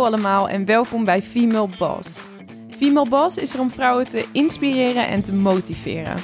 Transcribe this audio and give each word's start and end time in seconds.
Hallo 0.00 0.14
allemaal 0.14 0.48
en 0.48 0.64
welkom 0.64 1.04
bij 1.04 1.22
Female 1.22 1.68
Boss. 1.78 2.28
Female 2.76 3.08
Boss 3.08 3.36
is 3.36 3.54
er 3.54 3.60
om 3.60 3.70
vrouwen 3.70 4.08
te 4.08 4.24
inspireren 4.32 5.08
en 5.08 5.22
te 5.22 5.32
motiveren. 5.32 6.14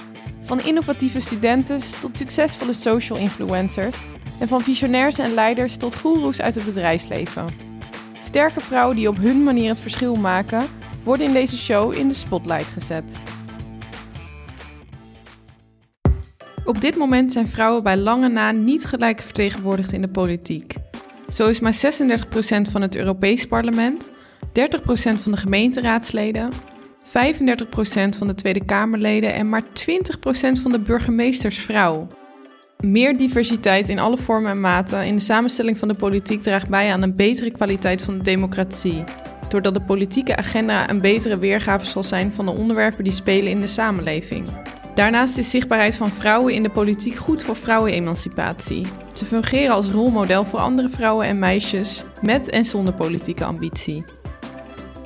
Van 0.40 0.60
innovatieve 0.60 1.20
studenten 1.20 1.80
tot 2.00 2.16
succesvolle 2.16 2.72
social 2.72 3.18
influencers 3.18 3.96
en 4.40 4.48
van 4.48 4.60
visionairs 4.60 5.18
en 5.18 5.34
leiders 5.34 5.76
tot 5.76 5.96
goeroes 5.96 6.40
uit 6.40 6.54
het 6.54 6.64
bedrijfsleven. 6.64 7.46
Sterke 8.24 8.60
vrouwen 8.60 8.96
die 8.96 9.08
op 9.08 9.16
hun 9.16 9.42
manier 9.42 9.68
het 9.68 9.80
verschil 9.80 10.16
maken, 10.16 10.66
worden 11.04 11.26
in 11.26 11.32
deze 11.32 11.58
show 11.58 11.94
in 11.94 12.08
de 12.08 12.14
spotlight 12.14 12.66
gezet. 12.66 13.20
Op 16.64 16.80
dit 16.80 16.96
moment 16.96 17.32
zijn 17.32 17.48
vrouwen 17.48 17.82
bij 17.82 17.96
lange 17.96 18.28
na 18.28 18.50
niet 18.50 18.84
gelijk 18.84 19.22
vertegenwoordigd 19.22 19.92
in 19.92 20.02
de 20.02 20.10
politiek. 20.10 20.74
Zo 21.28 21.48
is 21.48 21.60
maar 21.60 21.74
36% 21.74 22.70
van 22.70 22.82
het 22.82 22.96
Europees 22.96 23.46
Parlement, 23.46 24.10
30% 24.10 24.12
van 24.94 25.32
de 25.32 25.36
gemeenteraadsleden, 25.36 26.50
35% 27.04 27.10
van 28.18 28.26
de 28.26 28.34
Tweede 28.34 28.64
Kamerleden 28.64 29.34
en 29.34 29.48
maar 29.48 29.62
20% 29.62 29.66
van 30.62 30.70
de 30.70 30.78
burgemeesters 30.78 31.58
vrouw. 31.58 32.08
Meer 32.80 33.16
diversiteit 33.16 33.88
in 33.88 33.98
alle 33.98 34.16
vormen 34.16 34.50
en 34.50 34.60
maten 34.60 35.04
in 35.04 35.14
de 35.14 35.22
samenstelling 35.22 35.78
van 35.78 35.88
de 35.88 35.94
politiek 35.94 36.42
draagt 36.42 36.68
bij 36.68 36.92
aan 36.92 37.02
een 37.02 37.16
betere 37.16 37.50
kwaliteit 37.50 38.02
van 38.02 38.16
de 38.18 38.24
democratie, 38.24 39.04
doordat 39.48 39.74
de 39.74 39.80
politieke 39.80 40.36
agenda 40.36 40.90
een 40.90 41.00
betere 41.00 41.38
weergave 41.38 41.86
zal 41.86 42.02
zijn 42.02 42.32
van 42.32 42.44
de 42.44 42.50
onderwerpen 42.50 43.04
die 43.04 43.12
spelen 43.12 43.50
in 43.50 43.60
de 43.60 43.66
samenleving. 43.66 44.46
Daarnaast 44.94 45.38
is 45.38 45.50
zichtbaarheid 45.50 45.96
van 45.96 46.10
vrouwen 46.10 46.54
in 46.54 46.62
de 46.62 46.70
politiek 46.70 47.14
goed 47.14 47.42
voor 47.42 47.56
vrouwenemancipatie. 47.56 48.86
Ze 49.16 49.24
fungeren 49.24 49.74
als 49.74 49.90
rolmodel 49.90 50.44
voor 50.44 50.58
andere 50.58 50.88
vrouwen 50.88 51.26
en 51.26 51.38
meisjes 51.38 52.04
met 52.22 52.50
en 52.50 52.64
zonder 52.64 52.94
politieke 52.94 53.44
ambitie. 53.44 54.04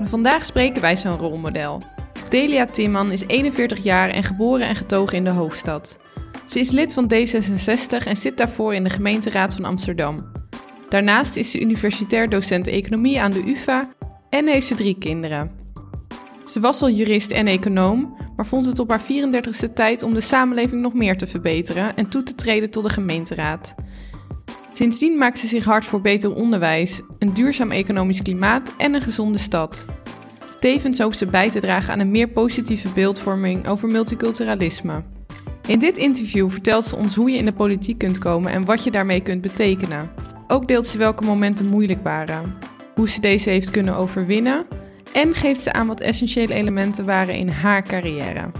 vandaag 0.03 0.45
spreken 0.45 0.83
wij 0.83 0.97
zo'n 0.97 1.19
rolmodel. 1.19 1.83
Delia 2.29 2.65
Timman 2.65 3.13
is 3.13 3.27
41 3.27 3.79
jaar 3.79 4.09
en 4.09 4.23
geboren 4.23 4.69
en 4.69 4.75
getogen 4.75 5.17
in 5.17 5.25
de 5.25 5.31
hoofdstad. 5.31 6.01
Ze 6.47 6.59
is 6.59 6.71
lid 6.71 6.95
van 6.95 7.13
D66 7.15 8.07
en 8.07 8.17
zit 8.17 8.37
daarvoor 8.37 8.75
in 8.75 8.85
de 8.85 8.91
gemeenteraad 8.91 9.55
van 9.55 9.65
Amsterdam. 9.65 10.33
Daarnaast 10.89 11.37
is 11.37 11.51
ze 11.51 11.61
universitair 11.61 12.29
docent 12.29 12.67
economie 12.67 13.21
aan 13.21 13.33
de 13.33 13.43
UvA 13.47 13.95
en 14.31 14.47
heeft 14.47 14.67
ze 14.67 14.75
drie 14.75 14.99
kinderen. 14.99 15.51
Ze 16.45 16.61
was 16.61 16.83
al 16.83 16.91
jurist 16.91 17.31
en 17.31 17.47
econoom, 17.47 18.17
maar 18.41 18.49
vond 18.49 18.65
het 18.65 18.79
op 18.79 18.91
haar 18.91 19.01
34ste 19.01 19.73
tijd 19.75 20.03
om 20.03 20.15
de 20.15 20.21
samenleving 20.21 20.83
nog 20.83 20.95
meer 20.95 21.17
te 21.17 21.27
verbeteren 21.27 21.97
en 21.97 22.09
toe 22.09 22.23
te 22.23 22.35
treden 22.35 22.71
tot 22.71 22.83
de 22.83 22.89
gemeenteraad. 22.89 23.75
Sindsdien 24.73 25.19
maakt 25.19 25.39
ze 25.39 25.47
zich 25.47 25.65
hard 25.65 25.85
voor 25.85 26.01
beter 26.01 26.35
onderwijs, 26.35 27.01
een 27.19 27.35
duurzaam 27.35 27.71
economisch 27.71 28.23
klimaat 28.23 28.75
en 28.79 28.95
een 28.95 29.03
gezonde 29.03 29.39
stad. 29.39 29.87
Tevens 30.59 30.99
hoopt 30.99 31.19
ze 31.19 31.27
bij 31.27 31.51
te 31.51 31.61
dragen 31.61 31.93
aan 31.93 32.01
een 32.01 32.11
meer 32.11 32.29
positieve 32.29 32.89
beeldvorming 32.89 33.67
over 33.67 33.89
multiculturalisme. 33.89 35.03
In 35.67 35.79
dit 35.79 35.99
interview 35.99 36.51
vertelt 36.51 36.85
ze 36.85 36.97
ons 36.97 37.15
hoe 37.15 37.31
je 37.31 37.39
in 37.39 37.45
de 37.45 37.53
politiek 37.53 37.99
kunt 37.99 38.19
komen 38.19 38.53
en 38.53 38.65
wat 38.65 38.85
je 38.85 38.91
daarmee 38.91 39.21
kunt 39.21 39.41
betekenen. 39.41 40.11
Ook 40.49 40.69
deelt 40.69 40.87
ze 40.87 40.99
welke 40.99 41.25
momenten 41.25 41.67
moeilijk 41.67 42.03
waren, 42.03 42.55
hoe 42.95 43.09
ze 43.09 43.21
deze 43.21 43.51
heeft 43.51 43.71
kunnen 43.71 43.97
overwinnen 43.97 44.67
en 45.13 45.35
geeft 45.35 45.61
ze 45.61 45.73
aan 45.73 45.87
wat 45.87 46.01
essentiële 46.01 46.55
elementen 46.55 47.05
waren 47.05 47.35
in 47.35 47.49
haar 47.49 47.83
carrière. 47.83 48.51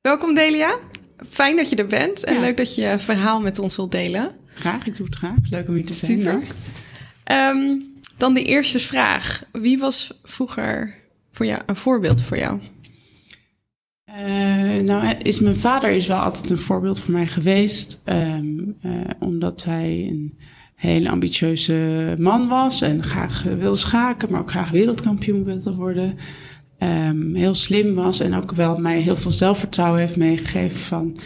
Welkom 0.00 0.34
Delia. 0.34 0.76
Fijn 1.30 1.56
dat 1.56 1.70
je 1.70 1.76
er 1.76 1.86
bent 1.86 2.24
en 2.24 2.40
leuk 2.40 2.56
dat 2.56 2.74
je 2.74 2.82
je 2.82 2.98
verhaal 2.98 3.40
met 3.40 3.58
ons 3.58 3.76
wilt 3.76 3.92
delen. 3.92 4.36
Graag, 4.54 4.86
ik 4.86 4.96
doe 4.96 5.06
het 5.06 5.14
graag. 5.14 5.36
Leuk 5.50 5.68
om 5.68 5.74
hier 5.74 5.86
te 5.86 5.94
zijn. 5.94 6.20
Super. 6.20 6.42
Um, 7.54 7.96
dan 8.16 8.34
de 8.34 8.44
eerste 8.44 8.78
vraag. 8.78 9.44
Wie 9.52 9.78
was 9.78 10.20
vroeger 10.22 10.94
voor 11.30 11.46
jou 11.46 11.62
een 11.66 11.76
voorbeeld 11.76 12.22
voor 12.22 12.38
jou? 12.38 12.60
Uh, 14.08 14.82
nou, 14.82 15.16
is 15.22 15.40
mijn 15.40 15.56
vader 15.56 15.90
is 15.90 16.06
wel 16.06 16.18
altijd 16.18 16.50
een 16.50 16.58
voorbeeld 16.58 17.00
voor 17.00 17.12
mij 17.12 17.26
geweest. 17.26 18.02
Um, 18.04 18.76
uh, 18.82 18.92
omdat 19.18 19.64
hij 19.64 20.06
een 20.10 20.38
hele 20.78 21.10
ambitieuze 21.10 22.14
man 22.18 22.48
was 22.48 22.80
en 22.80 23.04
graag 23.04 23.42
wilde 23.42 23.76
schaken, 23.76 24.30
maar 24.30 24.40
ook 24.40 24.50
graag 24.50 24.70
wereldkampioen 24.70 25.44
wilde 25.44 25.74
worden. 25.74 26.16
Um, 26.78 27.34
heel 27.34 27.54
slim 27.54 27.94
was 27.94 28.20
en 28.20 28.34
ook 28.34 28.52
wel 28.52 28.76
mij 28.76 29.00
heel 29.00 29.16
veel 29.16 29.30
zelfvertrouwen 29.30 30.00
heeft 30.00 30.16
meegegeven 30.16 30.78
van 30.78 31.16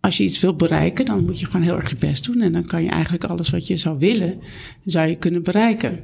als 0.00 0.16
je 0.16 0.24
iets 0.24 0.40
wilt 0.40 0.56
bereiken, 0.56 1.04
dan 1.04 1.24
moet 1.24 1.40
je 1.40 1.46
gewoon 1.46 1.62
heel 1.62 1.76
erg 1.76 1.90
je 1.90 1.96
best 1.96 2.24
doen 2.24 2.40
en 2.40 2.52
dan 2.52 2.64
kan 2.64 2.82
je 2.82 2.88
eigenlijk 2.88 3.24
alles 3.24 3.50
wat 3.50 3.66
je 3.66 3.76
zou 3.76 3.98
willen, 3.98 4.40
zou 4.84 5.08
je 5.08 5.16
kunnen 5.16 5.42
bereiken. 5.42 6.00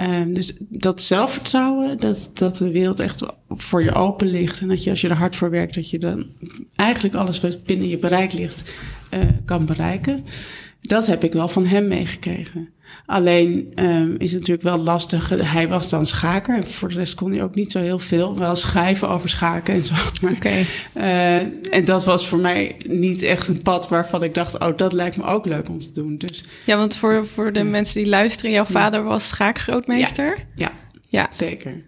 Um, 0.00 0.34
dus 0.34 0.56
dat 0.68 1.02
zelfvertrouwen, 1.02 1.98
dat, 1.98 2.30
dat 2.34 2.56
de 2.56 2.70
wereld 2.70 3.00
echt 3.00 3.22
voor 3.48 3.82
je 3.82 3.94
open 3.94 4.26
ligt 4.26 4.60
en 4.60 4.68
dat 4.68 4.84
je 4.84 4.90
als 4.90 5.00
je 5.00 5.08
er 5.08 5.16
hard 5.16 5.36
voor 5.36 5.50
werkt, 5.50 5.74
dat 5.74 5.90
je 5.90 5.98
dan 5.98 6.26
eigenlijk 6.74 7.14
alles 7.14 7.40
wat 7.40 7.64
binnen 7.64 7.88
je 7.88 7.98
bereik 7.98 8.32
ligt, 8.32 8.74
uh, 9.14 9.20
kan 9.44 9.66
bereiken. 9.66 10.24
Dat 10.80 11.06
heb 11.06 11.24
ik 11.24 11.32
wel 11.32 11.48
van 11.48 11.66
hem 11.66 11.88
meegekregen. 11.88 12.68
Alleen 13.06 13.72
um, 13.74 14.14
is 14.18 14.30
het 14.30 14.40
natuurlijk 14.40 14.68
wel 14.68 14.78
lastig. 14.78 15.28
Hij 15.28 15.68
was 15.68 15.90
dan 15.90 16.06
schaker. 16.06 16.56
En 16.56 16.68
voor 16.68 16.88
de 16.88 16.94
rest 16.94 17.14
kon 17.14 17.30
hij 17.30 17.42
ook 17.42 17.54
niet 17.54 17.72
zo 17.72 17.80
heel 17.80 17.98
veel. 17.98 18.38
Wel 18.38 18.54
schrijven 18.54 19.08
over 19.08 19.28
schaken 19.28 19.74
en 19.74 19.84
zo. 19.84 19.94
Oké. 20.22 20.32
Okay. 20.32 20.66
Uh, 20.94 21.74
en 21.74 21.84
dat 21.84 22.04
was 22.04 22.28
voor 22.28 22.38
mij 22.38 22.76
niet 22.86 23.22
echt 23.22 23.48
een 23.48 23.62
pad 23.62 23.88
waarvan 23.88 24.22
ik 24.22 24.34
dacht: 24.34 24.58
oh, 24.58 24.76
dat 24.76 24.92
lijkt 24.92 25.16
me 25.16 25.24
ook 25.24 25.46
leuk 25.46 25.68
om 25.68 25.80
te 25.80 25.92
doen. 25.92 26.16
Dus, 26.16 26.44
ja, 26.66 26.76
want 26.76 26.96
voor, 26.96 27.26
voor 27.26 27.52
de 27.52 27.64
mensen 27.64 28.02
die 28.02 28.10
luisteren, 28.10 28.50
jouw 28.50 28.64
vader 28.64 29.02
was 29.02 29.28
schaakgrootmeester. 29.28 30.36
Ja, 30.36 30.44
ja, 30.54 30.72
ja. 31.08 31.26
zeker. 31.30 31.84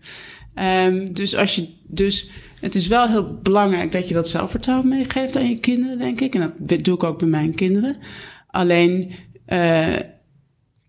Um, 0.54 1.12
dus 1.12 1.36
als 1.36 1.54
je. 1.54 1.68
Dus 1.86 2.28
het 2.60 2.74
is 2.74 2.86
wel 2.86 3.08
heel 3.08 3.38
belangrijk 3.42 3.92
dat 3.92 4.08
je 4.08 4.14
dat 4.14 4.28
zelfvertrouwen 4.28 4.88
meegeeft 4.88 5.36
aan 5.36 5.48
je 5.48 5.58
kinderen, 5.58 5.98
denk 5.98 6.20
ik. 6.20 6.34
En 6.34 6.54
dat 6.58 6.84
doe 6.84 6.94
ik 6.94 7.02
ook 7.02 7.18
bij 7.18 7.28
mijn 7.28 7.54
kinderen. 7.54 7.96
Alleen, 8.52 9.10
uh, 9.48 9.96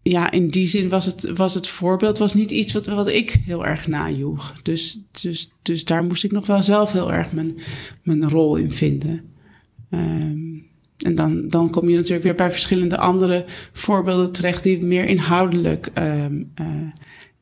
ja, 0.01 0.31
in 0.31 0.50
die 0.50 0.66
zin 0.66 0.90
was 0.90 1.06
het, 1.06 1.31
was 1.35 1.53
het 1.53 1.68
voorbeeld 1.68 2.18
was 2.18 2.34
niet 2.34 2.51
iets 2.51 2.74
wat, 2.74 2.88
wat 2.88 3.07
ik 3.07 3.38
heel 3.46 3.66
erg 3.66 3.88
najoeg. 3.88 4.56
Dus, 4.62 5.00
dus, 5.22 5.51
dus 5.62 5.85
daar 5.85 6.03
moest 6.03 6.24
ik 6.24 6.31
nog 6.31 6.47
wel 6.47 6.63
zelf 6.63 6.91
heel 6.91 7.13
erg 7.13 7.31
mijn, 7.31 7.57
mijn 8.03 8.29
rol 8.29 8.56
in 8.56 8.72
vinden. 8.72 9.22
Um, 9.90 10.72
en 10.97 11.16
dan, 11.16 11.50
dan 11.50 11.69
kom 11.69 11.90
je 11.90 11.96
natuurlijk 11.96 12.24
weer 12.24 12.35
bij 12.35 12.51
verschillende 12.51 12.97
andere 12.97 13.46
voorbeelden 13.74 14.31
terecht 14.31 14.63
die 14.63 14.85
meer 14.85 15.06
inhoudelijk 15.06 15.90
um, 15.95 16.51
uh, 16.62 16.88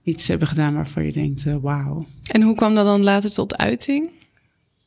iets 0.03 0.27
hebben 0.27 0.47
gedaan 0.47 0.73
waarvan 0.73 1.05
je 1.05 1.11
denkt, 1.11 1.45
uh, 1.45 1.55
wauw. 1.61 2.05
En 2.31 2.41
hoe 2.41 2.55
kwam 2.55 2.75
dat 2.75 2.85
dan 2.85 3.03
later 3.03 3.31
tot 3.31 3.57
uiting? 3.57 4.09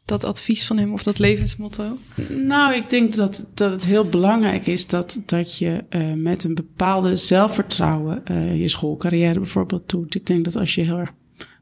Dat 0.05 0.25
advies 0.25 0.67
van 0.67 0.79
hem 0.79 0.93
of 0.93 1.03
dat 1.03 1.19
levensmotto? 1.19 1.99
Nou, 2.29 2.75
ik 2.75 2.91
denk 2.91 3.15
dat, 3.15 3.51
dat 3.55 3.73
het 3.73 3.85
heel 3.85 4.09
belangrijk 4.09 4.67
is 4.67 4.87
dat, 4.87 5.21
dat 5.27 5.59
je 5.59 5.85
uh, 5.91 6.13
met 6.13 6.45
een 6.45 6.55
bepaalde 6.55 7.17
zelfvertrouwen 7.17 8.23
uh, 8.31 8.61
je 8.61 8.69
schoolcarrière 8.69 9.39
bijvoorbeeld 9.39 9.89
doet. 9.89 10.15
Ik 10.15 10.27
denk 10.27 10.45
dat 10.45 10.57
als 10.57 10.75
je 10.75 10.83
heel 10.83 10.99
erg 10.99 11.13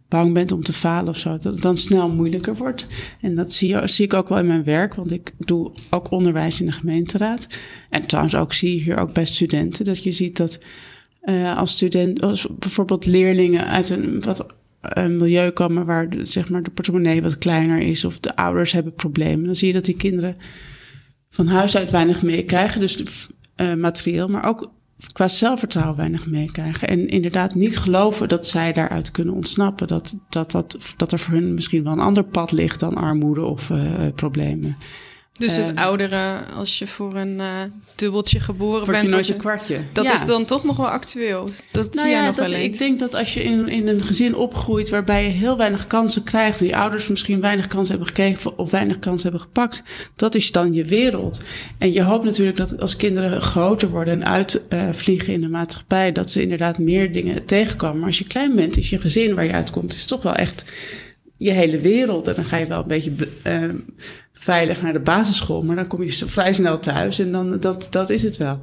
bang 0.09 0.33
bent 0.33 0.53
om 0.53 0.63
te 0.63 0.73
falen 0.73 1.09
of 1.09 1.19
zo, 1.19 1.31
dat 1.31 1.43
het 1.43 1.63
dan 1.63 1.77
snel 1.77 2.09
moeilijker 2.09 2.57
wordt. 2.57 2.87
En 3.21 3.35
dat 3.35 3.53
zie, 3.53 3.89
zie 3.89 4.05
ik 4.05 4.15
ook 4.15 4.29
wel 4.29 4.39
in 4.39 4.47
mijn 4.47 4.65
werk, 4.65 4.95
want 4.95 5.13
ik 5.13 5.33
doe 5.39 5.73
ook 5.91 6.11
onderwijs 6.11 6.61
in 6.61 6.67
de 6.67 6.73
gemeenteraad. 6.73 7.59
En 7.91 8.07
trouwens 8.07 8.35
ook 8.35 8.53
zie 8.53 8.75
je 8.75 8.83
hier 8.83 8.97
ook 8.97 9.13
bij 9.13 9.25
studenten, 9.25 9.85
dat 9.85 10.03
je 10.03 10.11
ziet 10.11 10.37
dat 10.37 10.59
uh, 11.25 11.59
als 11.59 11.71
student, 11.71 12.23
als 12.23 12.47
bijvoorbeeld 12.59 13.07
leerlingen 13.07 13.67
uit 13.67 13.91
een 13.91 14.21
wat 14.21 14.47
een 14.83 15.17
milieu 15.17 15.51
komen 15.51 15.85
waar 15.85 16.11
de, 16.11 16.25
zeg 16.25 16.49
maar, 16.49 16.63
de 16.63 16.71
portemonnee 16.71 17.23
wat 17.23 17.39
kleiner 17.39 17.81
is 17.81 18.05
of 18.05 18.21
de 18.21 18.37
ouders 18.37 18.73
hebben 18.73 18.95
problemen, 18.95 19.45
dan 19.45 19.55
zie 19.55 19.67
je 19.67 19.75
dat 19.75 19.85
die 19.85 19.97
kinderen 19.97 20.37
van 21.31 21.47
huis 21.47 21.77
uit 21.77 21.91
weinig 21.91 22.23
meekrijgen. 22.23 22.81
Dus 22.81 23.03
uh, 23.57 23.75
materieel, 23.75 24.29
maar 24.29 24.47
ook 24.47 24.73
qua 25.13 25.29
zelfvertrouwen 25.29 25.97
weinig 25.97 26.27
meekrijgen. 26.27 26.89
En 26.89 27.09
inderdaad 27.09 27.55
niet 27.55 27.79
geloven 27.79 28.29
dat 28.29 28.47
zij 28.47 28.73
daaruit 28.73 29.11
kunnen 29.11 29.35
ontsnappen. 29.35 29.87
Dat, 29.87 30.19
dat, 30.29 30.51
dat, 30.51 30.95
dat 30.97 31.13
er 31.13 31.19
voor 31.19 31.35
hun 31.35 31.55
misschien 31.55 31.85
wel 31.85 31.93
een 31.93 31.99
ander 31.99 32.25
pad 32.25 32.53
ligt 32.53 32.81
dan 32.81 32.95
armoede 32.95 33.43
of 33.43 33.71
uh, 33.71 33.79
problemen. 34.15 34.77
Dus 35.39 35.57
het 35.57 35.71
uh, 35.71 35.85
oudere, 35.85 36.39
als 36.57 36.79
je 36.79 36.87
voor 36.87 37.15
een 37.15 37.39
uh, 37.39 37.47
dubbeltje 37.97 38.41
geboren 38.41 38.87
bent. 38.87 39.03
je 39.03 39.09
nooit 39.09 39.29
een 39.29 39.37
kwartje. 39.37 39.81
Dat 39.93 40.05
ja. 40.05 40.13
is 40.13 40.25
dan 40.25 40.45
toch 40.45 40.65
nog 40.65 40.77
wel 40.77 40.89
actueel. 40.89 41.49
Dat 41.71 41.95
nou 41.95 42.07
zie 42.07 42.17
ja, 42.17 42.21
je 42.21 42.27
nog 42.27 42.37
dat, 42.37 42.51
wel 42.51 42.55
eens. 42.55 42.65
Ik 42.65 42.79
denk 42.79 42.99
dat 42.99 43.15
als 43.15 43.35
je 43.35 43.43
in, 43.43 43.69
in 43.69 43.89
een 43.89 44.03
gezin 44.03 44.37
opgroeit 44.37 44.89
waarbij 44.89 45.25
je 45.25 45.31
heel 45.31 45.57
weinig 45.57 45.87
kansen 45.87 46.23
krijgt. 46.23 46.61
en 46.61 46.67
je 46.67 46.77
ouders 46.77 47.09
misschien 47.09 47.41
weinig 47.41 47.67
kansen 47.67 47.91
hebben 47.91 48.07
gekregen 48.07 48.59
of 48.59 48.71
weinig 48.71 48.99
kansen 48.99 49.23
hebben 49.23 49.41
gepakt. 49.41 49.83
dat 50.17 50.35
is 50.35 50.53
dan 50.53 50.73
je 50.73 50.85
wereld. 50.85 51.41
En 51.79 51.93
je 51.93 52.03
hoopt 52.03 52.25
natuurlijk 52.25 52.57
dat 52.57 52.81
als 52.81 52.97
kinderen 52.97 53.41
groter 53.41 53.89
worden 53.89 54.23
en 54.23 54.27
uitvliegen 54.27 55.29
uh, 55.29 55.35
in 55.35 55.41
de 55.41 55.49
maatschappij. 55.49 56.13
dat 56.13 56.31
ze 56.31 56.43
inderdaad 56.43 56.79
meer 56.79 57.13
dingen 57.13 57.45
tegenkomen. 57.45 57.99
Maar 57.99 58.07
als 58.07 58.19
je 58.19 58.27
klein 58.27 58.55
bent, 58.55 58.77
is 58.77 58.91
je 58.91 58.99
gezin 58.99 59.35
waar 59.35 59.45
je 59.45 59.53
uitkomt, 59.53 59.95
is 59.95 60.07
toch 60.07 60.23
wel 60.23 60.35
echt 60.35 60.73
je 61.37 61.51
hele 61.51 61.79
wereld. 61.79 62.29
En 62.29 62.35
dan 62.35 62.45
ga 62.45 62.57
je 62.57 62.67
wel 62.67 62.81
een 62.81 62.89
beetje 62.89 63.13
uh, 63.45 63.69
veilig 64.43 64.83
naar 64.83 64.93
de 64.93 65.01
basisschool, 65.01 65.63
maar 65.63 65.77
dan 65.77 65.87
kom 65.87 66.03
je 66.03 66.13
vrij 66.13 66.53
snel 66.53 66.79
thuis 66.79 67.19
en 67.19 67.33
dan 67.33 67.61
dat, 67.61 67.87
dat 67.91 68.11
is 68.11 68.23
het 68.23 68.37
wel. 68.37 68.61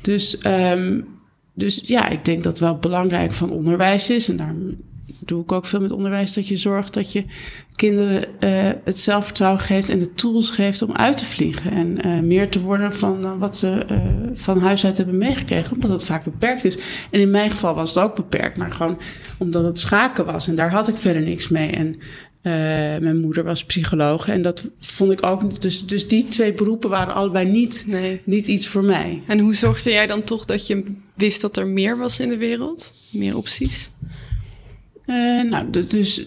Dus, 0.00 0.38
um, 0.46 1.06
dus 1.54 1.80
ja, 1.84 2.08
ik 2.08 2.24
denk 2.24 2.44
dat 2.44 2.58
wel 2.58 2.78
belangrijk 2.78 3.32
van 3.32 3.50
onderwijs 3.50 4.10
is. 4.10 4.28
En 4.28 4.36
daar 4.36 4.54
doe 5.18 5.42
ik 5.42 5.52
ook 5.52 5.66
veel 5.66 5.80
met 5.80 5.92
onderwijs. 5.92 6.32
Dat 6.32 6.48
je 6.48 6.56
zorgt 6.56 6.94
dat 6.94 7.12
je 7.12 7.24
kinderen 7.76 8.24
uh, 8.40 8.72
het 8.84 8.98
zelfvertrouwen 8.98 9.60
geeft 9.60 9.90
en 9.90 9.98
de 9.98 10.14
tools 10.14 10.50
geeft 10.50 10.82
om 10.82 10.92
uit 10.92 11.16
te 11.16 11.24
vliegen. 11.24 11.70
En 11.70 12.06
uh, 12.06 12.20
meer 12.22 12.50
te 12.50 12.60
worden 12.60 12.92
van 12.92 13.24
uh, 13.24 13.32
wat 13.38 13.56
ze 13.56 13.84
van 14.34 14.58
huis 14.58 14.84
uit 14.84 14.96
hebben 14.96 15.18
meegekregen. 15.18 15.72
Omdat 15.72 15.90
het 15.90 16.04
vaak 16.04 16.24
beperkt 16.24 16.64
is. 16.64 16.78
En 17.10 17.20
in 17.20 17.30
mijn 17.30 17.50
geval 17.50 17.74
was 17.74 17.94
het 17.94 18.04
ook 18.04 18.16
beperkt. 18.16 18.56
Maar 18.56 18.70
gewoon 18.70 18.98
omdat 19.38 19.64
het 19.64 19.78
schaken 19.78 20.24
was. 20.24 20.48
En 20.48 20.54
daar 20.54 20.70
had 20.70 20.88
ik 20.88 20.96
verder 20.96 21.22
niks 21.22 21.48
mee. 21.48 21.70
En 21.70 22.00
mijn 22.42 23.20
moeder 23.20 23.44
was 23.44 23.64
psycholoog. 23.64 24.28
En 24.28 24.42
dat 24.42 24.64
vond 24.78 25.12
ik 25.12 25.26
ook. 25.26 25.60
Dus, 25.60 25.86
dus 25.86 26.08
die 26.08 26.28
twee 26.28 26.52
beroepen 26.52 26.90
waren 26.90 27.14
allebei 27.14 27.50
niet, 27.50 27.84
nee. 27.86 28.20
niet 28.24 28.46
iets 28.46 28.68
voor 28.68 28.84
mij. 28.84 29.22
En 29.26 29.38
hoe 29.38 29.54
zorgde 29.54 29.90
jij 29.90 30.06
dan 30.06 30.24
toch 30.24 30.44
dat 30.44 30.66
je 30.66 30.82
wist 31.14 31.40
dat 31.40 31.56
er 31.56 31.66
meer 31.66 31.98
was 31.98 32.20
in 32.20 32.28
de 32.28 32.36
wereld? 32.36 32.94
Meer 33.10 33.36
opties? 33.36 33.90
Uh, 35.06 35.42
nou, 35.42 35.70
dus 35.70 36.26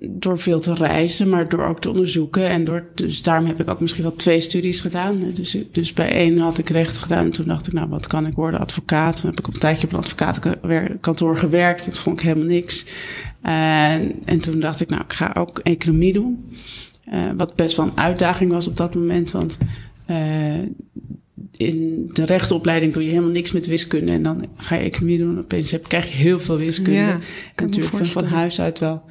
door 0.00 0.38
veel 0.38 0.60
te 0.60 0.74
reizen, 0.74 1.28
maar 1.28 1.48
door 1.48 1.64
ook 1.64 1.80
te 1.80 1.90
onderzoeken. 1.90 2.48
En 2.48 2.64
door, 2.64 2.84
dus 2.94 3.22
daarom 3.22 3.46
heb 3.46 3.60
ik 3.60 3.68
ook 3.68 3.80
misschien 3.80 4.02
wel 4.02 4.14
twee 4.14 4.40
studies 4.40 4.80
gedaan. 4.80 5.20
Dus, 5.32 5.58
dus 5.72 5.92
bij 5.92 6.10
één 6.10 6.38
had 6.38 6.58
ik 6.58 6.68
recht 6.68 6.98
gedaan. 6.98 7.24
En 7.24 7.30
toen 7.30 7.46
dacht 7.46 7.66
ik, 7.66 7.72
nou, 7.72 7.88
wat 7.88 8.06
kan 8.06 8.26
ik 8.26 8.34
worden? 8.34 8.60
Advocaat. 8.60 9.16
Toen 9.20 9.30
heb 9.30 9.38
ik 9.38 9.46
op 9.46 9.54
een 9.54 9.60
tijdje 9.60 9.86
op 9.86 9.92
een 9.92 9.98
advocatenkantoor 9.98 11.36
gewerkt. 11.36 11.84
Dat 11.84 11.98
vond 11.98 12.20
ik 12.20 12.26
helemaal 12.26 12.48
niks. 12.48 12.86
En, 13.42 14.12
en 14.24 14.40
toen 14.40 14.60
dacht 14.60 14.80
ik, 14.80 14.88
nou, 14.88 15.02
ik 15.02 15.12
ga 15.12 15.34
ook 15.38 15.58
economie 15.58 16.12
doen. 16.12 16.44
Uh, 17.12 17.30
wat 17.36 17.54
best 17.54 17.76
wel 17.76 17.86
een 17.86 17.98
uitdaging 17.98 18.50
was 18.50 18.68
op 18.68 18.76
dat 18.76 18.94
moment. 18.94 19.30
Want 19.30 19.58
uh, 20.10 20.62
in 21.56 22.10
de 22.12 22.24
rechtenopleiding 22.24 22.92
doe 22.92 23.02
je 23.02 23.08
helemaal 23.08 23.30
niks 23.30 23.52
met 23.52 23.66
wiskunde. 23.66 24.12
En 24.12 24.22
dan 24.22 24.46
ga 24.56 24.74
je 24.74 24.82
economie 24.82 25.18
doen. 25.18 25.38
Opeens 25.38 25.70
heb, 25.70 25.88
krijg 25.88 26.10
je 26.10 26.16
heel 26.16 26.40
veel 26.40 26.56
wiskunde. 26.56 27.00
Ja, 27.00 27.18
en 27.54 27.64
natuurlijk 27.64 27.96
van, 27.96 28.06
van 28.06 28.24
huis 28.24 28.60
uit 28.60 28.78
wel, 28.78 29.02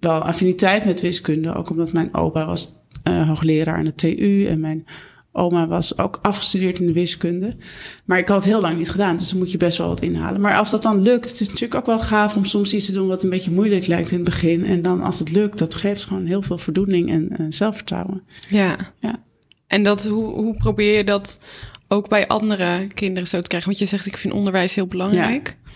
wel 0.00 0.22
affiniteit 0.22 0.84
met 0.84 1.00
wiskunde. 1.00 1.54
Ook 1.54 1.70
omdat 1.70 1.92
mijn 1.92 2.14
opa 2.14 2.46
was 2.46 2.72
uh, 3.08 3.28
hoogleraar 3.28 3.76
aan 3.76 3.84
de 3.84 3.94
TU. 3.94 4.46
En 4.46 4.60
mijn 4.60 4.86
oma 5.32 5.66
was 5.66 5.98
ook 5.98 6.18
afgestudeerd 6.22 6.78
in 6.78 6.86
de 6.86 6.92
wiskunde. 6.92 7.56
Maar 8.04 8.18
ik 8.18 8.28
had 8.28 8.36
het 8.36 8.52
heel 8.52 8.60
lang 8.60 8.78
niet 8.78 8.90
gedaan. 8.90 9.16
Dus 9.16 9.28
dan 9.28 9.38
moet 9.38 9.52
je 9.52 9.58
best 9.58 9.78
wel 9.78 9.88
wat 9.88 10.02
inhalen. 10.02 10.40
Maar 10.40 10.56
als 10.56 10.70
dat 10.70 10.82
dan 10.82 11.02
lukt. 11.02 11.28
Het 11.28 11.40
is 11.40 11.48
natuurlijk 11.48 11.74
ook 11.74 11.86
wel 11.86 12.00
gaaf 12.00 12.36
om 12.36 12.44
soms 12.44 12.74
iets 12.74 12.86
te 12.86 12.92
doen 12.92 13.08
wat 13.08 13.22
een 13.22 13.30
beetje 13.30 13.50
moeilijk 13.50 13.86
lijkt 13.86 14.10
in 14.10 14.16
het 14.16 14.24
begin. 14.24 14.64
En 14.64 14.82
dan 14.82 15.00
als 15.00 15.18
het 15.18 15.30
lukt, 15.30 15.58
dat 15.58 15.74
geeft 15.74 16.04
gewoon 16.04 16.26
heel 16.26 16.42
veel 16.42 16.58
voldoening 16.58 17.10
en, 17.10 17.28
en 17.28 17.52
zelfvertrouwen. 17.52 18.22
Ja. 18.48 18.76
ja. 19.00 19.22
En 19.66 19.82
dat, 19.82 20.06
hoe, 20.06 20.24
hoe 20.24 20.56
probeer 20.56 20.96
je 20.96 21.04
dat 21.04 21.40
ook 21.88 22.08
bij 22.08 22.26
andere 22.26 22.86
kinderen 22.94 23.28
zo 23.28 23.40
te 23.40 23.48
krijgen? 23.48 23.68
Want 23.68 23.80
je 23.80 23.88
zegt, 23.88 24.06
ik 24.06 24.16
vind 24.16 24.34
onderwijs 24.34 24.74
heel 24.74 24.86
belangrijk. 24.86 25.56
Ja. 25.64 25.70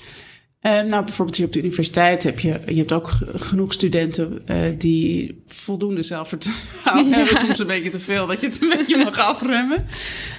Uh, 0.66 0.80
nou, 0.80 1.04
bijvoorbeeld 1.04 1.36
hier 1.36 1.46
op 1.46 1.52
de 1.52 1.58
universiteit 1.58 2.22
heb 2.22 2.38
je, 2.38 2.60
je 2.66 2.74
hebt 2.74 2.92
ook 2.92 3.10
genoeg 3.34 3.72
studenten 3.72 4.42
uh, 4.50 4.56
die 4.78 5.42
voldoende 5.46 6.02
zelfvertrouwen 6.02 7.08
ja. 7.08 7.16
hebben. 7.16 7.36
Soms 7.36 7.58
een 7.58 7.66
beetje 7.66 7.90
te 7.90 8.00
veel 8.00 8.26
dat 8.26 8.40
je 8.40 8.46
het 8.46 8.62
een 8.62 8.68
beetje 8.68 8.96
mag 9.04 9.18
afremmen. 9.18 9.78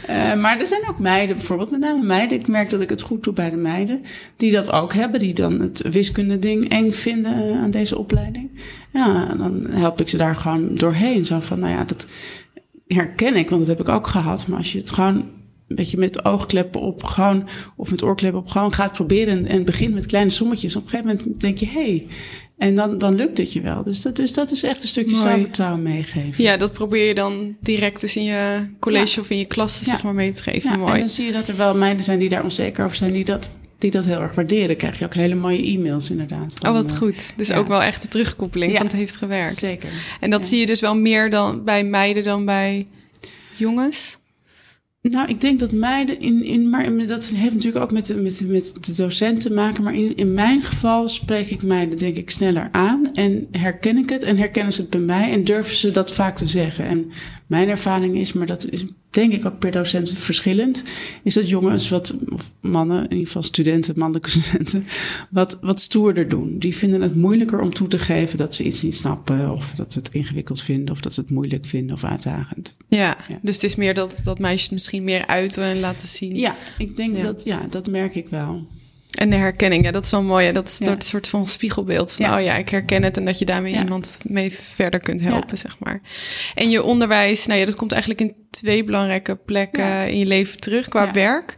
Uh, 0.09 0.35
maar 0.35 0.59
er 0.59 0.67
zijn 0.67 0.81
ook 0.89 0.99
meiden, 0.99 1.35
bijvoorbeeld 1.35 1.71
met 1.71 1.79
name 1.79 2.03
meiden. 2.03 2.39
Ik 2.39 2.47
merk 2.47 2.69
dat 2.69 2.81
ik 2.81 2.89
het 2.89 3.01
goed 3.01 3.23
doe 3.23 3.33
bij 3.33 3.49
de 3.49 3.55
meiden. 3.55 4.01
Die 4.37 4.51
dat 4.51 4.71
ook 4.71 4.93
hebben, 4.93 5.19
die 5.19 5.33
dan 5.33 5.59
het 5.59 5.81
wiskunde 5.81 6.39
ding 6.39 6.69
eng 6.69 6.91
vinden 6.91 7.59
aan 7.61 7.71
deze 7.71 7.97
opleiding. 7.97 8.49
Ja, 8.93 9.35
dan 9.37 9.67
help 9.69 10.01
ik 10.01 10.09
ze 10.09 10.17
daar 10.17 10.35
gewoon 10.35 10.75
doorheen. 10.75 11.25
Zo 11.25 11.39
van, 11.39 11.59
nou 11.59 11.71
ja, 11.71 11.83
dat 11.83 12.07
herken 12.87 13.35
ik, 13.35 13.49
want 13.49 13.67
dat 13.67 13.77
heb 13.77 13.87
ik 13.87 13.93
ook 13.93 14.07
gehad. 14.07 14.47
Maar 14.47 14.57
als 14.57 14.71
je 14.71 14.77
het 14.79 14.91
gewoon 14.91 15.25
een 15.67 15.75
beetje 15.75 15.97
met 15.97 16.25
oogkleppen 16.25 16.81
op 16.81 17.03
gewoon, 17.03 17.49
of 17.75 17.91
met 17.91 18.03
oorkleppen 18.03 18.41
op 18.41 18.47
gewoon 18.47 18.73
gaat 18.73 18.91
proberen 18.91 19.45
en, 19.45 19.65
begint 19.65 19.93
met 19.93 20.05
kleine 20.05 20.29
sommetjes. 20.29 20.75
Op 20.75 20.83
een 20.83 20.89
gegeven 20.89 21.17
moment 21.17 21.41
denk 21.41 21.57
je, 21.57 21.65
hé, 21.65 21.81
hey, 21.81 22.07
en 22.57 22.75
dan, 22.75 22.97
dan 22.97 23.15
lukt 23.15 23.37
het 23.37 23.53
je 23.53 23.61
wel. 23.61 23.83
Dus 23.83 24.01
dat, 24.01 24.19
is, 24.19 24.33
dat 24.33 24.51
is 24.51 24.63
echt 24.63 24.81
een 24.81 24.87
stukje 24.87 25.15
zelfvertrouwen 25.15 25.83
meegeven. 25.83 26.43
Ja, 26.43 26.57
dat 26.57 26.71
probeer 26.71 27.07
je 27.07 27.15
dan 27.15 27.55
direct 27.59 28.01
dus 28.01 28.15
in 28.15 28.23
je 28.23 28.67
college 28.79 29.19
of 29.19 29.29
in 29.29 29.37
je 29.37 29.45
klas 29.45 29.83
zeg 29.83 30.03
maar 30.03 30.13
mee 30.13 30.33
te 30.33 30.41
geven. 30.41 30.71
Ja, 30.71 30.77
Mooi. 30.77 30.93
En 30.93 30.99
dan 30.99 31.09
zie 31.09 31.25
je 31.25 31.31
dat 31.31 31.47
er 31.47 31.57
wel 31.57 31.75
meiden 31.75 32.03
zijn 32.03 32.19
die 32.19 32.29
daar 32.29 32.43
onzeker 32.43 32.85
over 32.85 32.97
zijn, 32.97 33.11
die 33.11 33.25
dat 33.25 33.51
die 33.77 33.91
dat 33.91 34.05
heel 34.05 34.21
erg 34.21 34.35
waarderen, 34.35 34.77
krijg 34.77 34.99
je 34.99 35.05
ook 35.05 35.13
hele 35.13 35.35
mooie 35.35 35.65
e-mails 35.65 36.09
inderdaad. 36.09 36.53
Van, 36.59 36.69
oh, 36.69 36.75
wat 36.75 36.91
eh, 36.91 36.97
goed. 36.97 37.33
Dus 37.35 37.51
ook 37.51 37.67
wel 37.67 37.81
echt 37.81 38.01
de 38.01 38.07
terugkoppeling 38.07 38.71
ja, 38.71 38.77
van 38.77 38.85
het 38.85 38.95
heeft 38.95 39.15
gewerkt. 39.15 39.57
Zeker. 39.57 39.89
En 40.19 40.29
dat 40.29 40.47
zie 40.47 40.59
je 40.59 40.65
dus 40.65 40.79
wel 40.79 40.97
meer 40.97 41.29
dan 41.29 41.63
bij 41.63 41.83
meiden 41.83 42.23
dan 42.23 42.45
bij 42.45 42.87
jongens? 43.57 44.17
Nou, 45.11 45.29
ik 45.29 45.41
denk 45.41 45.59
dat 45.59 45.71
meiden 45.71 46.19
in, 46.19 46.43
in 46.43 46.69
maar 46.69 47.07
dat 47.07 47.25
heeft 47.25 47.53
natuurlijk 47.53 47.83
ook 47.83 47.91
met 47.91 48.05
de, 48.05 48.15
met, 48.15 48.41
met 48.47 48.85
de 48.85 48.95
docent 48.95 49.41
te 49.41 49.53
maken. 49.53 49.83
Maar 49.83 49.95
in, 49.95 50.15
in 50.15 50.33
mijn 50.33 50.63
geval 50.63 51.07
spreek 51.07 51.49
ik 51.49 51.63
meiden 51.63 51.97
denk 51.97 52.17
ik 52.17 52.29
sneller 52.29 52.69
aan 52.71 53.13
en 53.13 53.47
herken 53.51 53.97
ik 53.97 54.09
het 54.09 54.23
en 54.23 54.37
herkennen 54.37 54.73
ze 54.73 54.81
het 54.81 54.89
bij 54.89 54.99
mij 54.99 55.31
en 55.31 55.43
durven 55.43 55.75
ze 55.75 55.91
dat 55.91 56.13
vaak 56.13 56.35
te 56.35 56.47
zeggen. 56.47 56.85
En 56.85 57.11
mijn 57.47 57.69
ervaring 57.69 58.17
is, 58.17 58.33
maar 58.33 58.47
dat 58.47 58.69
is 58.69 58.85
denk 59.09 59.31
ik 59.31 59.45
ook 59.45 59.59
per 59.59 59.71
docent 59.71 60.09
verschillend, 60.09 60.83
is 61.23 61.33
dat 61.33 61.49
jongens 61.49 61.89
wat, 61.89 62.15
of 62.29 62.51
mannen, 62.61 63.03
in 63.03 63.09
ieder 63.09 63.25
geval 63.25 63.41
studenten, 63.41 63.93
mannelijke 63.97 64.29
studenten, 64.39 64.85
wat, 65.29 65.57
wat 65.61 65.79
stoerder 65.79 66.27
doen. 66.27 66.59
Die 66.59 66.75
vinden 66.75 67.01
het 67.01 67.15
moeilijker 67.15 67.59
om 67.59 67.73
toe 67.73 67.87
te 67.87 67.99
geven 67.99 68.37
dat 68.37 68.53
ze 68.53 68.63
iets 68.63 68.81
niet 68.81 68.95
snappen, 68.95 69.51
of 69.51 69.71
dat 69.71 69.93
ze 69.93 69.99
het 69.99 70.09
ingewikkeld 70.13 70.61
vinden, 70.61 70.93
of 70.93 71.01
dat 71.01 71.13
ze 71.13 71.21
het 71.21 71.29
moeilijk 71.29 71.65
vinden 71.65 71.95
of 71.95 72.03
uitdagend. 72.03 72.75
Ja, 72.87 73.17
dus 73.41 73.55
het 73.55 73.63
is 73.63 73.75
meer 73.75 73.93
dat, 73.93 74.21
dat 74.23 74.39
meisjes 74.39 74.69
misschien 74.69 75.03
meer 75.03 75.27
uiten 75.27 75.63
en 75.63 75.79
laten 75.79 76.07
zien. 76.07 76.35
Ja, 76.35 76.55
ik 76.77 76.95
denk 76.95 77.21
dat, 77.21 77.43
ja, 77.43 77.65
dat 77.69 77.89
merk 77.89 78.15
ik 78.15 78.29
wel. 78.29 78.67
En 79.15 79.29
de 79.29 79.35
herkenning, 79.35 79.83
ja, 79.83 79.91
dat 79.91 80.03
is 80.03 80.09
zo 80.09 80.21
mooi. 80.21 80.51
Dat 80.51 80.67
is 80.67 80.79
een 80.79 81.01
soort 81.01 81.27
van 81.27 81.47
spiegelbeeld. 81.47 82.11
Van, 82.11 82.33
Oh 82.33 82.41
ja, 82.43 82.55
ik 82.55 82.69
herken 82.69 83.03
het. 83.03 83.17
En 83.17 83.25
dat 83.25 83.39
je 83.39 83.45
daarmee 83.45 83.73
iemand 83.73 84.19
mee 84.23 84.53
verder 84.53 84.99
kunt 84.99 85.21
helpen, 85.21 85.57
zeg 85.57 85.79
maar. 85.79 86.01
En 86.55 86.69
je 86.69 86.83
onderwijs, 86.83 87.45
nou 87.45 87.59
ja, 87.59 87.65
dat 87.65 87.75
komt 87.75 87.91
eigenlijk 87.91 88.21
in 88.21 88.35
twee 88.49 88.83
belangrijke 88.83 89.35
plekken 89.35 90.09
in 90.09 90.17
je 90.17 90.25
leven 90.25 90.59
terug 90.59 90.87
qua 90.87 91.11
werk. 91.11 91.53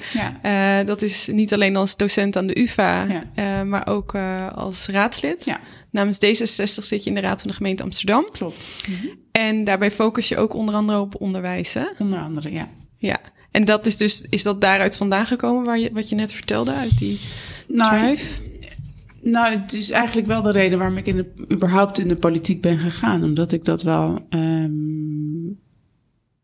Uh, 0.45 0.77
dat 0.85 1.01
is 1.01 1.27
niet 1.31 1.53
alleen 1.53 1.75
als 1.75 1.95
docent 1.95 2.37
aan 2.37 2.47
de 2.47 2.59
UvA, 2.59 3.07
uh, 3.35 3.61
maar 3.61 3.87
ook 3.87 4.13
uh, 4.13 4.51
als 4.53 4.87
raadslid. 4.87 5.57
Namens 5.91 6.17
D66 6.25 6.83
zit 6.83 7.03
je 7.03 7.09
in 7.09 7.15
de 7.15 7.21
Raad 7.21 7.41
van 7.41 7.49
de 7.49 7.55
Gemeente 7.55 7.83
Amsterdam. 7.83 8.27
Klopt. 8.31 8.65
En 9.31 9.63
daarbij 9.63 9.91
focus 9.91 10.27
je 10.27 10.37
ook 10.37 10.53
onder 10.53 10.75
andere 10.75 10.99
op 10.99 11.21
onderwijs, 11.21 11.73
hè? 11.73 11.85
Onder 11.97 12.19
andere, 12.19 12.51
ja. 12.51 12.67
Ja, 12.97 13.19
en 13.57 13.65
dat 13.65 13.85
is 13.85 13.97
dus, 13.97 14.21
is 14.29 14.43
dat 14.43 14.61
daaruit 14.61 14.97
vandaan 14.97 15.25
gekomen 15.25 15.63
waar 15.65 15.79
je, 15.79 15.89
wat 15.93 16.09
je 16.09 16.15
net 16.15 16.33
vertelde 16.33 16.71
uit 16.73 16.97
die 16.97 17.19
nou, 17.67 17.99
drive? 17.99 18.41
Nou, 19.21 19.59
het 19.59 19.73
is 19.73 19.91
eigenlijk 19.91 20.27
wel 20.27 20.41
de 20.41 20.51
reden 20.51 20.77
waarom 20.79 20.97
ik 20.97 21.07
in 21.07 21.15
de, 21.15 21.31
überhaupt 21.51 21.99
in 21.99 22.07
de 22.07 22.15
politiek 22.15 22.61
ben 22.61 22.77
gegaan. 22.77 23.23
Omdat 23.23 23.51
ik 23.51 23.65
dat 23.65 23.83
wel, 23.83 24.25
um, 24.29 25.59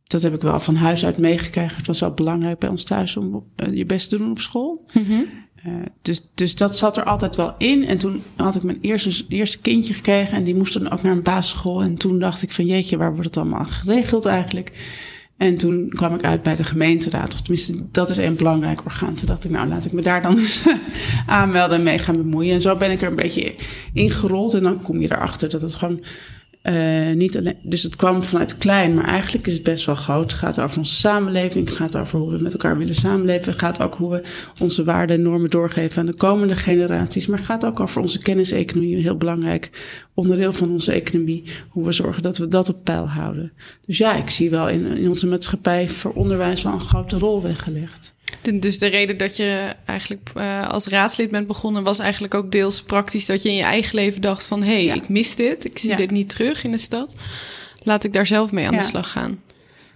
dat 0.03 0.21
heb 0.21 0.33
ik 0.33 0.41
wel 0.41 0.59
van 0.59 0.75
huis 0.75 1.05
uit 1.05 1.17
meegekregen. 1.17 1.77
Het 1.77 1.87
was 1.87 1.99
wel 1.99 2.13
belangrijk 2.13 2.59
bij 2.59 2.69
ons 2.69 2.83
thuis 2.83 3.17
om 3.17 3.35
op, 3.35 3.45
uh, 3.55 3.77
je 3.77 3.85
best 3.85 4.09
te 4.09 4.17
doen 4.17 4.31
op 4.31 4.39
school. 4.39 4.83
Mm 4.93 5.03
-hmm. 5.05 5.25
uh, 5.65 5.73
dus, 6.01 6.29
dus 6.35 6.55
dat 6.55 6.77
zat 6.77 6.97
er 6.97 7.03
altijd 7.03 7.35
wel 7.35 7.53
in. 7.57 7.85
En 7.87 7.97
toen 7.97 8.23
had 8.35 8.55
ik 8.55 8.63
mijn 8.63 8.79
eerste, 8.81 9.25
eerste 9.27 9.59
kindje 9.59 9.93
gekregen 9.93 10.37
en 10.37 10.43
die 10.43 10.55
moest 10.55 10.73
dan 10.73 10.91
ook 10.91 11.01
naar 11.01 11.15
een 11.15 11.23
basisschool. 11.23 11.81
En 11.81 11.95
toen 11.95 12.19
dacht 12.19 12.41
ik 12.41 12.51
van 12.51 12.65
jeetje, 12.65 12.97
waar 12.97 13.11
wordt 13.11 13.25
het 13.25 13.37
allemaal 13.37 13.65
geregeld 13.65 14.25
eigenlijk? 14.25 14.71
En 15.37 15.57
toen 15.57 15.89
kwam 15.89 16.13
ik 16.13 16.23
uit 16.23 16.43
bij 16.43 16.55
de 16.55 16.63
gemeenteraad. 16.63 17.33
Of 17.33 17.41
tenminste, 17.41 17.75
dat 17.91 18.09
is 18.09 18.17
een 18.17 18.35
belangrijk 18.35 18.85
orgaan. 18.85 19.13
Toen 19.13 19.27
dacht 19.27 19.45
ik, 19.45 19.51
nou 19.51 19.67
laat 19.67 19.85
ik 19.85 19.91
me 19.91 20.01
daar 20.01 20.21
dan 20.21 20.37
eens 20.37 20.63
aanmelden 21.27 21.77
en 21.77 21.83
mee 21.83 21.97
gaan 21.97 22.15
bemoeien. 22.15 22.53
En 22.53 22.61
zo 22.61 22.75
ben 22.75 22.91
ik 22.91 23.01
er 23.01 23.09
een 23.09 23.15
beetje 23.15 23.55
ingerold. 23.93 24.53
En 24.53 24.63
dan 24.63 24.81
kom 24.81 25.01
je 25.01 25.11
erachter 25.11 25.49
dat 25.49 25.61
het 25.61 25.75
gewoon 25.75 26.03
uh, 26.63 27.11
niet 27.11 27.37
alleen, 27.37 27.57
dus 27.61 27.83
het 27.83 27.95
kwam 27.95 28.23
vanuit 28.23 28.57
klein, 28.57 28.93
maar 28.93 29.05
eigenlijk 29.05 29.47
is 29.47 29.53
het 29.53 29.63
best 29.63 29.85
wel 29.85 29.95
groot. 29.95 30.31
Het 30.31 30.39
gaat 30.39 30.59
over 30.59 30.77
onze 30.77 30.93
samenleving, 30.93 31.67
het 31.67 31.77
gaat 31.77 31.95
over 31.95 32.19
hoe 32.19 32.31
we 32.31 32.43
met 32.43 32.53
elkaar 32.53 32.77
willen 32.77 32.95
samenleven. 32.95 33.51
Het 33.51 33.59
gaat 33.59 33.81
ook 33.81 33.95
hoe 33.95 34.11
we 34.11 34.23
onze 34.59 34.83
waarden 34.83 35.15
en 35.15 35.21
normen 35.21 35.49
doorgeven 35.49 35.99
aan 35.99 36.05
de 36.05 36.15
komende 36.15 36.55
generaties. 36.55 37.27
Maar 37.27 37.37
het 37.37 37.47
gaat 37.47 37.65
ook 37.65 37.79
over 37.79 38.01
onze 38.01 38.19
kenniseconomie, 38.19 38.95
een 38.95 39.01
heel 39.01 39.17
belangrijk 39.17 39.69
onderdeel 40.13 40.53
van 40.53 40.71
onze 40.71 40.91
economie. 40.91 41.43
Hoe 41.69 41.85
we 41.85 41.91
zorgen 41.91 42.21
dat 42.21 42.37
we 42.37 42.47
dat 42.47 42.69
op 42.69 42.83
peil 42.83 43.09
houden. 43.09 43.51
Dus 43.85 43.97
ja, 43.97 44.15
ik 44.15 44.29
zie 44.29 44.49
wel 44.49 44.69
in, 44.69 44.85
in 44.85 45.07
onze 45.07 45.27
maatschappij 45.27 45.89
voor 45.89 46.13
onderwijs 46.13 46.63
wel 46.63 46.73
een 46.73 46.79
grote 46.79 47.17
rol 47.17 47.41
weggelegd. 47.41 48.15
Dus 48.51 48.79
de 48.79 48.87
reden 48.87 49.17
dat 49.17 49.37
je 49.37 49.73
eigenlijk 49.85 50.29
uh, 50.37 50.69
als 50.69 50.87
raadslid 50.87 51.31
bent 51.31 51.47
begonnen, 51.47 51.83
was 51.83 51.99
eigenlijk 51.99 52.33
ook 52.33 52.51
deels 52.51 52.81
praktisch 52.81 53.25
dat 53.25 53.41
je 53.41 53.49
in 53.49 53.55
je 53.55 53.63
eigen 53.63 53.95
leven 53.95 54.21
dacht 54.21 54.45
van 54.45 54.63
hé, 54.63 54.85
hey, 54.85 54.95
ik 54.95 55.09
mis 55.09 55.35
dit, 55.35 55.65
ik 55.65 55.77
zie 55.77 55.95
dit 55.95 56.11
niet 56.11 56.29
terug 56.29 56.63
in 56.63 56.71
de 56.71 56.77
stad. 56.77 57.15
Laat 57.83 58.03
ik 58.03 58.13
daar 58.13 58.27
zelf 58.27 58.51
mee 58.51 58.67
aan 58.67 58.75
de 58.75 58.81
slag 58.81 59.11
gaan. 59.11 59.39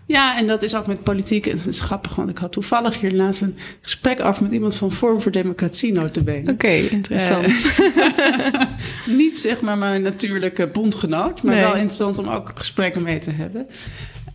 Ja, 0.08 0.38
en 0.38 0.48
dat 0.48 0.64
is 0.64 0.76
ook 0.76 0.88
met 0.88 1.04
politiek. 1.04 1.46
En 1.46 1.58
het 1.58 1.68
is 1.68 1.82
grappig, 1.82 2.16
want 2.16 2.30
ik 2.30 2.38
had 2.38 2.52
toevallig 2.52 3.00
hier 3.00 3.12
laatst 3.12 3.42
een 3.42 3.58
gesprek 3.82 4.20
af 4.20 4.42
met 4.42 4.52
iemand 4.52 4.76
van 4.76 4.92
Vorm 4.92 5.22
voor 5.22 5.32
Democratie, 5.32 5.92
notabene. 5.92 6.52
Oké, 6.52 6.72
interessant. 6.72 7.48
Uh, 7.80 8.62
niet 9.18 9.40
zeg 9.40 9.62
maar 9.62 9.78
mijn 9.78 10.02
natuurlijke 10.02 10.68
bondgenoot, 10.68 11.44
maar 11.44 11.56
wel 11.56 11.74
interessant 11.74 12.18
om 12.18 12.28
ook 12.28 12.52
gesprekken 12.56 13.04
mee 13.04 13.20
te 13.20 13.32
hebben. 13.32 13.68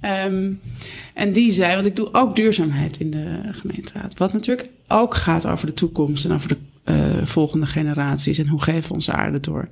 Um, 0.02 0.61
En 1.14 1.32
die 1.32 1.50
zei, 1.50 1.75
want 1.75 1.87
ik 1.87 1.97
doe 1.97 2.09
ook 2.12 2.37
duurzaamheid 2.37 3.00
in 3.00 3.11
de 3.11 3.40
gemeenteraad. 3.50 4.18
Wat 4.18 4.32
natuurlijk 4.32 4.68
ook 4.88 5.14
gaat 5.14 5.47
over 5.47 5.66
de 5.66 5.75
toekomst 5.75 6.25
en 6.25 6.32
over 6.32 6.49
de 6.49 6.56
uh, 6.85 7.26
volgende 7.26 7.66
generaties 7.66 8.38
en 8.38 8.49
hoe 8.49 8.62
geven 8.62 8.88
we 8.88 8.94
onze 8.94 9.12
aarde 9.12 9.40
door. 9.40 9.68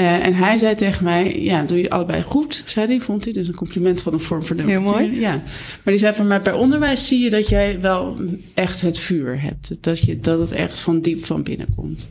Uh, 0.00 0.26
en 0.26 0.34
hij 0.34 0.56
zei 0.56 0.74
tegen 0.74 1.04
mij, 1.04 1.40
ja, 1.40 1.62
doe 1.62 1.78
je 1.78 1.90
allebei 1.90 2.22
goed, 2.22 2.62
zei 2.66 2.86
hij, 2.86 3.00
vond 3.00 3.24
hij. 3.24 3.32
Dus 3.32 3.48
een 3.48 3.54
compliment 3.54 4.02
van 4.02 4.12
een 4.12 4.20
vorm 4.20 4.42
voor 4.42 4.56
Heel 4.56 4.80
mooi. 4.80 5.20
Ja. 5.20 5.30
Maar 5.34 5.94
die 5.94 5.98
zei 5.98 6.14
van, 6.14 6.26
maar 6.26 6.42
bij 6.42 6.52
onderwijs 6.52 7.06
zie 7.06 7.18
je 7.18 7.30
dat 7.30 7.48
jij 7.48 7.80
wel 7.80 8.16
echt 8.54 8.80
het 8.80 8.98
vuur 8.98 9.40
hebt. 9.40 9.70
Dat, 9.80 9.98
je, 9.98 10.20
dat 10.20 10.38
het 10.38 10.52
echt 10.52 10.78
van 10.78 11.00
diep 11.00 11.24
van 11.24 11.42
binnen 11.42 11.66
komt. 11.76 12.08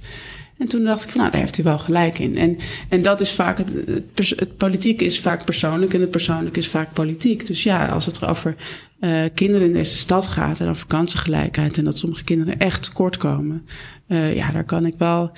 En 0.58 0.68
toen 0.68 0.84
dacht 0.84 1.04
ik 1.04 1.10
van, 1.10 1.20
nou, 1.20 1.32
daar 1.32 1.42
heeft 1.42 1.56
hij 1.56 1.66
wel 1.66 1.80
gelijk 1.80 2.20
in. 2.20 2.38
En, 2.38 2.58
en 2.90 3.02
dat 3.02 3.22
is 3.22 3.32
vaak, 3.32 3.58
het, 3.58 3.72
het, 3.86 4.30
het 4.36 4.58
politiek 4.58 5.02
is 5.02 5.20
vaak 5.20 5.46
persoonlijk 5.46 5.94
en 5.94 6.02
het 6.02 6.12
persoonlijk 6.12 6.58
is 6.58 6.68
vaak 6.68 6.94
politiek. 6.94 7.46
Dus 7.46 7.64
ja, 7.64 7.88
als 7.88 8.06
het 8.06 8.26
over 8.26 8.56
uh, 9.00 9.24
kinderen 9.34 9.68
in 9.68 9.74
deze 9.74 9.98
stad 9.98 10.28
gaat 10.28 10.60
en 10.60 10.70
over 10.70 10.88
kansengelijkheid 10.88 11.78
en 11.78 11.84
dat 11.84 11.98
sommige 11.98 12.24
kinderen 12.24 12.60
echt 12.60 12.84
tekort 12.84 13.18
komen, 13.18 13.66
uh, 14.08 14.36
ja, 14.36 14.52
daar 14.52 14.66
kan 14.66 14.86
ik 14.86 14.96
wel 14.98 15.32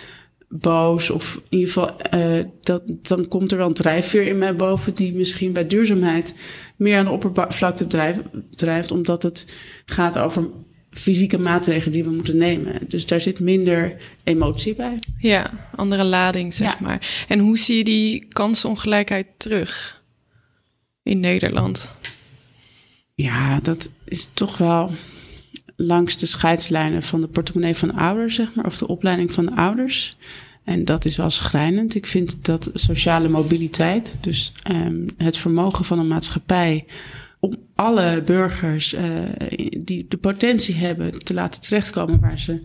boos 0.50 1.10
of 1.10 1.42
in 1.50 1.58
ieder 1.58 1.74
geval, 1.74 1.96
uh, 2.16 2.46
dat, 2.62 2.82
dan 3.02 3.28
komt 3.28 3.52
er 3.52 3.58
wel 3.58 3.68
een 3.68 3.74
drijfveer 3.74 4.28
in 4.28 4.38
mij 4.38 4.56
boven 4.56 4.96
die 4.96 5.14
misschien 5.14 5.54
bij 5.54 5.68
duurzaamheid 5.68 6.36
meer 6.76 6.98
aan 6.98 7.06
de 7.06 7.12
oppervlakte 7.12 7.88
drijft, 7.88 8.20
drijft 8.50 8.92
omdat 8.92 9.24
het 9.24 9.54
gaat 9.86 10.18
over 10.18 10.50
fysieke 10.92 11.38
maatregelen 11.38 11.92
die 11.92 12.04
we 12.04 12.10
moeten 12.10 12.38
nemen. 12.38 12.80
Dus 12.88 13.06
daar 13.06 13.22
zit 13.22 13.40
minder 13.40 13.96
emotie 14.24 14.76
bij. 14.76 14.96
Ja, 15.18 15.70
andere 15.76 16.04
lading, 16.04 16.54
zeg 16.54 16.80
maar. 16.80 17.26
En 17.28 17.40
hoe 17.40 17.58
zie 17.58 17.78
je 17.78 17.84
die 17.84 18.26
kansenongelijkheid 18.28 19.28
terug 19.38 20.04
in 21.04 21.20
Nederland? 21.20 21.98
Ja, 23.16 23.60
dat 23.60 23.90
is 24.06 24.30
toch 24.34 24.58
wel 24.58 24.92
langs 25.82 26.18
de 26.18 26.26
scheidslijnen 26.26 27.04
van 27.04 27.22
de 27.22 27.28
portemonnee 27.28 27.76
van 27.76 27.94
ouders, 27.94 28.36
zeg 28.36 28.54
maar, 28.54 28.66
of 28.66 28.78
de 28.78 28.88
opleiding 28.88 29.34
van 29.34 29.46
de 29.46 29.56
ouders. 29.56 30.18
En 30.64 30.86
dat 30.86 31.06
is 31.06 31.16
wel 31.16 31.30
schrijnend. 31.30 31.96
Ik 31.96 32.08
vind 32.08 32.46
dat 32.46 32.72
sociale 32.74 33.28
mobiliteit, 33.28 34.18
dus 34.22 34.54
um, 34.72 35.06
het 35.18 35.38
vermogen 35.38 35.86
van 35.86 36.00
een 36.00 36.08
maatschappij 36.08 36.86
om 37.40 37.54
alle 37.76 38.22
burgers 38.26 38.94
uh, 38.94 39.02
die 39.78 40.06
de 40.10 40.18
potentie 40.18 40.76
hebben 40.76 41.24
te 41.24 41.34
laten 41.34 41.62
terechtkomen 41.62 42.20
waar 42.20 42.40
ze 42.40 42.62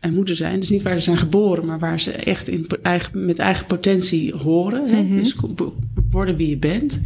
uh, 0.00 0.12
moeten 0.12 0.36
zijn. 0.36 0.60
Dus 0.60 0.70
niet 0.70 0.82
waar 0.82 0.94
ze 0.94 1.00
zijn 1.00 1.16
geboren, 1.16 1.66
maar 1.66 1.78
waar 1.78 2.00
ze 2.00 2.12
echt 2.12 2.48
in 2.48 2.66
eigen, 2.82 3.24
met 3.24 3.38
eigen 3.38 3.66
potentie 3.66 4.34
horen. 4.34 4.88
Hè? 4.88 5.02
Mm 5.02 5.08
-hmm. 5.08 5.16
Dus 5.16 5.36
worden 6.10 6.36
wie 6.36 6.48
je 6.48 6.58
bent. 6.58 7.00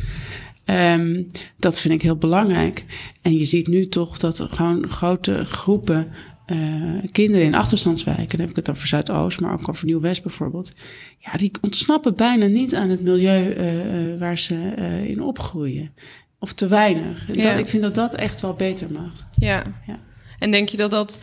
Um, 0.70 1.26
dat 1.56 1.80
vind 1.80 1.94
ik 1.94 2.02
heel 2.02 2.16
belangrijk. 2.16 2.84
En 3.22 3.38
je 3.38 3.44
ziet 3.44 3.66
nu 3.66 3.88
toch 3.88 4.18
dat 4.18 4.38
er 4.38 4.48
gewoon 4.48 4.88
grote 4.88 5.44
groepen 5.44 6.08
uh, 6.46 7.02
kinderen 7.12 7.46
in 7.46 7.54
achterstandswijken, 7.54 8.28
dan 8.28 8.40
heb 8.40 8.50
ik 8.50 8.56
het 8.56 8.70
over 8.70 8.86
Zuidoost, 8.86 9.40
maar 9.40 9.52
ook 9.52 9.68
over 9.68 9.86
Nieuw-West 9.86 10.22
bijvoorbeeld. 10.22 10.72
Ja, 11.18 11.32
die 11.32 11.52
ontsnappen 11.60 12.16
bijna 12.16 12.46
niet 12.46 12.74
aan 12.74 12.88
het 12.88 13.02
milieu 13.02 13.54
uh, 13.54 14.18
waar 14.18 14.38
ze 14.38 14.74
uh, 14.78 15.04
in 15.04 15.22
opgroeien. 15.22 15.94
Of 16.38 16.52
te 16.52 16.66
weinig. 16.66 17.26
Ja. 17.36 17.50
Dat, 17.50 17.58
ik 17.58 17.66
vind 17.66 17.82
dat 17.82 17.94
dat 17.94 18.14
echt 18.14 18.40
wel 18.40 18.54
beter 18.54 18.92
mag. 18.92 19.26
Ja. 19.38 19.64
ja. 19.86 19.96
En 20.38 20.50
denk 20.50 20.68
je 20.68 20.76
dat 20.76 20.90
dat 20.90 21.20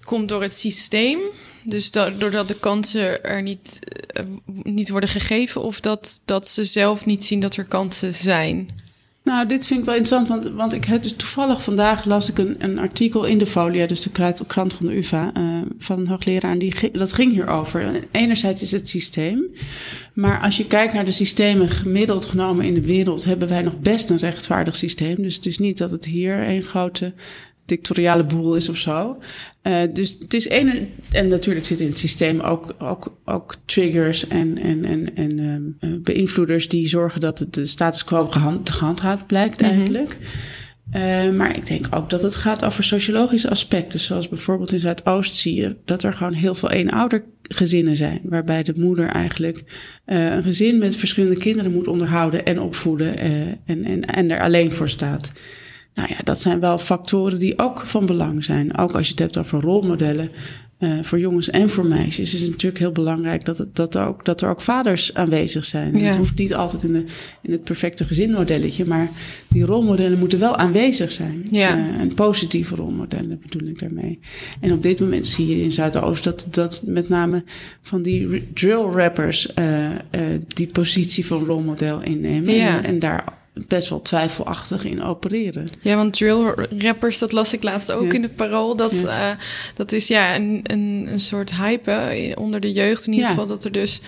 komt 0.00 0.28
door 0.28 0.42
het 0.42 0.54
systeem? 0.54 1.18
Dus 1.64 1.90
dat, 1.90 2.20
doordat 2.20 2.48
de 2.48 2.58
kansen 2.58 3.24
er 3.24 3.42
niet, 3.42 3.78
uh, 4.20 4.24
niet 4.62 4.88
worden 4.88 5.08
gegeven, 5.08 5.62
of 5.62 5.80
dat, 5.80 6.20
dat 6.24 6.48
ze 6.48 6.64
zelf 6.64 7.06
niet 7.06 7.24
zien 7.24 7.40
dat 7.40 7.56
er 7.56 7.64
kansen 7.64 8.14
zijn? 8.14 8.68
Nou, 9.24 9.46
dit 9.46 9.66
vind 9.66 9.80
ik 9.80 9.86
wel 9.86 9.94
interessant, 9.94 10.28
want, 10.28 10.56
want 10.56 10.72
ik 10.72 10.84
heb 10.84 11.02
dus 11.02 11.16
toevallig 11.16 11.62
vandaag 11.62 12.04
las 12.04 12.28
ik 12.28 12.38
een, 12.38 12.56
een 12.58 12.78
artikel 12.78 13.24
in 13.24 13.38
de 13.38 13.46
Folia, 13.46 13.86
dus 13.86 14.00
de 14.00 14.10
krant 14.46 14.74
van 14.74 14.86
de 14.86 14.96
UvA, 14.96 15.32
uh, 15.36 15.60
van 15.78 15.98
een 15.98 16.08
hoogleraar, 16.08 16.50
en 16.50 16.58
die, 16.58 16.90
dat 16.92 17.12
ging 17.12 17.32
hierover. 17.32 18.04
Enerzijds 18.10 18.62
is 18.62 18.72
het 18.72 18.88
systeem, 18.88 19.44
maar 20.14 20.40
als 20.40 20.56
je 20.56 20.66
kijkt 20.66 20.92
naar 20.92 21.04
de 21.04 21.12
systemen 21.12 21.68
gemiddeld 21.68 22.24
genomen 22.24 22.64
in 22.64 22.74
de 22.74 22.80
wereld, 22.80 23.24
hebben 23.24 23.48
wij 23.48 23.62
nog 23.62 23.78
best 23.78 24.10
een 24.10 24.18
rechtvaardig 24.18 24.76
systeem. 24.76 25.14
Dus 25.14 25.34
het 25.34 25.46
is 25.46 25.58
niet 25.58 25.78
dat 25.78 25.90
het 25.90 26.04
hier 26.04 26.48
een 26.48 26.62
grote 26.62 27.12
dictatoriale 27.74 28.24
boel 28.24 28.56
is 28.56 28.68
of 28.68 28.76
zo. 28.76 29.18
Uh, 29.62 29.76
dus 29.92 30.16
het 30.20 30.34
is 30.34 30.50
een. 30.50 30.90
En 31.10 31.28
natuurlijk 31.28 31.66
zit 31.66 31.80
in 31.80 31.88
het 31.88 31.98
systeem 31.98 32.40
ook, 32.40 32.74
ook, 32.78 33.16
ook 33.24 33.54
triggers 33.64 34.28
en, 34.28 34.58
en, 34.58 34.84
en, 34.84 35.16
en 35.16 35.38
um, 35.38 36.02
beïnvloeders 36.02 36.68
die 36.68 36.88
zorgen 36.88 37.20
dat 37.20 37.38
het 37.38 37.54
de 37.54 37.64
status 37.64 38.04
quo 38.04 38.26
gehand, 38.28 38.70
gehandhaafd 38.70 39.26
blijkt 39.26 39.60
mm 39.60 39.68
-hmm. 39.68 39.76
eigenlijk. 39.76 40.16
Uh, 40.96 41.30
maar 41.30 41.56
ik 41.56 41.66
denk 41.66 41.86
ook 41.90 42.10
dat 42.10 42.22
het 42.22 42.36
gaat 42.36 42.64
over 42.64 42.84
sociologische 42.84 43.50
aspecten. 43.50 44.00
Zoals 44.00 44.28
bijvoorbeeld 44.28 44.72
in 44.72 44.80
Zuidoost 44.80 45.36
zie 45.36 45.54
je 45.54 45.76
dat 45.84 46.02
er 46.02 46.12
gewoon 46.12 46.32
heel 46.32 46.54
veel 46.54 46.70
eenoudergezinnen 46.70 47.96
zijn. 47.96 48.20
Waarbij 48.22 48.62
de 48.62 48.72
moeder 48.76 49.08
eigenlijk 49.08 49.64
uh, 50.06 50.32
een 50.34 50.42
gezin 50.42 50.78
met 50.78 50.96
verschillende 50.96 51.38
kinderen 51.38 51.72
moet 51.72 51.88
onderhouden 51.88 52.44
en 52.44 52.60
opvoeden. 52.60 53.26
Uh, 53.26 53.40
en, 53.64 53.84
en, 53.84 54.04
en 54.04 54.30
er 54.30 54.40
alleen 54.40 54.72
voor 54.72 54.88
staat. 54.88 55.32
Nou 55.94 56.08
ja, 56.08 56.18
dat 56.24 56.40
zijn 56.40 56.60
wel 56.60 56.78
factoren 56.78 57.38
die 57.38 57.58
ook 57.58 57.86
van 57.86 58.06
belang 58.06 58.44
zijn. 58.44 58.78
Ook 58.78 58.92
als 58.92 59.06
je 59.06 59.10
het 59.12 59.20
hebt 59.20 59.38
over 59.38 59.60
rolmodellen 59.60 60.30
uh, 60.82 61.02
voor 61.02 61.18
jongens 61.18 61.50
en 61.50 61.70
voor 61.70 61.86
meisjes, 61.86 62.34
is 62.34 62.40
het 62.40 62.50
natuurlijk 62.50 62.78
heel 62.78 62.92
belangrijk 62.92 63.44
dat, 63.44 63.58
het, 63.58 63.76
dat, 63.76 63.94
er, 63.94 64.06
ook, 64.06 64.24
dat 64.24 64.40
er 64.40 64.48
ook 64.48 64.60
vaders 64.60 65.14
aanwezig 65.14 65.64
zijn. 65.64 65.98
Ja. 65.98 66.04
Het 66.04 66.16
hoeft 66.16 66.38
niet 66.38 66.54
altijd 66.54 66.82
in, 66.82 66.92
de, 66.92 67.04
in 67.42 67.52
het 67.52 67.64
perfecte 67.64 68.04
gezinmodelletje, 68.04 68.84
maar 68.84 69.10
die 69.48 69.64
rolmodellen 69.64 70.18
moeten 70.18 70.38
wel 70.38 70.56
aanwezig 70.56 71.10
zijn. 71.10 71.46
Ja. 71.50 71.76
Uh, 71.76 72.00
en 72.00 72.14
positieve 72.14 72.74
rolmodellen 72.74 73.40
bedoel 73.42 73.68
ik 73.68 73.78
daarmee. 73.78 74.18
En 74.60 74.72
op 74.72 74.82
dit 74.82 75.00
moment 75.00 75.26
zie 75.26 75.46
je 75.46 75.62
in 75.62 75.72
Zuidoost 75.72 76.24
dat, 76.24 76.48
dat 76.50 76.82
met 76.86 77.08
name 77.08 77.44
van 77.80 78.02
die 78.02 78.50
drill 78.54 78.82
rappers 78.82 79.48
uh, 79.58 79.90
die 80.46 80.66
positie 80.66 81.26
van 81.26 81.44
rolmodel 81.44 82.02
innemen. 82.02 82.54
Ja. 82.54 82.76
En, 82.76 82.84
en 82.84 82.98
daar 82.98 83.24
best 83.52 83.88
wel 83.88 84.02
twijfelachtig 84.02 84.84
in 84.84 85.02
opereren. 85.02 85.66
Ja, 85.80 85.96
want 85.96 86.12
drill 86.12 86.54
rappers, 86.78 87.18
dat 87.18 87.32
las 87.32 87.52
ik 87.52 87.62
laatst 87.62 87.92
ook 87.92 88.06
ja. 88.06 88.12
in 88.12 88.22
het 88.22 88.36
parool. 88.36 88.76
Dat, 88.76 89.00
ja. 89.00 89.30
uh, 89.30 89.36
dat 89.74 89.92
is 89.92 90.08
ja 90.08 90.34
een, 90.34 90.60
een, 90.62 91.08
een 91.10 91.20
soort 91.20 91.54
hype 91.54 92.34
onder 92.38 92.60
de 92.60 92.72
jeugd 92.72 93.06
in 93.06 93.12
ieder 93.12 93.28
ja. 93.28 93.32
geval. 93.32 93.46
Dat 93.48 93.64
er 93.64 93.72
dus 93.72 94.00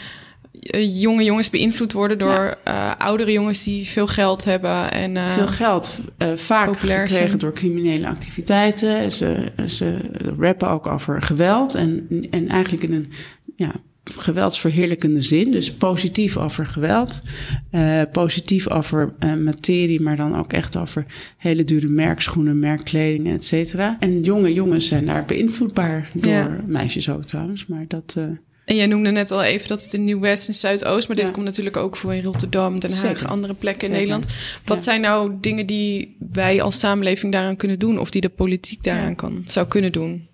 uh, 0.61 1.01
jonge 1.01 1.25
jongens 1.25 1.51
beïnvloed 1.51 1.93
worden 1.93 2.19
door 2.19 2.57
uh, 2.69 2.93
oudere 2.99 3.33
jongens 3.33 3.65
die 3.65 3.87
veel 3.87 4.07
geld 4.07 4.45
hebben. 4.45 4.93
En, 4.93 5.31
veel 5.31 5.47
geld, 5.47 5.99
vaak 6.35 6.77
gekregen 6.77 7.09
zijn. 7.09 7.39
door 7.39 7.53
criminele 7.53 8.07
activiteiten. 8.07 9.13
Ze, 9.13 9.53
ze 9.67 9.97
rappen 10.39 10.69
ook 10.69 10.87
over 10.87 11.23
geweld 11.23 11.75
en, 11.75 12.09
en 12.31 12.49
eigenlijk 12.49 12.83
in 12.83 12.93
een 12.93 13.13
ja, 13.57 13.73
geweldsverheerlijkende 14.11 15.21
zin. 15.21 15.51
Dus 15.51 15.73
positief 15.73 16.37
over 16.37 16.67
geweld, 16.67 17.23
uh, 17.71 18.03
positief 18.13 18.71
over 18.71 19.15
uh, 19.25 19.35
materie, 19.35 20.01
maar 20.01 20.17
dan 20.17 20.37
ook 20.37 20.53
echt 20.53 20.77
over 20.77 21.07
hele 21.37 21.65
dure 21.65 21.89
merkschoenen, 21.89 22.59
merkkleding, 22.59 23.29
et 23.29 23.45
cetera. 23.45 23.97
En 24.01 24.23
jonge 24.23 24.53
jongens 24.53 24.87
zijn 24.87 25.07
daar 25.07 25.25
beïnvloedbaar 25.25 26.09
door 26.13 26.33
ja. 26.33 26.61
meisjes 26.67 27.09
ook 27.09 27.25
trouwens, 27.25 27.67
maar 27.67 27.85
dat... 27.89 28.15
Uh, 28.19 28.25
en 28.65 28.77
jij 28.77 28.87
noemde 28.87 29.11
net 29.11 29.31
al 29.31 29.43
even 29.43 29.69
dat 29.69 29.83
het 29.83 29.93
in 29.93 30.05
Nieuw-West 30.05 30.49
en 30.49 30.55
Zuidoost, 30.55 31.09
maar 31.09 31.17
dit 31.17 31.31
komt 31.31 31.45
natuurlijk 31.45 31.77
ook 31.77 31.97
voor 31.97 32.15
in 32.15 32.23
Rotterdam, 32.23 32.81
Den 32.81 32.91
Haag, 32.91 33.01
Zeker. 33.01 33.27
andere 33.27 33.55
plekken 33.55 33.81
Zeker. 33.81 33.97
in 33.97 34.09
Nederland. 34.09 34.35
Wat 34.65 34.77
ja. 34.77 34.83
zijn 34.83 35.01
nou 35.01 35.33
dingen 35.41 35.67
die 35.67 36.17
wij 36.33 36.63
als 36.63 36.79
samenleving 36.79 37.33
daaraan 37.33 37.57
kunnen 37.57 37.79
doen, 37.79 37.99
of 37.99 38.11
die 38.11 38.21
de 38.21 38.29
politiek 38.29 38.83
daaraan 38.83 39.17
kan, 39.17 39.45
zou 39.47 39.67
kunnen 39.67 39.93
doen? 39.93 40.29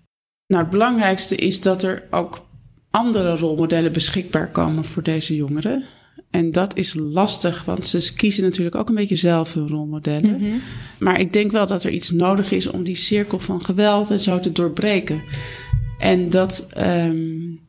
Nou, 0.47 0.61
het 0.61 0.71
belangrijkste 0.71 1.35
is 1.35 1.61
dat 1.61 1.83
er 1.83 2.03
ook 2.09 2.49
andere 2.91 3.37
rolmodellen 3.37 3.93
beschikbaar 3.93 4.51
komen 4.51 4.85
voor 4.85 5.03
deze 5.03 5.35
jongeren. 5.35 5.83
En 6.29 6.51
dat 6.51 6.75
is 6.75 6.93
lastig, 6.93 7.65
want 7.65 7.85
ze 7.85 8.13
kiezen 8.13 8.43
natuurlijk 8.43 8.75
ook 8.75 8.89
een 8.89 8.95
beetje 8.95 9.15
zelf 9.15 9.53
hun 9.53 9.67
rolmodellen. 9.67 10.37
Mm 10.37 10.49
-hmm. 10.49 10.61
Maar 10.99 11.19
ik 11.19 11.33
denk 11.33 11.51
wel 11.51 11.67
dat 11.67 11.83
er 11.83 11.91
iets 11.91 12.11
nodig 12.11 12.51
is 12.51 12.67
om 12.67 12.83
die 12.83 12.95
cirkel 12.95 13.39
van 13.39 13.63
geweld 13.63 14.09
en 14.09 14.19
zo 14.19 14.39
te 14.39 14.51
doorbreken. 14.51 15.23
En 15.99 16.29
dat, 16.29 16.69
um, 16.77 17.59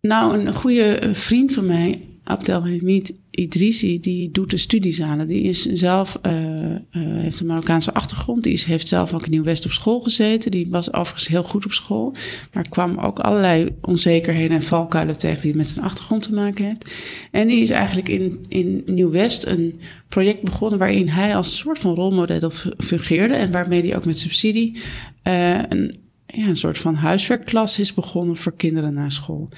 nou, 0.00 0.38
een 0.38 0.54
goede 0.54 1.10
vriend 1.12 1.52
van 1.52 1.66
mij, 1.66 2.00
Abdelhamid 2.24 3.14
Idrisi, 3.38 4.00
die 4.00 4.30
doet 4.30 4.50
de 4.50 4.56
studiezalen. 4.56 5.26
Die 5.26 5.42
is 5.42 5.62
zelf, 5.62 6.18
uh, 6.26 6.70
uh, 6.70 6.78
heeft 6.92 7.40
een 7.40 7.46
Marokkaanse 7.46 7.94
achtergrond. 7.94 8.42
Die 8.42 8.52
is, 8.52 8.64
heeft 8.64 8.88
zelf 8.88 9.14
ook 9.14 9.24
in 9.24 9.30
Nieuw-West 9.30 9.64
op 9.64 9.70
school 9.70 10.00
gezeten. 10.00 10.50
Die 10.50 10.66
was 10.70 10.92
overigens 10.92 11.28
heel 11.28 11.42
goed 11.42 11.64
op 11.64 11.72
school. 11.72 12.14
Maar 12.52 12.68
kwam 12.68 12.98
ook 12.98 13.18
allerlei 13.18 13.68
onzekerheden 13.80 14.56
en 14.56 14.62
valkuilen 14.62 15.18
tegen 15.18 15.42
die 15.42 15.56
met 15.56 15.66
zijn 15.66 15.84
achtergrond 15.84 16.22
te 16.22 16.34
maken 16.34 16.64
heeft. 16.64 16.94
En 17.30 17.46
die 17.46 17.60
is 17.60 17.70
eigenlijk 17.70 18.08
in, 18.08 18.44
in 18.48 18.82
Nieuw-West 18.86 19.46
een 19.46 19.80
project 20.08 20.42
begonnen 20.42 20.78
waarin 20.78 21.08
hij 21.08 21.36
als 21.36 21.56
soort 21.56 21.78
van 21.78 21.94
rolmodel 21.94 22.50
fungeerde. 22.78 23.34
En 23.34 23.50
waarmee 23.50 23.82
hij 23.82 23.96
ook 23.96 24.04
met 24.04 24.18
subsidie 24.18 24.76
uh, 25.24 25.62
een 25.68 26.06
ja, 26.34 26.46
een 26.46 26.56
soort 26.56 26.78
van 26.78 26.94
huiswerkklas 26.94 27.78
is 27.78 27.94
begonnen 27.94 28.36
voor 28.36 28.54
kinderen 28.56 28.94
na 28.94 29.10
school. 29.10 29.48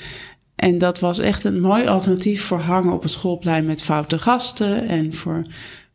En 0.60 0.78
dat 0.78 0.98
was 0.98 1.18
echt 1.18 1.44
een 1.44 1.60
mooi 1.60 1.86
alternatief 1.86 2.42
voor 2.42 2.58
hangen 2.58 2.92
op 2.92 3.02
het 3.02 3.10
schoolplein 3.10 3.66
met 3.66 3.82
foute 3.82 4.18
gasten 4.18 4.88
en 4.88 5.14
voor 5.14 5.46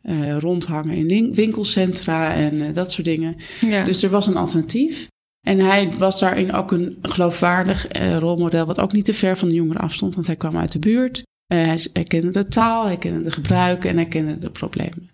eh, 0.01 0.37
rondhangen 0.37 1.07
in 1.07 1.33
winkelcentra 1.33 2.33
en 2.33 2.61
eh, 2.61 2.73
dat 2.73 2.91
soort 2.91 3.05
dingen. 3.05 3.35
Ja. 3.61 3.83
Dus 3.83 4.03
er 4.03 4.09
was 4.09 4.27
een 4.27 4.37
alternatief. 4.37 5.07
En 5.47 5.59
hij 5.59 5.91
was 5.97 6.19
daarin 6.19 6.53
ook 6.53 6.71
een 6.71 6.97
geloofwaardig 7.01 7.97
uh, 8.01 8.17
rolmodel, 8.17 8.65
wat 8.65 8.79
ook 8.79 8.91
niet 8.91 9.05
te 9.05 9.13
ver 9.13 9.37
van 9.37 9.47
de 9.47 9.53
jongeren 9.53 9.81
afstond, 9.81 10.15
want 10.15 10.27
hij 10.27 10.35
kwam 10.35 10.57
uit 10.57 10.71
de 10.71 10.79
buurt. 10.79 11.23
hij, 11.47 11.79
hij, 11.93 12.03
kende 12.03 12.31
de 12.31 12.47
taal, 12.47 12.85
hij 12.85 12.97
kende 12.97 13.21
de 13.21 13.31
gebruiken 13.31 13.89
en 13.89 13.95
hij 13.95 14.07
kende 14.07 14.37
de 14.37 14.49
problemen. 14.49 15.09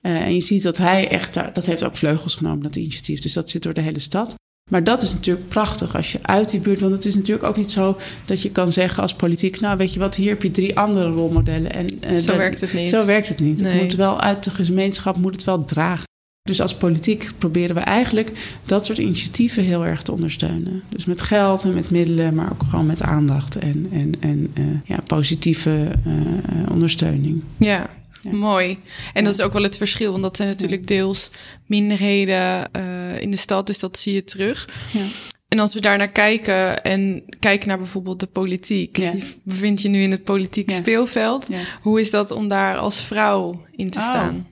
en 0.00 0.34
je 0.34 0.40
ziet 0.40 0.62
dat 0.62 0.76
hij 0.76 1.08
echt, 1.08 1.34
dat 1.34 1.66
heeft 1.66 1.84
ook 1.84 1.96
vleugels 1.96 2.34
genomen, 2.34 2.62
dat 2.62 2.76
initiatief. 2.76 3.20
Dus 3.20 3.32
dat 3.32 3.50
zit 3.50 3.62
door 3.62 3.74
de 3.74 3.80
hele 3.80 3.98
stad. 3.98 4.34
Maar 4.70 4.84
dat 4.84 5.02
is 5.02 5.12
natuurlijk 5.12 5.48
prachtig 5.48 5.96
als 5.96 6.12
je 6.12 6.18
uit 6.22 6.50
die 6.50 6.60
buurt. 6.60 6.80
Want 6.80 6.92
het 6.92 7.04
is 7.04 7.14
natuurlijk 7.14 7.46
ook 7.46 7.56
niet 7.56 7.70
zo 7.70 7.98
dat 8.24 8.42
je 8.42 8.50
kan 8.50 8.72
zeggen 8.72 9.02
als 9.02 9.14
politiek. 9.14 9.60
Nou, 9.60 9.76
weet 9.76 9.92
je 9.92 9.98
wat, 9.98 10.14
hier 10.14 10.28
heb 10.28 10.42
je 10.42 10.50
drie 10.50 10.78
andere 10.78 11.10
rolmodellen. 11.10 11.72
En, 11.72 11.86
uh, 12.10 12.18
zo 12.18 12.36
werkt 12.36 12.60
het 12.60 12.72
niet. 12.72 12.88
Zo 12.88 13.06
werkt 13.06 13.28
het 13.28 13.40
niet. 13.40 13.60
Het 13.60 13.82
moet 13.82 13.94
wel 13.94 14.20
uit 14.20 14.44
de 14.44 14.50
gemeenschap, 14.50 15.16
moet 15.16 15.34
het 15.34 15.44
wel 15.44 15.64
dragen. 15.64 16.04
Dus 16.42 16.60
als 16.60 16.74
politiek 16.74 17.30
proberen 17.38 17.74
we 17.74 17.80
eigenlijk 17.80 18.32
dat 18.64 18.86
soort 18.86 18.98
initiatieven 18.98 19.62
heel 19.62 19.84
erg 19.84 20.02
te 20.02 20.12
ondersteunen. 20.12 20.82
Dus 20.88 21.04
met 21.04 21.20
geld 21.20 21.64
en 21.64 21.74
met 21.74 21.90
middelen, 21.90 22.34
maar 22.34 22.52
ook 22.52 22.62
gewoon 22.70 22.86
met 22.86 23.02
aandacht 23.02 23.56
en, 23.56 23.86
en, 23.92 24.12
en 24.20 24.50
uh, 24.58 24.64
ja, 24.84 24.98
positieve 25.06 25.88
uh, 26.06 26.70
ondersteuning. 26.70 27.42
Ja, 27.56 27.86
Mooi. 28.32 28.78
En 29.12 29.24
dat 29.24 29.34
is 29.34 29.40
ook 29.40 29.52
wel 29.52 29.62
het 29.62 29.76
verschil, 29.76 30.10
want 30.10 30.22
dat 30.22 30.36
zijn 30.36 30.48
natuurlijk 30.48 30.86
deels 30.86 31.30
minderheden 31.66 32.70
uh, 32.76 33.20
in 33.20 33.30
de 33.30 33.36
stad, 33.36 33.66
dus 33.66 33.78
dat 33.78 33.98
zie 33.98 34.14
je 34.14 34.24
terug. 34.24 34.68
Ja. 34.92 35.04
En 35.48 35.58
als 35.58 35.74
we 35.74 35.80
daar 35.80 35.98
naar 35.98 36.10
kijken 36.10 36.82
en 36.82 37.24
kijken 37.40 37.68
naar 37.68 37.78
bijvoorbeeld 37.78 38.20
de 38.20 38.26
politiek. 38.26 38.96
Je 38.96 39.34
bevindt 39.42 39.82
je 39.82 39.88
nu 39.88 40.02
in 40.02 40.10
het 40.10 40.24
politiek 40.24 40.70
speelveld. 40.70 41.48
Hoe 41.82 42.00
is 42.00 42.10
dat 42.10 42.30
om 42.30 42.48
daar 42.48 42.76
als 42.76 43.00
vrouw 43.00 43.64
in 43.70 43.90
te 43.90 43.98
oh. 43.98 44.04
staan? 44.04 44.46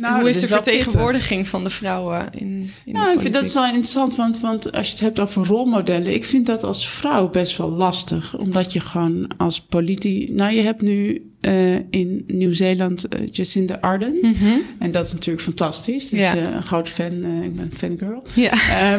Nou, 0.00 0.20
Hoe 0.20 0.28
is 0.28 0.40
de 0.40 0.48
vertegenwoordiging 0.48 1.48
van 1.48 1.64
de 1.64 1.70
vrouwen 1.70 2.28
in, 2.32 2.70
in 2.84 2.92
Nou, 2.92 3.12
ik 3.12 3.20
vind 3.20 3.34
dat 3.34 3.44
is 3.44 3.54
wel 3.54 3.64
interessant, 3.64 4.16
want, 4.16 4.40
want 4.40 4.72
als 4.72 4.86
je 4.86 4.92
het 4.92 5.00
hebt 5.00 5.20
over 5.20 5.46
rolmodellen, 5.46 6.14
ik 6.14 6.24
vind 6.24 6.46
dat 6.46 6.64
als 6.64 6.88
vrouw 6.88 7.28
best 7.28 7.56
wel 7.56 7.70
lastig. 7.70 8.36
Omdat 8.36 8.72
je 8.72 8.80
gewoon 8.80 9.30
als 9.36 9.60
politie. 9.60 10.32
Nou, 10.32 10.52
je 10.52 10.62
hebt 10.62 10.82
nu 10.82 11.30
uh, 11.40 11.74
in 11.74 12.24
Nieuw-Zeeland 12.26 13.14
uh, 13.14 13.28
Jacinda 13.30 13.78
Ardern. 13.80 14.16
Mm 14.22 14.34
-hmm. 14.34 14.62
En 14.78 14.90
dat 14.90 15.06
is 15.06 15.12
natuurlijk 15.12 15.44
fantastisch. 15.44 16.08
Dus 16.08 16.20
ja. 16.20 16.36
uh, 16.36 16.42
een 16.42 16.62
grote 16.62 16.90
fan, 16.90 17.24
ik 17.42 17.56
ben 17.56 17.70
fangirl. 17.76 18.22
Ja. 18.34 18.52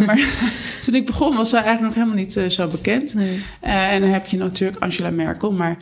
maar 0.05 0.19
toen 0.85 0.95
ik 0.95 1.05
begon 1.05 1.35
was 1.35 1.49
zij 1.49 1.63
eigenlijk 1.63 1.95
nog 1.95 2.03
helemaal 2.03 2.23
niet 2.23 2.53
zo 2.53 2.67
bekend. 2.67 3.13
Nee. 3.13 3.41
en 3.61 4.01
dan 4.01 4.09
heb 4.09 4.27
je 4.27 4.37
natuurlijk 4.37 4.83
Angela 4.83 5.09
Merkel. 5.09 5.51
Maar 5.51 5.77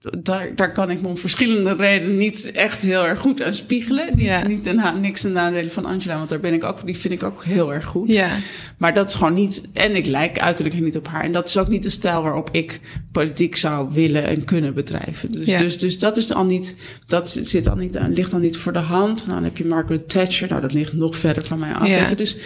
daar, 0.00 0.56
daar 0.56 0.72
kan 0.72 0.90
ik 0.90 1.00
me 1.00 1.08
om 1.08 1.18
verschillende 1.18 1.74
redenen 1.74 2.16
niet 2.16 2.50
echt 2.52 2.82
heel 2.82 3.06
erg 3.06 3.18
goed 3.18 3.42
aan 3.42 3.54
spiegelen. 3.54 4.16
Niet, 4.16 4.24
ja. 4.24 4.46
niet 4.46 4.66
een, 4.66 5.00
niks 5.00 5.20
ten 5.20 5.32
nadele 5.32 5.70
van 5.70 5.84
Angela, 5.84 6.16
want 6.16 6.28
daar 6.28 6.40
ben 6.40 6.52
ik 6.52 6.64
ook, 6.64 6.86
die 6.86 6.98
vind 6.98 7.14
ik 7.14 7.22
ook 7.22 7.44
heel 7.44 7.72
erg 7.72 7.84
goed. 7.84 8.08
Ja. 8.14 8.30
Maar 8.78 8.94
dat 8.94 9.08
is 9.08 9.14
gewoon 9.14 9.34
niet, 9.34 9.68
en 9.72 9.96
ik 9.96 10.06
lijk 10.06 10.38
uiterlijk 10.38 10.80
niet 10.80 10.96
op 10.96 11.08
haar. 11.08 11.24
En 11.24 11.32
dat 11.32 11.48
is 11.48 11.56
ook 11.56 11.68
niet 11.68 11.82
de 11.82 11.88
stijl 11.88 12.22
waarop 12.22 12.48
ik 12.52 12.80
politiek 13.12 13.56
zou 13.56 13.88
willen 13.92 14.24
en 14.24 14.44
kunnen 14.44 14.74
bedrijven. 14.74 15.32
Dus, 15.32 15.46
ja. 15.46 15.58
dus, 15.58 15.78
dus 15.78 15.98
dat 15.98 16.16
is 16.16 16.32
al 16.32 16.44
niet, 16.44 16.76
dat 17.06 17.38
zit 17.42 17.68
al 17.68 17.76
niet, 17.76 17.98
ligt 18.08 18.30
dan 18.30 18.40
niet 18.40 18.56
voor 18.56 18.72
de 18.72 18.78
hand. 18.78 19.28
Dan 19.28 19.44
heb 19.44 19.56
je 19.56 19.64
Margaret 19.64 20.08
Thatcher, 20.08 20.48
nou 20.48 20.60
dat 20.60 20.72
ligt 20.72 20.92
nog 20.92 21.16
verder 21.16 21.44
van 21.44 21.58
mij 21.58 21.72
af. 21.72 21.88
Ja. 21.88 22.14
Dus, 22.14 22.36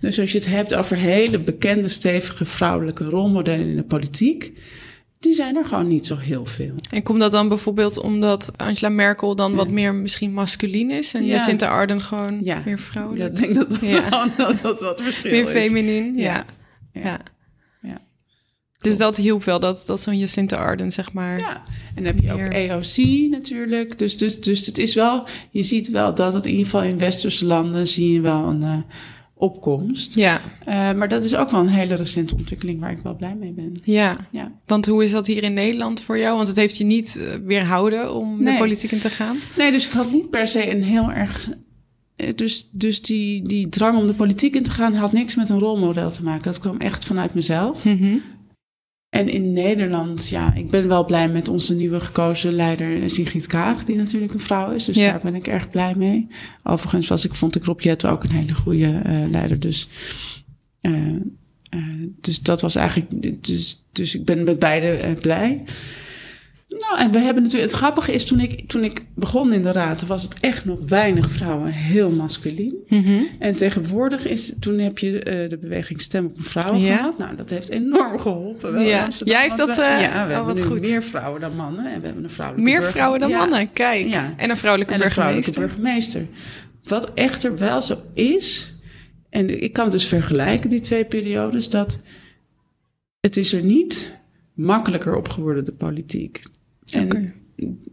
dus 0.00 0.20
als 0.20 0.32
je 0.32 0.38
het 0.38 0.46
hebt 0.46 0.74
over 0.74 0.96
hele 0.96 1.38
bekende, 1.38 1.88
stevige 1.88 2.44
vrouwelijke 2.44 3.04
rolmodellen 3.04 3.66
in 3.66 3.76
de 3.76 3.84
politiek 3.84 4.52
die 5.24 5.34
zijn 5.34 5.56
er 5.56 5.64
gewoon 5.64 5.88
niet 5.88 6.06
zo 6.06 6.16
heel 6.16 6.46
veel. 6.46 6.74
En 6.90 7.02
komt 7.02 7.20
dat 7.20 7.32
dan 7.32 7.48
bijvoorbeeld 7.48 8.00
omdat 8.00 8.52
Angela 8.56 8.88
Merkel 8.88 9.36
dan 9.36 9.54
wat 9.54 9.68
meer 9.68 9.94
misschien 9.94 10.32
masculin 10.32 10.90
is 10.90 11.14
en 11.14 11.24
ja. 11.24 11.32
Jacinta 11.32 11.68
Arden 11.68 12.00
gewoon 12.00 12.40
ja. 12.42 12.62
meer 12.64 12.78
vrouwelijk? 12.78 13.38
Ja, 13.38 13.44
ik 13.44 13.54
denk 13.54 13.54
dat 13.54 13.80
dat, 13.80 13.90
ja. 13.90 14.28
dat, 14.36 14.62
dat 14.62 14.80
wat 14.80 15.02
verschil 15.02 15.30
meer 15.30 15.40
is. 15.40 15.52
Meer 15.52 15.62
feminin, 15.62 16.14
ja. 16.14 16.44
ja. 16.92 17.20
ja. 17.82 18.00
Dus 18.78 18.96
dat 18.96 19.16
hielp 19.16 19.44
wel, 19.44 19.60
dat, 19.60 19.84
dat 19.86 20.00
zo'n 20.00 20.18
Jacinta 20.18 20.56
Arden, 20.56 20.92
zeg 20.92 21.12
maar. 21.12 21.38
Ja, 21.38 21.62
en 21.94 22.04
dan 22.04 22.04
heb 22.04 22.18
je 22.18 22.32
ook 22.32 22.52
EOC 22.52 23.30
natuurlijk. 23.30 23.98
Dus, 23.98 24.16
dus, 24.16 24.40
dus 24.40 24.66
het 24.66 24.78
is 24.78 24.94
wel, 24.94 25.26
je 25.50 25.62
ziet 25.62 25.88
wel 25.88 26.14
dat 26.14 26.34
het 26.34 26.44
in 26.44 26.50
ieder 26.50 26.64
geval 26.64 26.82
in 26.82 26.98
westerse 26.98 27.44
landen 27.44 27.86
zie 27.86 28.12
je 28.12 28.20
wel 28.20 28.44
een, 28.48 28.62
uh, 28.62 28.78
opkomst. 29.34 30.14
Ja. 30.14 30.40
Uh, 30.68 30.92
maar 30.92 31.08
dat 31.08 31.24
is 31.24 31.36
ook 31.36 31.50
wel 31.50 31.60
een 31.60 31.68
hele 31.68 31.94
recente 31.94 32.34
ontwikkeling 32.34 32.80
waar 32.80 32.90
ik 32.90 32.98
wel 33.02 33.16
blij 33.16 33.34
mee 33.34 33.52
ben. 33.52 33.80
Ja. 33.84 34.16
ja. 34.30 34.52
Want 34.66 34.86
hoe 34.86 35.04
is 35.04 35.10
dat 35.10 35.26
hier 35.26 35.42
in 35.42 35.52
Nederland 35.52 36.00
voor 36.00 36.18
jou? 36.18 36.36
Want 36.36 36.48
het 36.48 36.56
heeft 36.56 36.76
je 36.76 36.84
niet 36.84 37.16
uh, 37.18 37.34
weerhouden 37.44 38.14
om 38.14 38.42
nee. 38.42 38.52
de 38.52 38.58
politiek 38.58 38.90
in 38.90 39.00
te 39.00 39.10
gaan. 39.10 39.36
Nee, 39.56 39.70
dus 39.70 39.86
ik 39.86 39.92
had 39.92 40.12
niet 40.12 40.30
per 40.30 40.46
se 40.46 40.70
een 40.70 40.82
heel 40.82 41.12
erg. 41.12 41.50
Eh, 42.16 42.34
dus, 42.34 42.68
dus 42.72 43.02
die, 43.02 43.48
die 43.48 43.68
drang 43.68 43.98
om 43.98 44.06
de 44.06 44.12
politiek 44.12 44.54
in 44.54 44.62
te 44.62 44.70
gaan 44.70 44.94
had 44.94 45.12
niks 45.12 45.34
met 45.34 45.50
een 45.50 45.58
rolmodel 45.58 46.10
te 46.10 46.22
maken. 46.22 46.44
Dat 46.44 46.60
kwam 46.60 46.78
echt 46.78 47.04
vanuit 47.04 47.34
mezelf. 47.34 47.84
Mm 47.84 47.98
-hmm. 47.98 48.22
En 49.14 49.28
in 49.28 49.52
Nederland, 49.52 50.28
ja, 50.28 50.54
ik 50.54 50.70
ben 50.70 50.88
wel 50.88 51.04
blij 51.04 51.28
met 51.28 51.48
onze 51.48 51.74
nieuwe 51.74 52.00
gekozen 52.00 52.52
leider 52.52 53.10
Sigrid 53.10 53.46
Kaag, 53.46 53.84
die 53.84 53.96
natuurlijk 53.96 54.32
een 54.32 54.40
vrouw 54.40 54.70
is. 54.70 54.84
Dus 54.84 54.96
daar 54.96 55.20
ben 55.22 55.34
ik 55.34 55.46
erg 55.46 55.70
blij 55.70 55.94
mee. 55.94 56.26
Overigens 56.62 57.08
was 57.08 57.24
ik, 57.24 57.34
vond 57.34 57.56
ik 57.56 57.64
Rob 57.64 57.80
Jette 57.80 58.08
ook 58.08 58.24
een 58.24 58.30
hele 58.30 58.54
goede 58.54 59.02
uh, 59.06 59.24
leider. 59.30 59.60
Dus, 59.60 59.88
uh, 60.82 60.92
uh, 61.74 62.08
dus 62.20 62.40
dat 62.40 62.60
was 62.60 62.74
eigenlijk, 62.74 63.44
dus, 63.44 63.84
dus 63.92 64.14
ik 64.14 64.24
ben 64.24 64.44
met 64.44 64.58
beide 64.58 65.16
blij. 65.20 65.62
Nou, 66.78 66.98
en 66.98 67.12
we 67.12 67.18
hebben 67.18 67.42
natuurlijk. 67.42 67.70
Het 67.70 67.80
grappige 67.80 68.12
is, 68.12 68.24
toen 68.24 68.40
ik, 68.40 68.68
toen 68.68 68.84
ik 68.84 69.04
begon 69.14 69.52
in 69.52 69.62
de 69.62 69.72
raad, 69.72 70.06
was 70.06 70.22
het 70.22 70.40
echt 70.40 70.64
nog 70.64 70.78
weinig 70.88 71.30
vrouwen, 71.30 71.70
heel 71.72 72.10
masculien. 72.10 72.76
Mm 72.88 73.28
En 73.38 73.56
tegenwoordig 73.56 74.26
is, 74.26 74.54
toen 74.60 74.78
heb 74.78 74.98
je 74.98 75.10
uh, 75.12 75.48
de 75.48 75.58
beweging 75.60 76.00
Stem 76.00 76.24
op 76.24 76.36
een 76.36 76.44
Vrouw 76.44 76.76
ja. 76.76 76.96
gehad. 76.96 77.18
Nou, 77.18 77.36
dat 77.36 77.50
heeft 77.50 77.68
enorm 77.68 78.18
geholpen. 78.18 78.80
ja. 78.80 79.08
Jij 79.24 79.42
heeft 79.42 79.56
dat. 79.56 79.68
Uh, 79.68 79.76
ja, 79.76 80.26
we 80.26 80.34
oh, 80.34 80.46
hebben 80.46 80.64
goed. 80.64 80.80
meer 80.80 81.02
vrouwen 81.02 81.40
dan 81.40 81.56
mannen. 81.56 81.92
En 81.92 82.00
we 82.00 82.06
hebben 82.06 82.24
een 82.24 82.30
vrouwelijke 82.30 82.70
Meer 82.70 82.82
vrouwen 82.82 83.20
dan 83.20 83.30
mannen, 83.30 83.72
kijk. 83.72 84.06
Ja. 84.06 84.34
En 84.36 84.50
een 84.50 84.56
vrouwelijke 84.56 84.94
en 84.94 85.00
burgemeester. 85.00 85.04
Een 85.04 85.50
vrouwelijke 85.50 85.60
burgemeester. 85.60 86.26
Wat 86.84 87.14
echter 87.14 87.58
wel 87.58 87.82
zo 87.82 87.96
is, 88.12 88.74
en 89.30 89.62
ik 89.62 89.72
kan 89.72 89.90
dus 89.90 90.06
vergelijken 90.06 90.68
die 90.68 90.80
twee 90.80 91.04
periodes, 91.04 91.68
dat 91.68 92.02
het 93.20 93.36
is 93.36 93.52
er 93.52 93.62
niet 93.62 94.20
makkelijker 94.54 95.16
op 95.16 95.28
geworden, 95.28 95.64
de 95.64 95.72
politiek. 95.72 96.42
En, 96.94 97.34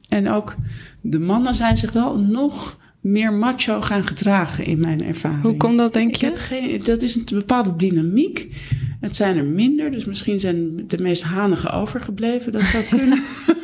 en 0.09 0.29
ook 0.29 0.55
de 1.01 1.19
mannen 1.19 1.55
zijn 1.55 1.77
zich 1.77 1.91
wel 1.91 2.19
nog 2.19 2.79
meer 3.01 3.33
macho 3.33 3.81
gaan 3.81 4.07
gedragen 4.07 4.65
in 4.65 4.79
mijn 4.79 5.05
ervaring. 5.05 5.41
Hoe 5.41 5.57
komt 5.57 5.77
dat, 5.77 5.93
denk 5.93 6.15
je? 6.15 6.31
Geen, 6.35 6.81
dat 6.83 7.01
is 7.01 7.15
een 7.15 7.25
bepaalde 7.25 7.75
dynamiek. 7.75 8.55
Het 8.99 9.15
zijn 9.15 9.37
er 9.37 9.45
minder, 9.45 9.91
dus 9.91 10.05
misschien 10.05 10.39
zijn 10.39 10.87
de 10.87 10.97
meest 10.97 11.23
hanigen 11.23 11.71
overgebleven. 11.71 12.51
Dat 12.51 12.61
zou 12.61 12.83
kunnen. 12.83 13.23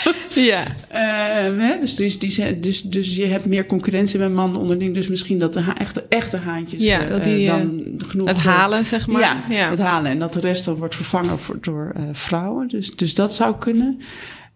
ja. 0.34 0.64
Uh, 0.92 1.58
hè, 1.60 1.78
dus, 1.80 1.94
dus, 1.94 2.18
die, 2.18 2.60
dus, 2.60 2.82
dus 2.82 3.16
je 3.16 3.26
hebt 3.26 3.46
meer 3.46 3.66
concurrentie 3.66 4.18
met 4.18 4.32
mannen 4.32 4.60
onderling. 4.60 4.94
Dus 4.94 5.08
misschien 5.08 5.38
dat 5.38 5.52
de 5.52 5.64
echte, 5.78 6.04
echte 6.08 6.36
haantjes 6.36 6.82
ja, 6.82 7.04
dat 7.04 7.24
die, 7.24 7.44
uh, 7.44 7.50
dan 7.50 7.94
genoeg... 8.06 8.28
Het 8.28 8.36
halen, 8.36 8.84
zeg 8.84 9.06
maar. 9.06 9.20
Ja, 9.20 9.44
ja, 9.48 9.70
het 9.70 9.78
halen. 9.78 10.10
En 10.10 10.18
dat 10.18 10.32
de 10.32 10.40
rest 10.40 10.64
dan 10.64 10.74
wordt 10.74 10.94
vervangen 10.94 11.38
voor, 11.38 11.56
door 11.60 11.92
uh, 11.96 12.08
vrouwen. 12.12 12.68
Dus, 12.68 12.96
dus 12.96 13.14
dat 13.14 13.34
zou 13.34 13.56
kunnen. 13.58 14.00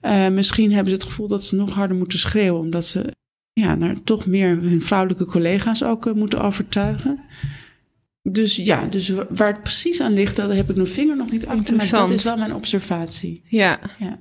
Uh, 0.02 0.28
misschien 0.28 0.72
hebben 0.72 0.88
ze 0.88 0.94
het 0.94 1.04
gevoel 1.04 1.28
dat 1.28 1.44
ze 1.44 1.56
nog 1.56 1.72
harder 1.72 1.96
moeten 1.96 2.18
schreeuwen, 2.18 2.61
omdat 2.61 2.87
ze 2.87 3.14
ja, 3.52 3.74
naar 3.74 4.02
toch 4.04 4.26
meer 4.26 4.48
hun 4.48 4.82
vrouwelijke 4.82 5.24
collega's 5.24 5.82
ook 5.82 6.06
uh, 6.06 6.14
moeten 6.14 6.40
overtuigen. 6.40 7.20
Dus 8.22 8.56
ja, 8.56 8.87
dus 8.87 9.12
waar 9.28 9.52
het 9.52 9.62
precies 9.62 10.00
aan 10.00 10.12
ligt, 10.12 10.37
daar 10.37 10.54
heb 10.54 10.70
ik 10.70 10.76
mijn 10.76 10.88
vinger 10.88 11.16
nog 11.16 11.30
niet 11.30 11.46
achter. 11.46 11.76
Maar 11.76 11.90
dat 11.90 12.11
is 12.11 12.24
wel 12.24 12.37
mijn 12.37 12.54
observatie. 12.54 13.42
Ja. 13.44 13.80
ja. 13.98 14.18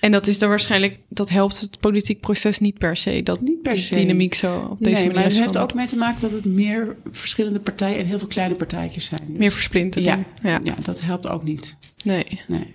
En 0.00 0.12
dat 0.12 0.26
is 0.26 0.38
dan 0.38 0.48
waarschijnlijk, 0.48 0.98
dat 1.08 1.30
helpt 1.30 1.60
het 1.60 1.80
politiek 1.80 2.20
proces 2.20 2.58
niet 2.58 2.78
per 2.78 2.96
se. 2.96 3.22
Dat 3.22 3.40
niet 3.40 3.62
per 3.62 3.78
se. 3.78 3.94
dynamiek 3.94 4.34
zo 4.34 4.58
op 4.70 4.78
deze 4.78 4.90
nee, 4.90 4.94
manier. 4.94 5.14
Maar 5.14 5.24
het 5.24 5.38
heeft 5.38 5.56
ook 5.56 5.74
mee 5.74 5.86
te 5.86 5.96
maken 5.96 6.20
dat 6.20 6.32
het 6.32 6.44
meer 6.44 6.96
verschillende 7.10 7.60
partijen 7.60 7.98
en 7.98 8.06
heel 8.06 8.18
veel 8.18 8.28
kleine 8.28 8.54
partijtjes 8.54 9.04
zijn. 9.04 9.22
Dus 9.26 9.38
meer 9.38 9.52
versplintering. 9.52 10.24
Ja, 10.42 10.50
ja. 10.50 10.60
ja, 10.64 10.74
dat 10.82 11.00
helpt 11.00 11.28
ook 11.28 11.42
niet. 11.42 11.76
Nee. 12.04 12.40
Nee. 12.48 12.74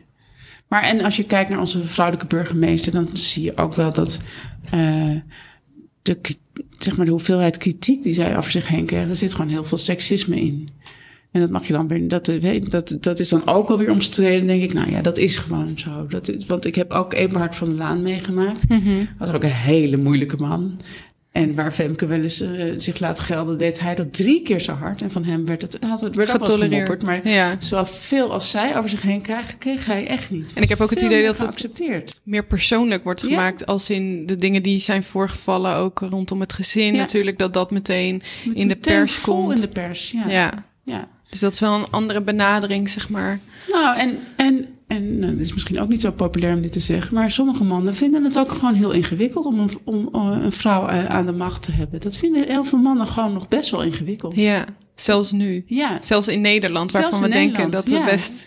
Maar 0.72 0.84
en 0.84 1.02
als 1.02 1.16
je 1.16 1.24
kijkt 1.24 1.50
naar 1.50 1.60
onze 1.60 1.84
vrouwelijke 1.84 2.36
burgemeester, 2.36 2.92
dan 2.92 3.10
zie 3.14 3.44
je 3.44 3.58
ook 3.58 3.74
wel 3.74 3.94
dat 3.94 4.20
uh, 4.74 5.16
de, 6.02 6.18
zeg 6.78 6.98
maar 6.98 7.06
de 7.06 7.12
hoeveelheid 7.12 7.58
kritiek 7.58 8.04
die 8.04 8.14
zij 8.14 8.38
over 8.38 8.52
zich 8.52 8.68
heen 8.68 8.86
krijgt, 8.86 9.10
er 9.10 9.16
zit 9.16 9.34
gewoon 9.34 9.52
heel 9.52 9.64
veel 9.64 9.78
seksisme 9.78 10.42
in. 10.42 10.70
En 11.32 11.42
dat 11.42 11.50
mag 11.50 11.68
je 11.68 11.74
dan 11.74 11.88
weer, 11.88 12.10
dat, 12.10 12.26
dat, 12.70 12.98
dat 13.00 13.20
is 13.20 13.30
dan 13.30 13.48
ook 13.48 13.70
alweer 13.70 13.92
omstreden, 13.92 14.48
denk 14.48 14.62
ik. 14.64 14.74
Nou 14.74 14.92
ja, 14.92 15.02
dat 15.02 15.18
is 15.18 15.38
gewoon 15.38 15.80
zo. 15.80 16.08
Dat 16.08 16.30
is, 16.30 16.46
want 16.46 16.66
ik 16.66 16.76
heb 16.76 16.92
ook 16.92 17.14
Eberhard 17.14 17.56
van 17.56 17.70
der 17.70 17.78
Laan 17.78 18.02
meegemaakt. 18.02 18.70
Mm 18.70 18.82
-hmm. 18.84 19.08
Dat 19.18 19.28
was 19.28 19.36
ook 19.36 19.44
een 19.44 19.50
hele 19.50 19.98
moeilijke 19.98 20.38
man. 20.38 20.80
En 21.32 21.56
waar 21.56 21.72
Femke 21.72 22.06
wel 22.06 22.22
eens 22.22 22.42
uh, 22.42 22.74
zich 22.78 23.00
laat 23.00 23.20
gelden, 23.20 23.58
deed 23.58 23.80
hij 23.80 23.96
dat 23.96 24.14
drie 24.14 24.42
keer 24.42 24.60
zo 24.60 24.74
hard. 24.74 25.02
En 25.02 25.12
van 25.12 25.24
hem 25.24 25.46
werd 25.46 25.62
het, 25.62 25.78
had 25.82 26.02
het 26.02 26.16
werd 26.16 26.30
getolereerd. 26.30 27.04
Maar 27.04 27.28
ja. 27.28 27.56
zoveel 27.60 28.32
als 28.32 28.50
zij 28.50 28.78
over 28.78 28.90
zich 28.90 29.02
heen 29.02 29.22
krijgen, 29.22 29.58
kreeg 29.58 29.86
hij 29.86 30.08
echt 30.08 30.32
niet. 30.32 30.52
En 30.56 30.62
ik 30.62 30.70
heb 30.70 30.82
ook 30.82 30.90
het 30.90 31.02
idee 31.02 31.26
dat 31.26 31.40
het 31.40 32.20
meer 32.24 32.46
persoonlijk 32.46 33.04
wordt 33.04 33.24
gemaakt. 33.24 33.66
Als 33.66 33.90
in 33.90 34.26
de 34.26 34.36
dingen 34.36 34.64
die 34.64 34.80
zijn 34.80 35.04
voorgevallen, 35.04 35.76
ook 35.76 36.00
rondom 36.00 36.40
het 36.40 36.54
gezin 36.54 36.96
natuurlijk. 36.96 37.38
Dat 37.38 37.54
dat 37.54 37.72
meteen 37.72 38.22
in 38.54 38.68
de 38.68 38.76
pers 38.76 39.22
komt. 39.22 39.56
in 39.56 39.62
de 39.62 39.68
pers, 39.68 40.12
ja. 40.12 40.64
ja. 40.84 41.08
Dus 41.30 41.40
dat 41.40 41.54
is 41.54 41.60
wel 41.60 41.74
een 41.74 41.90
andere 41.90 42.22
benadering, 42.22 42.90
zeg 42.90 43.10
maar. 43.10 43.40
Nou, 43.68 43.98
en, 43.98 44.20
en 44.36 44.68
en 44.92 45.20
nou, 45.20 45.32
het 45.32 45.42
is 45.42 45.54
misschien 45.54 45.80
ook 45.80 45.90
niet 45.90 46.02
zo 46.02 46.12
populair 46.12 46.56
om 46.56 46.62
dit 46.62 46.72
te 46.72 46.80
zeggen, 46.80 47.14
maar 47.14 47.32
sommige 47.32 47.64
mannen 47.64 47.96
vinden 47.96 48.24
het 48.24 48.38
ook 48.38 48.52
gewoon 48.52 48.74
heel 48.74 48.92
ingewikkeld 48.92 49.46
om 49.46 49.60
een, 49.60 49.70
om, 49.84 50.10
een 50.12 50.52
vrouw 50.52 50.88
eh, 50.88 51.06
aan 51.06 51.26
de 51.26 51.32
macht 51.32 51.64
te 51.64 51.72
hebben. 51.72 52.00
Dat 52.00 52.18
vinden 52.18 52.48
heel 52.48 52.64
veel 52.64 52.80
mannen 52.80 53.08
gewoon 53.08 53.34
nog 53.34 53.48
best 53.48 53.70
wel 53.70 53.84
ingewikkeld. 53.84 54.36
Ja, 54.36 54.66
zelfs 54.96 55.32
nu. 55.32 55.64
Ja. 55.68 55.98
Zelfs 56.02 56.28
in 56.28 56.42
Nederland, 56.42 56.92
waarvan 56.92 57.22
we 57.22 57.30
denken 57.30 57.70
dat 57.70 57.88
we 57.88 58.02
best 58.06 58.46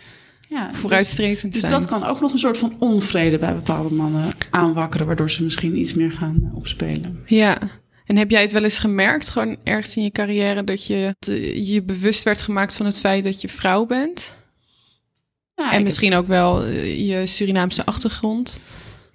ja, 0.49 0.69
dus- 0.69 0.79
vooruitstrevend 0.79 1.53
dus, 1.53 1.61
zijn. 1.61 1.73
Dus 1.73 1.83
dat 1.83 1.99
kan 1.99 2.09
ook 2.09 2.21
nog 2.21 2.33
een 2.33 2.39
soort 2.39 2.59
van 2.59 2.75
onvrede 2.79 3.39
bij 3.39 3.55
bepaalde 3.55 3.95
mannen 3.95 4.25
aanwakkeren, 4.51 5.07
waardoor 5.07 5.31
ze 5.31 5.45
misschien 5.45 5.79
iets 5.79 5.95
meer 5.95 6.13
gaan 6.13 6.53
opspelen. 6.55 7.21
Ja. 7.27 7.59
En 8.05 8.17
heb 8.17 8.31
jij 8.31 8.43
het 8.43 8.53
wel 8.53 8.63
eens 8.63 8.79
gemerkt, 8.79 9.29
gewoon 9.29 9.57
ergens 9.63 9.97
in 9.97 10.03
je 10.03 10.11
carrière, 10.11 10.65
dat 10.65 10.87
je 10.87 11.15
je 11.55 11.83
bewust 11.83 12.23
werd 12.23 12.43
gemaakt 12.43 12.77
van 12.77 12.87
het 12.87 13.01
feit 13.01 13.25
dat 13.25 13.41
je 13.41 13.49
vrouw 13.49 13.87
bent? 13.87 14.43
En 15.55 15.83
misschien 15.83 16.14
ook 16.14 16.27
wel 16.27 16.64
eh, 16.64 17.09
je 17.09 17.27
Surinaamse 17.27 17.87
achtergrond. 17.87 18.61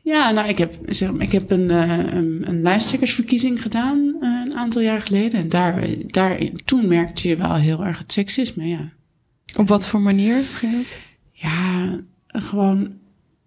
Ja, 0.04 0.32
nou, 0.32 0.47
ik 0.47 0.58
heb, 0.58 0.78
zeg, 0.86 1.10
ik 1.10 1.32
heb 1.32 1.52
een, 1.52 1.69
uh, 1.69 2.13
een, 2.13 2.62
lijsttrekkersverkiezing 2.62 3.62
gedaan 3.62 3.97
uh, 4.21 4.41
een 4.45 4.54
aantal 4.54 4.82
jaar 4.82 5.02
geleden. 5.02 5.39
En 5.39 5.49
daar, 5.49 5.88
daar, 6.08 6.39
toen 6.65 6.88
merkte 6.88 7.28
je 7.28 7.36
wel 7.36 7.56
heel 7.56 7.86
erg 7.86 7.97
het 7.97 8.12
seksisme, 8.12 8.67
ja. 8.67 8.91
Op 9.56 9.67
wat 9.67 9.88
voor 9.88 10.02
manier 10.02 10.36
ging 10.36 10.75
dat? 10.75 10.97
Ja, 11.32 11.99
gewoon 12.28 12.93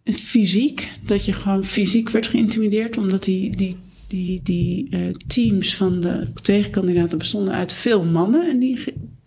fysiek. 0.05 0.89
Dat 1.05 1.25
je 1.25 1.33
gewoon 1.33 1.65
fysiek 1.65 2.11
werd 2.11 2.27
geïntimideerd. 2.27 2.99
Omdat 2.99 3.25
die, 3.25 3.57
die, 3.57 3.77
die, 4.09 4.41
die 4.43 4.87
uh, 4.91 5.11
teams 5.27 5.77
van 5.77 6.01
de 6.01 6.33
tegenkandidaten 6.43 7.19
bestonden 7.19 7.55
uit 7.55 7.73
veel 7.73 8.05
mannen. 8.05 8.51
En 8.51 8.59
die, 8.59 8.79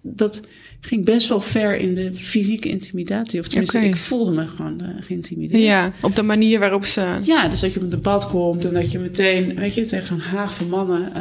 dat 0.01 0.47
ging 0.85 1.05
best 1.05 1.29
wel 1.29 1.41
ver 1.41 1.77
in 1.77 1.95
de 1.95 2.13
fysieke 2.13 2.69
intimidatie. 2.69 3.39
Of 3.39 3.47
tenminste, 3.47 3.79
ik 3.79 3.95
voelde 3.95 4.31
me 4.31 4.47
gewoon 4.47 4.81
uh, 4.81 4.87
geïntimideerd. 4.99 5.63
Ja, 5.63 5.91
op 6.01 6.15
de 6.15 6.23
manier 6.23 6.59
waarop 6.59 6.85
ze... 6.85 7.19
Ja, 7.21 7.47
dus 7.47 7.59
dat 7.59 7.73
je 7.73 7.77
op 7.77 7.83
een 7.83 7.89
debat 7.89 8.27
komt 8.27 8.65
en 8.65 8.73
dat 8.73 8.91
je 8.91 8.99
meteen, 8.99 9.55
weet 9.55 9.73
je, 9.73 9.85
tegen 9.85 10.07
zo'n 10.07 10.19
haag 10.19 10.53
van 10.53 10.69
mannen 10.69 11.11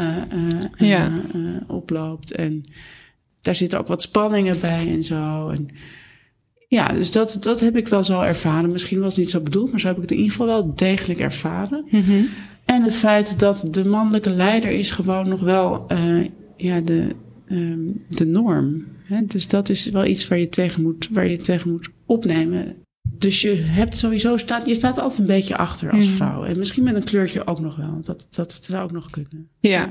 uh, 0.80 0.88
ja. 0.88 1.10
oploopt. 1.66 2.32
En 2.32 2.64
daar 3.40 3.54
zitten 3.54 3.78
ook 3.78 3.88
wat 3.88 4.02
spanningen 4.02 4.60
bij 4.60 4.88
en 4.88 5.04
zo. 5.04 5.48
En 5.48 5.68
ja, 6.68 6.88
dus 6.88 7.12
dat, 7.12 7.36
dat 7.40 7.60
heb 7.60 7.76
ik 7.76 7.88
wel 7.88 8.04
zo 8.04 8.20
ervaren. 8.20 8.72
Misschien 8.72 9.00
was 9.00 9.16
het 9.16 9.24
niet 9.24 9.30
zo 9.30 9.40
bedoeld, 9.40 9.70
maar 9.70 9.80
zo 9.80 9.86
heb 9.86 9.96
ik 9.96 10.02
het 10.02 10.10
in 10.10 10.16
ieder 10.16 10.32
geval 10.32 10.46
wel 10.46 10.72
degelijk 10.74 11.20
ervaren. 11.20 11.84
Mm 11.90 12.00
-hmm. 12.00 12.28
En 12.64 12.82
het 12.82 12.94
feit 12.94 13.38
dat 13.38 13.68
de 13.70 13.84
mannelijke 13.84 14.30
leider 14.30 14.70
is 14.70 14.90
gewoon 14.90 15.28
nog 15.28 15.40
wel 15.40 15.86
ja, 16.56 16.80
de, 16.80 17.14
um, 17.48 18.04
de 18.08 18.24
norm. 18.24 18.86
Hè? 19.02 19.26
Dus 19.26 19.48
dat 19.48 19.68
is 19.68 19.86
wel 19.86 20.04
iets 20.04 20.28
waar 20.28 20.38
je 20.38 20.48
tegen 20.48 20.82
moet, 20.82 21.08
waar 21.10 21.26
je 21.26 21.38
tegen 21.38 21.70
moet 21.70 21.90
opnemen. 22.06 22.76
Dus 23.18 23.40
je 23.40 23.54
hebt 23.54 23.96
sowieso 23.96 24.36
staat, 24.36 24.66
je 24.66 24.74
staat 24.74 24.98
altijd 24.98 25.20
een 25.20 25.26
beetje 25.26 25.56
achter 25.56 25.90
als 25.90 26.04
hmm. 26.04 26.14
vrouw. 26.14 26.44
En 26.44 26.58
misschien 26.58 26.84
met 26.84 26.96
een 26.96 27.04
kleurtje 27.04 27.46
ook 27.46 27.60
nog 27.60 27.76
wel. 27.76 28.00
Dat, 28.02 28.26
dat 28.30 28.58
zou 28.62 28.82
ook 28.82 28.92
nog 28.92 29.10
kunnen. 29.10 29.48
Ja. 29.60 29.88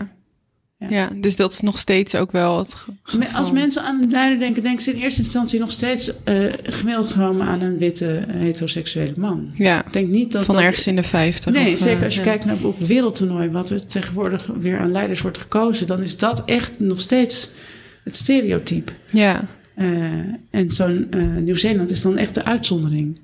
Ja. 0.90 1.10
dus 1.16 1.36
dat 1.36 1.52
is 1.52 1.60
nog 1.60 1.80
steeds 1.80 2.16
ook 2.16 2.32
wel 2.32 2.58
het 2.58 2.76
geval. 3.04 3.38
Als 3.38 3.52
mensen 3.52 3.84
aan 3.84 4.02
een 4.02 4.10
leider 4.10 4.40
denken, 4.40 4.64
denken 4.64 4.84
ze 4.84 4.92
in 4.92 5.02
eerste 5.02 5.22
instantie 5.22 5.60
nog 5.60 5.72
steeds 5.72 6.12
uh, 6.26 6.54
gemiddeld 6.64 7.08
genomen 7.08 7.48
aan 7.48 7.62
een 7.62 7.78
witte 7.78 8.26
heteroseksuele 8.28 9.14
man. 9.16 9.50
Ja, 9.54 9.86
ik 9.86 9.94
denk 9.94 10.08
niet 10.10 10.32
dat 10.32 10.46
van 10.46 10.60
ergens 10.60 10.88
in 10.88 10.96
de 10.96 11.04
vijftig. 11.04 11.54
Nee, 11.54 11.78
zeker 11.78 12.04
als 12.04 12.16
je 12.16 12.22
kijkt 12.22 12.46
naar 12.46 12.64
op 12.64 12.80
wereldtoernooi, 12.80 13.50
wat 13.50 13.70
er 13.70 13.86
tegenwoordig 13.86 14.50
weer 14.60 14.80
aan 14.80 14.92
leiders 14.92 15.22
wordt 15.22 15.38
gekozen, 15.38 15.88
dan 15.88 16.02
is 16.02 16.18
dat 16.18 16.46
echt 16.46 16.80
nog 16.80 17.02
steeds 17.02 17.52
het 18.04 18.16
stereotype. 18.16 18.92
Ja. 19.12 19.44
Uh, 19.78 20.12
en 20.50 20.70
zo'n 20.70 21.08
uh, 21.16 21.36
Nieuw-Zeeland 21.36 21.92
is 21.92 22.02
dan 22.02 22.18
echt 22.18 22.36
de 22.36 22.46
uitzondering. 22.46 23.20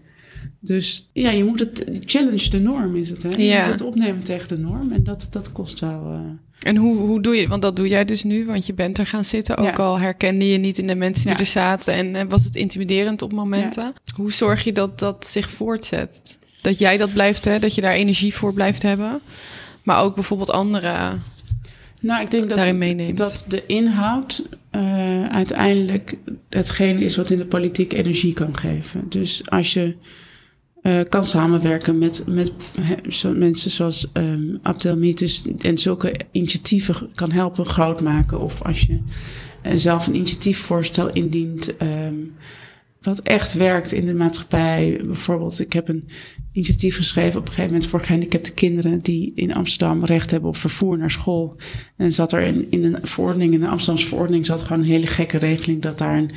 Dus 0.60 1.10
ja, 1.14 1.30
je 1.30 1.44
moet 1.44 1.60
het 1.60 1.86
challenge 2.06 2.50
de 2.50 2.60
norm 2.60 2.96
is 2.96 3.10
het. 3.10 3.24
Hè? 3.24 3.30
Je 3.30 3.44
ja. 3.44 3.62
moet 3.62 3.72
het 3.72 3.82
opnemen 3.82 4.24
tegen 4.24 4.48
de 4.48 4.58
norm 4.58 4.92
en 4.92 5.04
dat, 5.04 5.28
dat 5.30 5.52
kost 5.52 5.80
wel. 5.80 6.38
En 6.60 6.76
hoe, 6.76 6.98
hoe 6.98 7.22
doe 7.22 7.36
je 7.36 7.48
Want 7.48 7.62
dat 7.62 7.76
doe 7.76 7.88
jij 7.88 8.06
dus 8.06 8.24
nu, 8.24 8.46
want 8.46 8.66
je 8.66 8.74
bent 8.74 8.98
er 8.98 9.08
gaan 9.08 9.24
zitten. 9.24 9.58
Ook 9.58 9.80
al 9.80 10.00
herkende 10.00 10.48
je 10.48 10.58
niet 10.58 10.78
in 10.78 10.88
de 10.88 10.96
mensen 10.96 11.28
die 11.28 11.38
er 11.38 11.46
zaten 11.46 11.94
en 11.94 12.30
was 12.30 12.44
het 12.44 12.56
intimiderend 12.56 13.22
op 13.22 13.32
momenten. 13.32 13.94
Hoe 14.16 14.32
zorg 14.32 14.64
je 14.64 14.72
dat 14.72 15.00
dat 15.00 15.28
zich 15.28 15.50
voortzet? 15.50 16.40
Dat 16.62 16.80
jij 16.80 16.98
dat 16.98 17.14
blijft, 17.14 17.46
hè? 17.46 17.60
dat 17.60 17.76
je 17.76 17.82
daar 17.82 17.94
energie 17.94 18.34
voor 18.34 18.54
blijft 18.54 18.82
hebben. 18.82 19.22
Maar 19.84 20.02
ook 20.04 20.16
bijvoorbeeld 20.16 20.52
anderen 20.52 21.22
nou, 22.00 22.22
ik 22.22 22.32
denk 22.32 22.50
dat, 22.50 23.16
dat 23.16 23.46
de 23.48 23.64
inhoud 23.66 24.44
uh, 24.72 25.26
uiteindelijk 25.28 26.18
hetgene 26.50 27.00
is 27.00 27.16
wat 27.16 27.30
in 27.30 27.38
de 27.38 27.46
politiek 27.46 27.94
energie 27.94 28.34
kan 28.34 28.58
geven. 28.58 29.06
Dus 29.10 29.50
als 29.50 29.74
je 29.74 29.96
uh, 30.84 31.00
kan 31.10 31.24
samenwerken 31.24 31.98
met, 31.98 32.24
met 32.28 32.52
mensen 33.36 33.72
zoals 33.72 34.10
um, 34.14 34.60
en 35.60 35.78
zulke 35.78 36.16
initiatieven 36.32 37.10
kan 37.16 37.32
helpen 37.32 37.66
groot 37.66 38.02
maken. 38.02 38.40
Of 38.40 38.62
als 38.62 38.82
je 38.82 39.00
uh, 39.66 39.72
zelf 39.76 40.08
een 40.08 40.16
initiatiefvoorstel 40.16 41.10
indient. 41.10 41.82
Um, 41.82 42.34
wat 43.02 43.20
echt 43.20 43.54
werkt 43.54 43.92
in 43.92 44.06
de 44.06 44.14
maatschappij. 44.14 45.02
Bijvoorbeeld, 45.06 45.60
ik 45.60 45.74
heb 45.74 45.90
een 45.90 46.08
initiatief 46.54 46.96
geschreven 46.96 47.40
op 47.40 47.46
een 47.46 47.52
gegeven 47.52 47.72
moment 47.72 47.90
voor 47.90 48.02
gehandicapte 48.02 48.54
kinderen 48.54 49.00
die 49.02 49.32
in 49.36 49.54
Amsterdam 49.54 50.06
recht 50.06 50.32
hebben 50.32 50.50
op 50.50 50.58
vervoer 50.58 50.98
naar 50.98 51.12
school. 51.12 51.56
En 51.98 52.14
zat 52.14 52.32
er 52.32 52.42
in, 52.42 52.68
in 52.70 52.84
een 52.84 52.98
verordening, 53.02 53.54
in 53.54 53.60
de 53.60 53.68
Amsterdamse 53.68 54.08
verordening, 54.08 54.46
zat 54.46 54.62
gewoon 54.62 54.80
een 54.80 54.90
hele 54.90 55.08
gekke 55.08 55.38
regeling 55.38 55.82
dat 55.82 55.98
daar 55.98 56.18
een, 56.18 56.32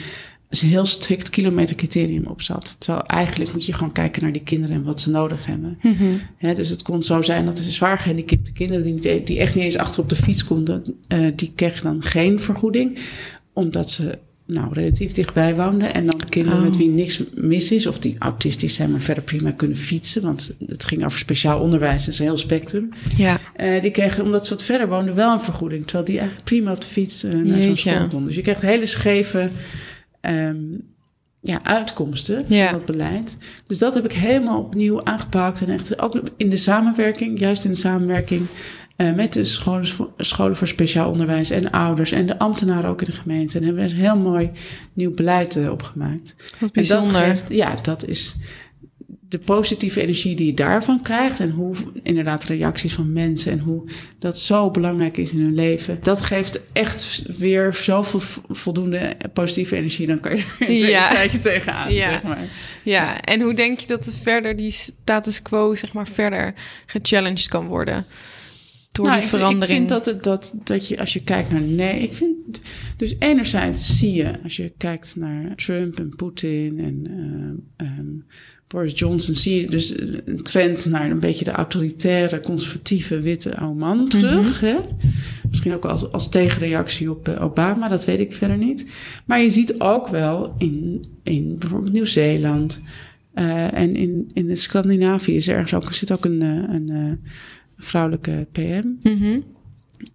een 0.60 0.68
heel 0.68 0.84
strikt 0.84 1.30
kilometercriterium 1.30 2.26
op 2.26 2.42
zat. 2.42 2.76
Terwijl 2.78 3.06
eigenlijk 3.06 3.52
moet 3.52 3.66
je 3.66 3.72
gewoon 3.72 3.92
kijken 3.92 4.22
naar 4.22 4.32
die 4.32 4.42
kinderen 4.42 4.76
en 4.76 4.84
wat 4.84 5.00
ze 5.00 5.10
nodig 5.10 5.46
hebben. 5.46 5.78
Mm 5.82 6.20
dus 6.54 6.68
het 6.68 6.82
kon 6.82 7.02
zo 7.02 7.22
zijn 7.22 7.44
dat 7.44 7.56
de 7.56 7.62
zwaar 7.62 7.98
gehandicapte 7.98 8.52
kinderen 8.52 8.96
die, 8.96 9.24
die 9.24 9.38
echt 9.38 9.54
niet 9.54 9.64
eens 9.64 9.76
achter 9.76 10.02
op 10.02 10.08
de 10.08 10.16
fiets 10.16 10.44
konden, 10.44 10.84
uh, 11.08 11.26
die 11.36 11.52
kregen 11.54 11.82
dan 11.82 12.02
geen 12.02 12.40
vergoeding 12.40 12.98
omdat 13.52 13.90
ze 13.90 14.18
nou, 14.46 14.72
relatief 14.72 15.12
dichtbij 15.12 15.56
woonden. 15.56 15.94
En 15.94 16.06
dan 16.06 16.20
kinderen 16.28 16.62
met 16.62 16.72
oh. 16.72 16.78
wie 16.78 16.88
niks 16.88 17.22
mis 17.34 17.72
is, 17.72 17.86
of 17.86 17.98
die 17.98 18.16
autistisch 18.18 18.74
zijn, 18.74 18.90
maar 18.90 19.00
verder 19.00 19.24
prima 19.24 19.50
kunnen 19.50 19.76
fietsen. 19.76 20.22
Want 20.22 20.54
het 20.66 20.84
ging 20.84 21.04
over 21.04 21.18
speciaal 21.18 21.60
onderwijs, 21.60 22.04
dus 22.04 22.18
een 22.18 22.24
heel 22.24 22.36
spectrum. 22.36 22.88
Ja. 23.16 23.40
Uh, 23.56 23.82
die 23.82 23.90
kregen, 23.90 24.24
omdat 24.24 24.46
ze 24.46 24.54
wat 24.54 24.64
verder 24.64 24.88
woonden, 24.88 25.14
wel 25.14 25.32
een 25.32 25.40
vergoeding. 25.40 25.84
Terwijl 25.84 26.04
die 26.04 26.18
eigenlijk 26.18 26.48
prima 26.48 26.72
op 26.72 26.80
de 26.80 26.86
fiets 26.86 27.24
uh, 27.24 27.32
naar 27.32 27.62
zo'n 27.62 27.76
school 27.76 27.98
konden. 27.98 28.24
Dus 28.24 28.34
je 28.34 28.42
krijgt 28.42 28.62
hele 28.62 28.86
scheve 28.86 29.50
um, 30.30 30.90
ja, 31.40 31.60
uitkomsten 31.62 32.46
van 32.46 32.72
dat 32.72 32.86
beleid. 32.86 33.36
Dus 33.66 33.78
dat 33.78 33.94
heb 33.94 34.04
ik 34.04 34.12
helemaal 34.12 34.58
opnieuw 34.58 35.04
aangepakt. 35.04 35.60
En 35.60 35.68
echt 35.68 36.00
ook 36.00 36.20
in 36.36 36.50
de 36.50 36.56
samenwerking, 36.56 37.38
juist 37.38 37.64
in 37.64 37.70
de 37.70 37.76
samenwerking 37.76 38.46
uh, 38.96 39.14
met 39.14 39.32
de 39.32 39.44
scholen, 39.44 39.88
scholen 40.16 40.56
voor 40.56 40.66
speciaal 40.66 41.10
onderwijs 41.10 41.50
en 41.50 41.70
ouders 41.70 42.12
en 42.12 42.26
de 42.26 42.38
ambtenaren 42.38 42.90
ook 42.90 43.00
in 43.00 43.10
de 43.10 43.16
gemeente. 43.16 43.58
En 43.58 43.64
hebben 43.64 43.84
we 43.84 43.90
een 43.90 43.96
heel 43.96 44.18
mooi 44.18 44.50
nieuw 44.92 45.14
beleid 45.14 45.56
uh, 45.56 45.70
opgemaakt. 45.70 46.34
Wat 46.60 46.72
bijzonder. 46.72 47.22
En 47.22 47.28
dat 47.28 47.38
geeft, 47.38 47.52
ja, 47.52 47.74
dat 47.74 48.06
is 48.06 48.36
de 49.32 49.38
positieve 49.38 50.00
energie 50.00 50.34
die 50.34 50.46
je 50.46 50.54
daarvan 50.54 51.02
krijgt 51.02 51.40
en 51.40 51.50
hoe 51.50 51.74
inderdaad 52.02 52.44
reacties 52.44 52.94
van 52.94 53.12
mensen 53.12 53.52
en 53.52 53.58
hoe 53.58 53.84
dat 54.18 54.38
zo 54.38 54.70
belangrijk 54.70 55.16
is 55.16 55.32
in 55.32 55.40
hun 55.40 55.54
leven. 55.54 55.98
Dat 56.02 56.20
geeft 56.20 56.60
echt 56.72 57.22
weer 57.38 57.74
zoveel 57.74 58.20
voldoende 58.48 59.16
positieve 59.32 59.76
energie. 59.76 60.06
Dan 60.06 60.20
kan 60.20 60.36
je 60.36 60.44
er 60.58 60.68
een 60.68 60.74
ja. 60.74 61.08
tijdje 61.08 61.38
tegenaan, 61.38 61.92
ja. 61.92 62.10
zeg 62.10 62.22
maar. 62.22 62.48
Ja, 62.82 63.20
en 63.20 63.40
hoe 63.40 63.54
denk 63.54 63.80
je 63.80 63.86
dat 63.86 64.14
verder 64.22 64.56
die 64.56 64.70
status 64.70 65.42
quo 65.42 65.74
zeg 65.74 65.92
maar 65.92 66.08
verder 66.08 66.54
gechallenged 66.86 67.48
kan 67.48 67.66
worden? 67.66 68.06
door 68.92 69.06
nou, 69.06 69.20
die 69.20 69.28
verandering. 69.28 69.62
Ik 69.62 69.76
vind 69.76 69.88
dat, 69.88 70.06
het, 70.06 70.22
dat, 70.24 70.54
dat 70.64 70.88
je, 70.88 70.98
als 70.98 71.12
je 71.12 71.22
kijkt 71.22 71.50
naar 71.50 71.60
nee, 71.60 72.00
ik 72.00 72.12
vind. 72.12 72.60
Dus 72.96 73.14
enerzijds 73.18 73.98
zie 73.98 74.12
je, 74.12 74.42
als 74.42 74.56
je 74.56 74.72
kijkt 74.76 75.16
naar 75.16 75.56
Trump 75.56 75.98
en 75.98 76.16
Poetin 76.16 76.80
en 76.80 77.10
uh, 77.76 77.86
um, 77.98 78.26
Boris 78.72 78.98
Johnson, 78.98 79.34
zie 79.34 79.60
je 79.60 79.66
dus 79.66 79.98
een 80.24 80.42
trend 80.42 80.86
naar 80.86 81.10
een 81.10 81.20
beetje 81.20 81.44
de 81.44 81.50
autoritaire, 81.50 82.40
conservatieve, 82.40 83.20
witte 83.20 83.56
oude 83.56 83.78
man 83.78 83.98
mhm. 83.98 84.08
terug. 84.08 84.60
hè? 84.60 84.76
Misschien 85.50 85.74
ook 85.74 85.84
als, 85.84 86.12
als 86.12 86.28
tegenreactie 86.28 87.10
op 87.10 87.28
uh, 87.28 87.42
Obama, 87.42 87.88
dat 87.88 88.04
weet 88.04 88.18
ik 88.18 88.32
verder 88.32 88.56
niet. 88.56 88.90
Maar 89.24 89.40
je 89.40 89.50
ziet 89.50 89.80
ook 89.80 90.08
wel 90.08 90.54
in, 90.58 91.04
in 91.22 91.58
bijvoorbeeld 91.58 91.92
Nieuw-Zeeland. 91.92 92.82
Uh, 93.34 93.78
en 93.78 93.96
in, 93.96 94.30
in 94.32 94.56
Scandinavië 94.56 95.36
is 95.36 95.48
er 95.48 95.54
ergens 95.54 95.74
ook, 95.74 95.92
zit 95.92 96.12
ook 96.12 96.24
een, 96.24 96.40
een, 96.40 96.88
een 96.88 97.20
vrouwelijke 97.76 98.46
PM. 98.52 98.86
Mm 99.02 99.51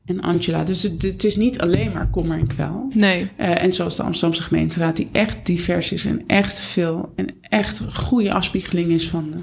en 0.06 0.22
Angela. 0.22 0.64
Dus 0.64 0.84
het, 0.84 1.02
het 1.02 1.24
is 1.24 1.36
niet 1.36 1.60
alleen 1.60 1.92
maar 1.92 2.10
kommer 2.10 2.40
en 2.40 2.48
kwel. 2.48 2.92
Nee. 2.96 3.30
Uh, 3.40 3.64
en 3.64 3.74
zoals 3.74 3.96
de 3.96 4.04
Amsterdamse 4.04 4.44
gemeenteraad, 4.44 4.96
die 4.96 5.08
echt 5.12 5.46
divers 5.46 5.92
is 5.92 6.06
en 6.06 6.24
echt 6.28 6.60
veel 6.60 7.14
en 7.16 7.28
echt 7.42 7.82
goede 7.94 8.34
afspiegeling 8.34 8.92
is 8.92 9.08
van 9.08 9.32
de, 9.32 9.38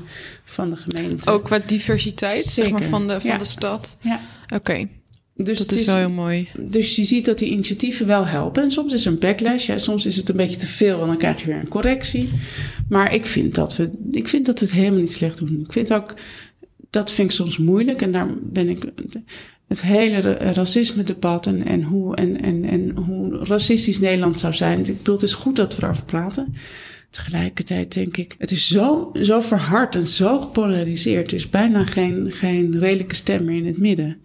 van 0.45 0.71
de 0.71 0.77
gemeente. 0.77 1.31
Ook 1.31 1.45
qua 1.45 1.61
diversiteit, 1.67 2.45
zeg 2.45 2.71
maar, 2.71 2.83
van 2.83 3.07
de, 3.07 3.21
van 3.21 3.31
ja. 3.31 3.39
de 3.39 3.45
stad. 3.45 3.97
Ja. 4.01 4.21
Oké. 4.55 4.89
Dus 5.37 5.59
dat 5.59 5.71
het 5.71 5.81
is 5.81 5.87
wel 5.87 5.97
heel 5.97 6.11
mooi. 6.11 6.49
Dus 6.61 6.97
je 6.97 7.05
ziet 7.05 7.25
dat 7.25 7.39
die 7.39 7.51
initiatieven 7.51 8.07
wel 8.07 8.27
helpen. 8.27 8.63
En 8.63 8.71
soms 8.71 8.93
is 8.93 9.05
een 9.05 9.19
backlash. 9.19 9.67
Ja, 9.67 9.79
soms 9.79 10.07
is 10.07 10.17
het 10.17 10.29
een 10.29 10.37
beetje 10.37 10.57
te 10.57 10.67
veel 10.67 11.01
en 11.01 11.07
dan 11.07 11.19
krijg 11.19 11.41
je 11.41 11.47
weer 11.47 11.61
een 11.61 11.69
correctie. 11.69 12.29
Maar 12.89 13.15
ik 13.15 13.27
vind 13.27 13.55
dat 13.55 13.77
we, 13.77 13.91
ik 14.11 14.29
vind 14.29 14.47
dat 14.47 14.61
we 14.61 14.67
het 14.67 14.75
helemaal 14.75 15.01
niet 15.01 15.13
slecht 15.13 15.39
doen. 15.39 15.61
Ik 15.61 15.73
vind 15.73 15.93
ook, 15.93 16.15
dat 16.91 17.13
vind 17.13 17.31
ik 17.31 17.37
soms 17.37 17.59
moeilijk. 17.59 18.03
En 18.03 18.13
daar 18.13 18.29
ben 18.43 18.69
ik 18.69 18.85
het 19.69 19.83
hele 19.83 20.21
racisme-debat 20.33 21.47
en, 21.47 21.67
en, 21.67 21.83
hoe, 21.83 22.17
en, 22.17 22.41
en, 22.41 22.65
en 22.65 22.97
hoe 22.97 23.45
racistisch 23.45 23.99
Nederland 23.99 24.39
zou 24.39 24.55
zijn. 24.55 24.79
Ik 24.79 24.97
bedoel, 24.97 25.15
het 25.15 25.23
is 25.23 25.35
goed 25.35 25.57
dat 25.57 25.77
we 25.77 25.83
erover 25.83 26.05
praten. 26.05 26.55
Tegelijkertijd 27.11 27.95
denk 27.95 28.17
ik, 28.17 28.35
het 28.39 28.51
is 28.51 28.69
zo, 28.69 29.11
zo 29.23 29.41
verhard 29.41 29.97
en 29.97 30.07
zo 30.07 30.41
gepolariseerd. 30.41 31.29
Er 31.29 31.37
is 31.37 31.51
bijna 31.51 31.85
geen, 31.85 32.33
geen 32.33 32.79
redelijke 32.79 33.15
stem 33.15 33.45
meer 33.45 33.57
in 33.57 33.67
het 33.67 33.79
midden. 33.79 34.17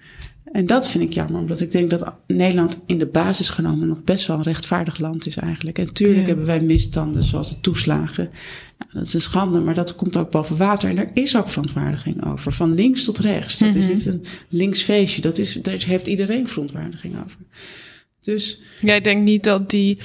En 0.51 0.65
dat 0.65 0.87
vind 0.87 1.03
ik 1.03 1.13
jammer, 1.13 1.41
omdat 1.41 1.59
ik 1.59 1.71
denk 1.71 1.89
dat 1.89 2.13
Nederland 2.27 2.81
in 2.85 2.97
de 2.97 3.05
basis 3.05 3.49
genomen 3.49 3.87
nog 3.87 4.03
best 4.03 4.27
wel 4.27 4.37
een 4.37 4.43
rechtvaardig 4.43 4.99
land 4.99 5.25
is 5.25 5.35
eigenlijk. 5.35 5.77
En 5.79 5.93
tuurlijk 5.93 6.19
ja. 6.19 6.25
hebben 6.25 6.45
wij 6.45 6.61
misstanden, 6.61 7.23
zoals 7.23 7.49
de 7.49 7.59
toeslagen. 7.59 8.29
Nou, 8.79 8.91
dat 8.93 9.05
is 9.05 9.13
een 9.13 9.21
schande, 9.21 9.59
maar 9.59 9.73
dat 9.73 9.95
komt 9.95 10.17
ook 10.17 10.31
boven 10.31 10.57
water. 10.57 10.89
En 10.89 10.97
er 10.97 11.11
is 11.13 11.37
ook 11.37 11.49
verontwaardiging 11.49 12.25
over, 12.25 12.51
van 12.53 12.73
links 12.73 13.03
tot 13.03 13.17
rechts. 13.17 13.57
Dat 13.57 13.73
mm 13.73 13.81
-hmm. 13.81 13.91
is 13.91 14.05
niet 14.05 14.13
een 14.13 14.25
linksfeestje, 14.49 15.21
dat 15.21 15.37
is, 15.37 15.53
daar 15.53 15.83
heeft 15.85 16.07
iedereen 16.07 16.47
verontwaardiging 16.47 17.23
over. 17.25 17.37
Dus, 18.21 18.61
Jij 18.81 19.01
denkt 19.01 19.23
niet 19.23 19.43
dat 19.43 19.69
die 19.69 19.97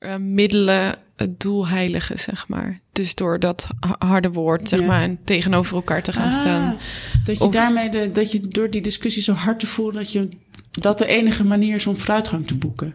uh, 0.00 0.16
middelen 0.16 0.94
het 1.16 1.40
doel 1.40 1.68
heiligen, 1.68 2.18
zeg 2.18 2.48
maar. 2.48 2.80
Dus 2.92 3.14
door 3.14 3.38
dat 3.38 3.66
harde 3.98 4.30
woord, 4.30 4.68
zeg 4.68 4.80
ja. 4.80 4.86
maar, 4.86 5.02
en 5.02 5.18
tegenover 5.24 5.76
elkaar 5.76 6.02
te 6.02 6.12
gaan 6.12 6.30
ah, 6.30 6.40
staan. 6.40 6.76
Dat 7.24 7.38
je 7.38 7.44
of, 7.44 7.52
daarmee, 7.52 7.88
de, 7.88 8.10
dat 8.12 8.32
je 8.32 8.40
door 8.40 8.70
die 8.70 8.80
discussie 8.80 9.22
zo 9.22 9.32
hard 9.32 9.60
te 9.60 9.66
voelen, 9.66 9.94
dat 9.94 10.12
je 10.12 10.28
dat 10.70 10.98
de 10.98 11.06
enige 11.06 11.44
manier 11.44 11.74
is 11.74 11.86
om 11.86 11.96
vooruitgang 11.96 12.46
te 12.46 12.58
boeken. 12.58 12.94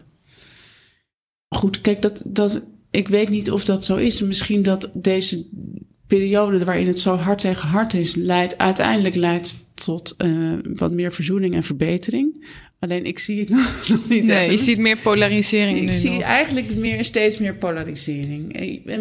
Goed, 1.48 1.80
kijk, 1.80 2.02
dat, 2.02 2.22
dat, 2.24 2.62
ik 2.92 3.08
weet 3.08 3.28
niet 3.28 3.50
of 3.50 3.64
dat 3.64 3.84
zo 3.84 3.96
is. 3.96 4.20
Misschien 4.20 4.62
dat 4.62 4.90
deze 4.94 5.46
periode 6.06 6.64
waarin 6.64 6.86
het 6.86 6.98
zo 6.98 7.16
hard 7.16 7.40
tegen 7.40 7.68
hard 7.68 7.94
is, 7.94 8.14
leidt, 8.14 8.58
uiteindelijk 8.58 9.14
leidt 9.14 9.74
tot 9.74 10.14
uh, 10.18 10.58
wat 10.74 10.92
meer 10.92 11.12
verzoening 11.12 11.54
en 11.54 11.62
verbetering. 11.62 12.46
Alleen 12.78 13.04
ik 13.04 13.18
zie 13.18 13.40
het 13.40 13.48
nog, 13.48 13.84
nog 13.88 14.08
niet. 14.08 14.24
Nee, 14.24 14.50
je 14.50 14.56
ziet 14.56 14.78
meer 14.78 14.96
polarisering 14.96 15.78
ik 15.78 15.84
nu 15.84 15.92
zie 15.92 16.10
nog. 16.10 16.22
eigenlijk 16.22 16.74
meer, 16.74 17.04
steeds 17.04 17.38
meer 17.38 17.54
polarisering. 17.54 18.52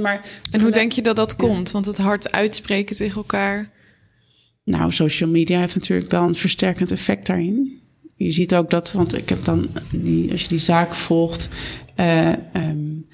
Maar, 0.02 0.30
en 0.52 0.62
hoe 0.62 0.72
denk 0.72 0.92
je 0.92 1.02
dat 1.02 1.16
dat 1.16 1.34
ja. 1.38 1.48
komt? 1.48 1.72
Want 1.72 1.86
het 1.86 1.98
hard 1.98 2.32
uitspreken 2.32 2.96
tegen 2.96 3.16
elkaar. 3.16 3.72
Nou, 4.64 4.92
social 4.92 5.30
media 5.30 5.60
heeft 5.60 5.76
natuurlijk 5.76 6.12
wel 6.12 6.24
een 6.24 6.36
versterkend 6.36 6.92
effect 6.92 7.28
daarin. 7.28 7.80
Je 8.16 8.32
ziet 8.32 8.56
ook 8.56 8.70
dat, 8.70 8.92
want 8.92 9.18
ik 9.18 9.30
heb 9.30 9.44
dan, 9.44 9.70
die, 9.92 10.32
als 10.32 10.42
je 10.42 10.48
die 10.48 10.58
zaak 10.58 10.96
volgt, 10.96 11.50
uh, 11.98 12.34
um, 12.54 13.08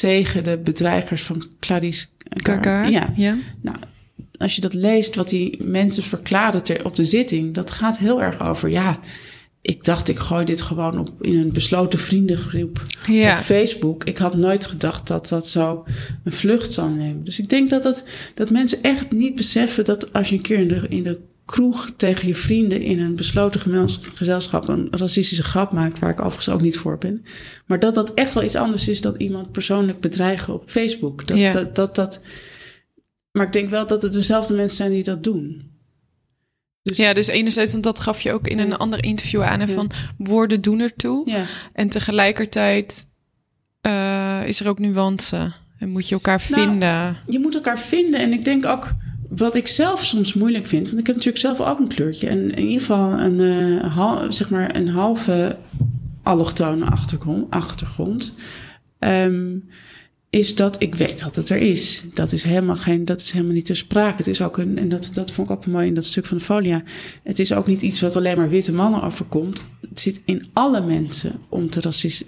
tegen 0.00 0.44
de 0.44 0.58
bedreigers 0.58 1.22
van 1.22 1.42
Clarice 1.60 2.06
Gaga. 2.28 2.86
Ja. 2.86 3.12
ja. 3.16 3.36
Nou, 3.60 3.76
als 4.36 4.54
je 4.54 4.60
dat 4.60 4.74
leest, 4.74 5.14
wat 5.14 5.28
die 5.28 5.62
mensen 5.62 6.02
verklaren 6.02 6.62
ter, 6.62 6.84
op 6.84 6.96
de 6.96 7.04
zitting, 7.04 7.54
dat 7.54 7.70
gaat 7.70 7.98
heel 7.98 8.22
erg 8.22 8.48
over, 8.48 8.68
ja, 8.68 8.98
ik 9.62 9.84
dacht, 9.84 10.08
ik 10.08 10.18
gooi 10.18 10.44
dit 10.44 10.62
gewoon 10.62 10.98
op 10.98 11.10
in 11.20 11.36
een 11.36 11.52
besloten 11.52 11.98
vriendengroep 11.98 12.82
ja. 13.08 13.38
op 13.38 13.44
Facebook. 13.44 14.04
Ik 14.04 14.18
had 14.18 14.36
nooit 14.36 14.66
gedacht 14.66 15.06
dat 15.06 15.28
dat 15.28 15.48
zo 15.48 15.84
een 16.24 16.32
vlucht 16.32 16.72
zou 16.72 16.90
nemen. 16.90 17.24
Dus 17.24 17.38
ik 17.38 17.48
denk 17.48 17.70
dat, 17.70 17.84
het, 17.84 18.04
dat 18.34 18.50
mensen 18.50 18.82
echt 18.82 19.12
niet 19.12 19.34
beseffen 19.34 19.84
dat 19.84 20.12
als 20.12 20.28
je 20.28 20.36
een 20.36 20.42
keer 20.42 20.58
in 20.58 20.68
de, 20.68 20.86
in 20.88 21.02
de 21.02 21.20
kroeg 21.50 21.92
tegen 21.96 22.28
je 22.28 22.34
vrienden 22.34 22.82
in 22.82 23.00
een 23.00 23.16
besloten 23.16 23.88
gezelschap 24.14 24.68
een 24.68 24.88
racistische 24.90 25.42
grap 25.42 25.72
maakt, 25.72 25.98
waar 25.98 26.10
ik 26.10 26.20
overigens 26.20 26.48
ook 26.48 26.60
niet 26.60 26.78
voor 26.78 26.98
ben. 26.98 27.24
Maar 27.66 27.78
dat 27.78 27.94
dat 27.94 28.14
echt 28.14 28.34
wel 28.34 28.42
iets 28.42 28.56
anders 28.56 28.88
is 28.88 29.00
dan 29.00 29.14
iemand 29.16 29.52
persoonlijk 29.52 30.00
bedreigen 30.00 30.54
op 30.54 30.70
Facebook. 30.70 31.26
Dat, 31.26 31.38
ja. 31.38 31.50
dat, 31.50 31.76
dat, 31.76 31.94
dat, 31.94 32.20
maar 33.32 33.46
ik 33.46 33.52
denk 33.52 33.70
wel 33.70 33.86
dat 33.86 34.02
het 34.02 34.12
dezelfde 34.12 34.54
mensen 34.54 34.76
zijn 34.76 34.90
die 34.90 35.02
dat 35.02 35.24
doen. 35.24 35.70
Dus, 36.82 36.96
ja, 36.96 37.12
dus 37.12 37.26
enerzijds, 37.26 37.72
want 37.72 37.84
dat 37.84 38.00
gaf 38.00 38.20
je 38.20 38.32
ook 38.32 38.46
in 38.46 38.58
een 38.58 38.76
ander 38.76 39.04
interview 39.04 39.42
aan, 39.42 39.60
en 39.60 39.68
ja. 39.68 39.74
van 39.74 39.90
woorden 40.18 40.60
doen 40.60 40.80
ertoe. 40.80 41.30
Ja. 41.30 41.44
En 41.72 41.88
tegelijkertijd 41.88 43.06
uh, 43.86 44.40
is 44.46 44.60
er 44.60 44.68
ook 44.68 44.78
nuance. 44.78 45.50
En 45.78 45.88
moet 45.88 46.08
je 46.08 46.14
elkaar 46.14 46.42
nou, 46.48 46.62
vinden. 46.62 47.16
Je 47.26 47.38
moet 47.38 47.54
elkaar 47.54 47.78
vinden. 47.78 48.20
En 48.20 48.32
ik 48.32 48.44
denk 48.44 48.66
ook, 48.66 48.88
wat 49.36 49.54
ik 49.54 49.66
zelf 49.66 50.04
soms 50.04 50.34
moeilijk 50.34 50.66
vind, 50.66 50.86
want 50.86 50.98
ik 50.98 51.06
heb 51.06 51.16
natuurlijk 51.16 51.44
zelf 51.44 51.60
ook 51.60 51.78
een 51.78 51.88
kleurtje. 51.88 52.28
En 52.28 52.54
in 52.54 52.64
ieder 52.64 52.80
geval 52.80 53.12
een, 53.12 53.38
uh, 53.38 53.94
hal, 53.94 54.32
zeg 54.32 54.50
maar 54.50 54.76
een 54.76 54.88
halve 54.88 55.56
allochtone 56.22 56.84
achtergrond. 57.50 58.34
Um, 58.98 59.64
is 60.30 60.54
dat 60.54 60.82
ik 60.82 60.94
weet 60.94 61.20
dat 61.20 61.36
het 61.36 61.48
er 61.48 61.56
is. 61.56 62.04
Dat 62.14 62.32
is 62.32 62.42
helemaal 62.42 62.76
geen, 62.76 63.04
dat 63.04 63.20
is 63.20 63.32
helemaal 63.32 63.54
niet 63.54 63.64
ter 63.64 63.76
sprake. 63.76 64.16
Het 64.16 64.26
is 64.26 64.42
ook 64.42 64.58
een, 64.58 64.78
en 64.78 64.88
dat, 64.88 65.10
dat 65.12 65.30
vond 65.30 65.50
ik 65.50 65.56
ook 65.56 65.66
mooi 65.66 65.86
in 65.86 65.94
dat 65.94 66.04
stuk 66.04 66.26
van 66.26 66.36
de 66.36 66.42
folia. 66.42 66.82
Het 67.22 67.38
is 67.38 67.52
ook 67.52 67.66
niet 67.66 67.82
iets 67.82 68.00
wat 68.00 68.16
alleen 68.16 68.36
maar 68.36 68.48
witte 68.48 68.72
mannen 68.72 69.02
overkomt. 69.02 69.64
Het 70.00 70.14
zit 70.14 70.22
in 70.24 70.46
alle 70.52 70.80
mensen 70.80 71.40
om 71.48 71.70
te, 71.70 71.80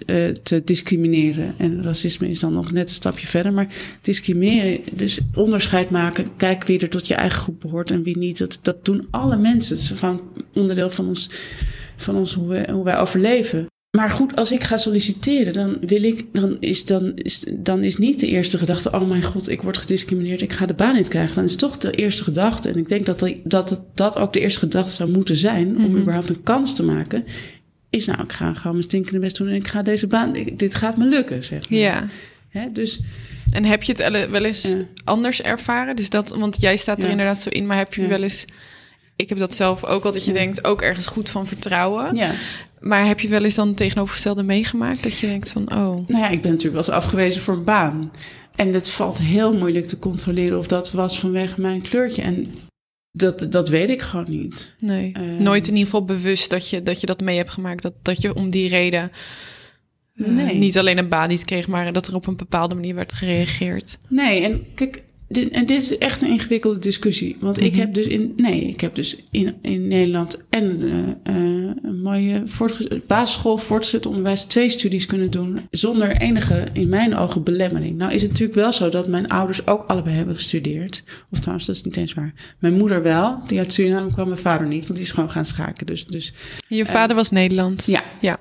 uh, 0.05 0.29
te 0.29 0.61
discrimineren. 0.63 1.53
En 1.57 1.83
racisme 1.83 2.29
is 2.29 2.39
dan 2.39 2.53
nog 2.53 2.71
net 2.71 2.89
een 2.89 2.95
stapje 2.95 3.27
verder. 3.27 3.53
Maar 3.53 3.67
discrimineren, 4.01 4.79
dus 4.91 5.19
onderscheid 5.35 5.89
maken. 5.89 6.35
Kijk 6.37 6.63
wie 6.63 6.79
er 6.79 6.89
tot 6.89 7.07
je 7.07 7.13
eigen 7.13 7.41
groep 7.41 7.59
behoort 7.59 7.91
en 7.91 8.03
wie 8.03 8.17
niet. 8.17 8.37
Dat, 8.37 8.59
dat 8.61 8.85
doen 8.85 9.07
alle 9.11 9.37
mensen. 9.37 9.75
Het 9.75 9.83
is 9.83 9.91
gewoon 9.99 10.21
onderdeel 10.53 10.89
van 10.89 11.07
ons, 11.07 11.29
van 11.95 12.15
ons 12.15 12.33
hoe, 12.33 12.83
wij 12.83 12.97
overleven. 12.97 13.67
Maar 13.97 14.09
goed, 14.09 14.35
als 14.35 14.51
ik 14.51 14.63
ga 14.63 14.77
solliciteren, 14.77 15.53
dan 15.53 15.77
wil 15.81 16.03
ik, 16.03 16.25
dan 16.31 16.57
is, 16.59 16.85
dan, 16.85 17.11
is, 17.15 17.45
dan 17.53 17.83
is 17.83 17.97
niet 17.97 18.19
de 18.19 18.27
eerste 18.27 18.57
gedachte: 18.57 18.91
oh 18.91 19.07
mijn 19.07 19.23
god, 19.23 19.49
ik 19.49 19.61
word 19.61 19.77
gediscrimineerd, 19.77 20.41
ik 20.41 20.53
ga 20.53 20.65
de 20.65 20.73
baan 20.73 20.95
niet 20.95 21.07
krijgen. 21.07 21.35
Dan 21.35 21.43
is 21.43 21.51
het 21.51 21.59
toch 21.59 21.77
de 21.77 21.91
eerste 21.91 22.23
gedachte. 22.23 22.69
En 22.69 22.77
ik 22.77 22.89
denk 22.89 23.05
dat 23.05 23.19
dat, 23.19 23.35
dat, 23.43 23.83
dat 23.93 24.17
ook 24.17 24.33
de 24.33 24.39
eerste 24.39 24.59
gedachte 24.59 24.93
zou 24.93 25.11
moeten 25.11 25.37
zijn 25.37 25.67
om 25.67 25.73
mm-hmm. 25.73 25.97
überhaupt 25.97 26.29
een 26.29 26.43
kans 26.43 26.75
te 26.75 26.83
maken. 26.83 27.23
Is 27.93 28.05
nou, 28.05 28.23
ik 28.23 28.31
ga 28.31 28.53
gewoon 28.53 28.71
mijn 28.71 28.83
stinkende 28.83 29.19
best 29.19 29.37
doen 29.37 29.47
en 29.47 29.55
ik 29.55 29.67
ga 29.67 29.81
deze 29.81 30.07
baan, 30.07 30.35
ik, 30.35 30.59
dit 30.59 30.75
gaat 30.75 30.97
me 30.97 31.05
lukken, 31.05 31.43
zeg 31.43 31.69
maar. 31.69 31.79
Ja. 31.79 32.07
Hè, 32.49 32.71
dus. 32.71 32.99
En 33.51 33.65
heb 33.65 33.83
je 33.83 33.91
het 33.91 34.29
wel 34.29 34.43
eens 34.43 34.71
ja. 34.71 34.77
anders 35.03 35.41
ervaren? 35.41 35.95
Dus 35.95 36.09
dat, 36.09 36.35
want 36.35 36.61
jij 36.61 36.77
staat 36.77 36.97
er 36.97 37.03
ja. 37.03 37.09
inderdaad 37.09 37.37
zo 37.37 37.49
in, 37.49 37.65
maar 37.65 37.77
heb 37.77 37.93
je 37.93 38.01
ja. 38.01 38.07
wel 38.07 38.21
eens. 38.21 38.45
Ik 39.15 39.29
heb 39.29 39.37
dat 39.37 39.55
zelf 39.55 39.83
ook 39.83 40.03
al, 40.03 40.11
dat 40.11 40.25
je 40.25 40.33
denkt, 40.33 40.65
ook 40.65 40.81
ergens 40.81 41.05
goed 41.05 41.29
van 41.29 41.47
vertrouwen. 41.47 42.15
Ja. 42.15 42.31
Maar 42.79 43.05
heb 43.05 43.19
je 43.19 43.27
wel 43.27 43.43
eens 43.43 43.55
dan 43.55 43.73
tegenovergestelde 43.73 44.43
meegemaakt? 44.43 45.03
Dat 45.03 45.17
je 45.17 45.27
denkt 45.27 45.49
van, 45.49 45.71
oh... 45.71 46.07
Nou 46.07 46.21
ja, 46.21 46.29
ik 46.29 46.41
ben 46.41 46.51
natuurlijk 46.51 46.85
wel 46.85 46.95
eens 46.95 47.03
afgewezen 47.03 47.41
voor 47.41 47.53
een 47.53 47.63
baan. 47.63 48.11
En 48.55 48.73
het 48.73 48.89
valt 48.89 49.19
heel 49.19 49.57
moeilijk 49.57 49.85
te 49.85 49.99
controleren 49.99 50.57
of 50.57 50.67
dat 50.67 50.91
was 50.91 51.19
vanwege 51.19 51.61
mijn 51.61 51.81
kleurtje. 51.81 52.21
En 52.21 52.53
dat, 53.15 53.51
dat 53.51 53.69
weet 53.69 53.89
ik 53.89 54.01
gewoon 54.01 54.29
niet. 54.29 54.75
Nee, 54.79 55.13
uh, 55.19 55.39
nooit 55.39 55.67
in 55.67 55.73
ieder 55.73 55.85
geval 55.85 56.03
bewust 56.03 56.49
dat 56.49 56.69
je 56.69 56.83
dat, 56.83 56.99
je 56.99 57.05
dat 57.05 57.21
mee 57.21 57.37
hebt 57.37 57.49
gemaakt. 57.49 57.81
Dat, 57.81 57.93
dat 58.01 58.21
je 58.21 58.35
om 58.35 58.49
die 58.49 58.69
reden 58.69 59.11
uh, 60.15 60.27
nee. 60.27 60.55
niet 60.55 60.77
alleen 60.77 60.97
een 60.97 61.09
baan 61.09 61.29
niet 61.29 61.45
kreeg... 61.45 61.67
maar 61.67 61.93
dat 61.93 62.07
er 62.07 62.15
op 62.15 62.27
een 62.27 62.35
bepaalde 62.35 62.75
manier 62.75 62.95
werd 62.95 63.13
gereageerd. 63.13 63.97
Nee, 64.09 64.43
en 64.43 64.65
kijk... 64.75 65.03
Dit, 65.33 65.49
en 65.49 65.65
dit 65.65 65.81
is 65.81 65.97
echt 65.97 66.21
een 66.21 66.29
ingewikkelde 66.29 66.79
discussie. 66.79 67.35
Want 67.39 67.59
ik 67.59 67.75
heb 67.75 67.93
dus 67.93 68.07
in. 68.07 68.33
Nee, 68.35 68.61
ik 68.67 68.81
heb 68.81 68.95
dus 68.95 69.17
in, 69.31 69.55
in 69.61 69.87
Nederland 69.87 70.45
en 70.49 70.79
uh, 70.81 70.93
uh, 70.93 71.71
een 71.83 72.01
mooie 72.01 72.41
voortge- 72.45 73.01
basisschool, 73.07 73.57
voortgezet 73.57 74.05
onderwijs, 74.05 74.43
twee 74.43 74.69
studies 74.69 75.05
kunnen 75.05 75.31
doen. 75.31 75.59
Zonder 75.71 76.17
enige, 76.17 76.67
in 76.73 76.89
mijn 76.89 77.15
ogen, 77.15 77.43
belemmering. 77.43 77.97
Nou 77.97 78.13
is 78.13 78.21
het 78.21 78.31
natuurlijk 78.31 78.59
wel 78.59 78.73
zo 78.73 78.89
dat 78.89 79.07
mijn 79.07 79.27
ouders 79.27 79.67
ook 79.67 79.87
allebei 79.87 80.15
hebben 80.15 80.35
gestudeerd. 80.35 81.03
Of 81.31 81.39
trouwens, 81.39 81.65
dat 81.67 81.75
is 81.75 81.83
niet 81.83 81.97
eens 81.97 82.13
waar. 82.13 82.33
Mijn 82.59 82.73
moeder 82.73 83.03
wel, 83.03 83.39
die 83.47 83.57
uit 83.59 83.73
Suriname 83.73 84.11
kwam, 84.11 84.27
mijn 84.27 84.39
vader 84.39 84.67
niet, 84.67 84.83
want 84.83 84.95
die 84.95 85.05
is 85.07 85.11
gewoon 85.11 85.31
gaan 85.31 85.45
schaken. 85.45 85.85
Dus, 85.85 86.05
dus, 86.05 86.33
Je 86.67 86.85
vader 86.85 87.11
uh, 87.11 87.15
was 87.15 87.29
Nederlands. 87.29 87.85
Ja. 87.85 88.03
ja. 88.21 88.39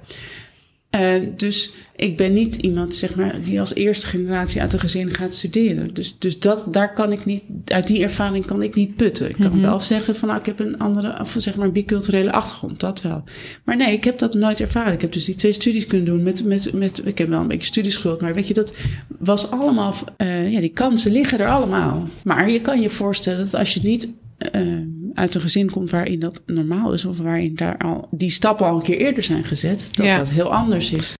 Uh, 1.00 1.14
dus 1.37 1.72
ik 1.96 2.16
ben 2.16 2.33
niet 2.33 2.55
iemand, 2.55 2.94
zeg 2.94 3.14
maar, 3.14 3.42
die 3.42 3.61
als 3.61 3.74
eerste 3.74 4.07
generatie 4.07 4.61
uit 4.61 4.72
een 4.72 4.78
gezin 4.78 5.14
gaat 5.14 5.35
studeren. 5.35 5.94
Dus, 5.94 6.16
dus 6.18 6.38
dat, 6.38 6.66
daar 6.70 6.92
kan 6.94 7.12
ik 7.12 7.24
niet, 7.24 7.42
uit 7.64 7.87
die 7.87 8.02
ervaring 8.02 8.46
kan 8.46 8.62
ik 8.62 8.74
niet 8.74 8.96
putten. 8.96 9.28
Ik 9.28 9.37
kan 9.40 9.50
Mhm. 9.50 9.61
wel 9.61 9.81
zeggen 9.81 10.16
van, 10.16 10.28
nou, 10.28 10.40
ik 10.40 10.46
heb 10.46 10.61
een 10.61 10.78
andere, 10.78 11.20
of 11.20 11.35
zeg 11.38 11.57
maar, 11.57 11.72
biculturele 11.72 12.33
achtergrond, 12.33 12.81
dat 12.81 13.02
wel. 13.02 13.24
Maar 13.64 13.76
nee, 13.76 13.92
ik 13.92 14.05
heb 14.05 14.18
dat 14.18 14.35
nooit 14.35 14.61
ervaren. 14.61 14.92
Ik 14.92 15.00
heb 15.00 15.12
dus 15.12 15.24
die 15.24 15.35
twee 15.35 15.52
studies 15.52 15.87
kunnen 15.87 16.07
doen 16.07 16.22
met, 16.22 16.44
met, 16.44 16.72
met 16.72 17.02
ik 17.07 17.18
heb 17.18 17.28
wel 17.28 17.40
een 17.40 17.48
beetje 17.48 17.66
studieschuld, 17.66 18.20
maar 18.20 18.35
weet 18.35 18.48
je, 18.48 18.55
dat 18.55 18.72
was 19.18 19.50
allemaal, 19.50 19.94
uh, 20.18 20.52
ja, 20.52 20.61
die 20.61 20.68
kansen 20.72 21.12
liggen 21.12 21.38
er 21.38 21.48
allemaal. 21.48 22.09
Maar 22.24 22.50
je 22.50 22.61
kan 22.61 22.81
je 22.81 22.90
voorstellen 22.90 23.38
dat 23.44 23.55
als 23.55 23.74
je 23.74 23.81
niet 23.83 24.09
uh, 24.55 24.78
uit 25.14 25.35
een 25.35 25.40
gezin 25.40 25.70
komt 25.70 25.90
waarin 25.90 26.20
dat 26.20 26.42
normaal 26.46 26.92
is, 26.92 27.05
of 27.05 27.18
waarin 27.18 27.55
daar 27.55 27.79
al 27.79 28.09
die 28.11 28.31
stappen 28.31 28.66
al 28.66 28.77
een 28.77 28.83
keer 28.83 28.98
eerder 28.98 29.22
zijn 29.22 29.44
gezet, 29.44 29.88
dat 29.96 30.07
Ja. 30.07 30.16
dat 30.16 30.31
heel 30.31 30.53
anders 30.53 30.90
is. 30.92 31.14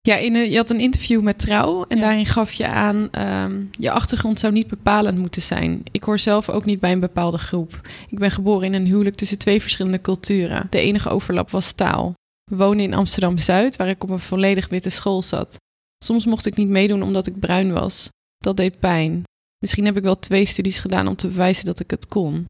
Ja, 0.00 0.16
in 0.16 0.34
een, 0.34 0.50
je 0.50 0.56
had 0.56 0.70
een 0.70 0.80
interview 0.80 1.22
met 1.22 1.38
Trouw 1.38 1.84
en 1.84 1.96
Ja. 1.96 2.02
daarin 2.02 2.26
gaf 2.26 2.52
je 2.52 2.66
aan... 2.66 3.08
ehm, 3.10 3.62
je 3.72 3.90
achtergrond 3.90 4.38
zou 4.38 4.52
niet 4.52 4.66
bepalend 4.66 5.18
moeten 5.18 5.42
zijn. 5.42 5.82
Ik 5.90 6.02
hoor 6.02 6.18
zelf 6.18 6.48
ook 6.50 6.64
niet 6.64 6.80
bij 6.80 6.92
een 6.92 7.00
bepaalde 7.00 7.38
groep. 7.38 7.80
Ik 8.08 8.18
ben 8.18 8.30
geboren 8.30 8.66
in 8.66 8.74
een 8.74 8.86
huwelijk 8.86 9.16
tussen 9.16 9.38
twee 9.38 9.60
verschillende 9.60 10.00
culturen. 10.00 10.66
De 10.70 10.78
enige 10.80 11.08
overlap 11.08 11.50
was 11.50 11.72
taal. 11.72 12.12
We 12.50 12.56
woonden 12.56 12.84
in 12.86 12.94
Amsterdam-Zuid, 12.94 13.76
waar 13.76 13.88
ik 13.88 14.02
op 14.02 14.10
een 14.10 14.18
volledig 14.18 14.68
witte 14.68 14.90
school 14.90 15.22
zat. 15.22 15.56
Soms 16.04 16.26
mocht 16.26 16.46
ik 16.46 16.56
niet 16.56 16.68
meedoen 16.68 17.02
omdat 17.02 17.26
ik 17.26 17.38
bruin 17.38 17.72
was. 17.72 18.08
Dat 18.38 18.56
deed 18.56 18.78
pijn. 18.78 19.22
Misschien 19.58 19.84
heb 19.84 19.96
ik 19.96 20.02
wel 20.02 20.18
twee 20.18 20.44
studies 20.46 20.78
gedaan 20.78 21.06
om 21.06 21.16
te 21.16 21.28
bewijzen 21.28 21.64
dat 21.64 21.80
ik 21.80 21.90
het 21.90 22.06
kon. 22.06 22.44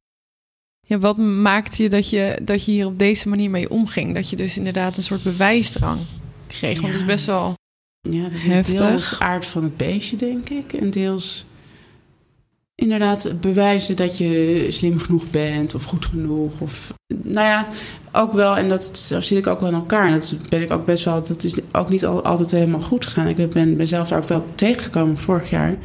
Ja, 0.84 0.98
wat 0.98 1.16
maakte 1.18 1.82
je 1.82 1.88
dat, 1.88 2.10
je 2.10 2.38
dat 2.42 2.64
je 2.64 2.72
hier 2.72 2.86
op 2.86 2.98
deze 2.98 3.28
manier 3.28 3.50
mee 3.50 3.70
omging? 3.70 4.14
Dat 4.14 4.30
je 4.30 4.36
dus 4.36 4.56
inderdaad 4.56 4.96
een 4.96 5.02
soort 5.02 5.22
bewijsdrang 5.22 5.98
kreeg. 6.46 6.80
Want 6.80 6.92
het 6.92 7.00
is 7.00 7.06
best 7.06 7.26
wel 7.26 7.54
Ja, 8.10 8.22
dat 8.22 8.32
is 8.32 8.44
Heftig. 8.46 8.74
deels 8.78 9.18
aard 9.20 9.46
van 9.46 9.62
het 9.62 9.76
beestje, 9.76 10.16
denk 10.16 10.48
ik. 10.48 10.72
En 10.72 10.90
deels 10.90 11.46
inderdaad 12.74 13.40
bewijzen 13.40 13.96
dat 13.96 14.18
je 14.18 14.66
slim 14.68 14.98
genoeg 14.98 15.30
bent 15.30 15.74
of 15.74 15.84
goed 15.84 16.04
genoeg. 16.06 16.60
Of, 16.60 16.92
nou 17.22 17.46
ja, 17.46 17.66
ook 18.12 18.32
wel, 18.32 18.56
en 18.56 18.68
dat 18.68 19.14
zie 19.18 19.38
ik 19.38 19.46
ook 19.46 19.60
wel 19.60 19.68
in 19.68 19.74
elkaar. 19.74 20.06
En 20.06 20.12
dat 20.12 20.36
ben 20.48 20.62
ik 20.62 20.70
ook 20.70 20.86
best 20.86 21.04
wel, 21.04 21.22
dat 21.22 21.44
is 21.44 21.54
ook 21.72 21.88
niet 21.88 22.04
al- 22.06 22.24
altijd 22.24 22.50
helemaal 22.50 22.80
goed 22.80 23.06
gegaan. 23.06 23.26
Ik 23.28 23.50
ben 23.50 23.76
mezelf 23.76 24.08
daar 24.08 24.18
ook 24.22 24.28
wel 24.28 24.46
tegengekomen 24.54 25.18
vorig 25.18 25.50
jaar. 25.50 25.76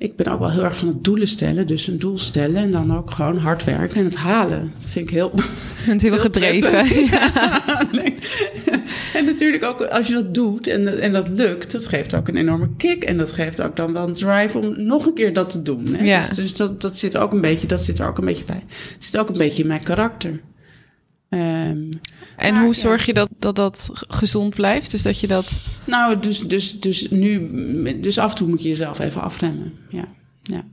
Ik 0.00 0.16
ben 0.16 0.26
ook 0.26 0.38
wel 0.38 0.50
heel 0.50 0.64
erg 0.64 0.76
van 0.76 0.88
het 0.88 1.04
doelen 1.04 1.28
stellen. 1.28 1.66
Dus 1.66 1.86
een 1.86 1.98
doel 1.98 2.18
stellen 2.18 2.56
en 2.56 2.70
dan 2.70 2.96
ook 2.96 3.10
gewoon 3.10 3.36
hard 3.36 3.64
werken 3.64 3.96
en 3.96 4.04
het 4.04 4.16
halen. 4.16 4.72
Dat 4.78 4.90
vind 4.90 5.08
ik 5.08 5.14
heel 5.14 5.32
bent 5.86 6.02
heel 6.02 6.18
gedreven. 6.28 6.70
Ja. 7.10 7.62
En 9.14 9.24
natuurlijk 9.24 9.64
ook 9.64 9.82
als 9.82 10.06
je 10.06 10.12
dat 10.12 10.34
doet 10.34 10.66
en, 10.66 11.00
en 11.00 11.12
dat 11.12 11.28
lukt, 11.28 11.72
dat 11.72 11.86
geeft 11.86 12.14
ook 12.14 12.28
een 12.28 12.36
enorme 12.36 12.68
kick. 12.76 13.04
En 13.04 13.16
dat 13.16 13.32
geeft 13.32 13.62
ook 13.62 13.76
dan 13.76 13.92
wel 13.92 14.06
een 14.08 14.12
drive 14.12 14.58
om 14.58 14.86
nog 14.86 15.06
een 15.06 15.14
keer 15.14 15.32
dat 15.32 15.50
te 15.50 15.62
doen. 15.62 15.86
Hè? 15.86 16.04
Ja. 16.04 16.26
Dus, 16.26 16.36
dus 16.36 16.54
dat, 16.54 16.82
dat 16.82 16.98
zit 16.98 17.16
ook 17.16 17.32
een 17.32 17.40
beetje, 17.40 17.66
dat 17.66 17.84
zit 17.84 17.98
er 17.98 18.08
ook 18.08 18.18
een 18.18 18.24
beetje 18.24 18.44
bij. 18.44 18.64
Het 18.94 19.04
zit 19.04 19.18
ook 19.18 19.28
een 19.28 19.38
beetje 19.38 19.62
in 19.62 19.68
mijn 19.68 19.82
karakter. 19.82 20.40
Ehm, 21.28 21.90
En 22.36 22.54
Maar, 22.54 22.64
hoe 22.64 22.74
zorg 22.74 23.06
je 23.06 23.14
dat, 23.14 23.28
dat 23.38 23.56
dat 23.56 23.88
gezond 23.92 24.54
blijft? 24.54 24.90
Dus 24.90 25.02
dat 25.02 25.20
je 25.20 25.26
dat. 25.26 25.62
nou, 25.84 26.20
dus, 26.20 26.40
dus, 26.40 26.80
dus 26.80 27.08
nu, 27.10 28.00
dus 28.00 28.18
af 28.18 28.30
en 28.30 28.36
toe 28.36 28.48
moet 28.48 28.62
je 28.62 28.68
jezelf 28.68 28.98
even 28.98 29.22
afremmen. 29.22 29.72
Ja, 29.88 30.04
ja. 30.42 30.64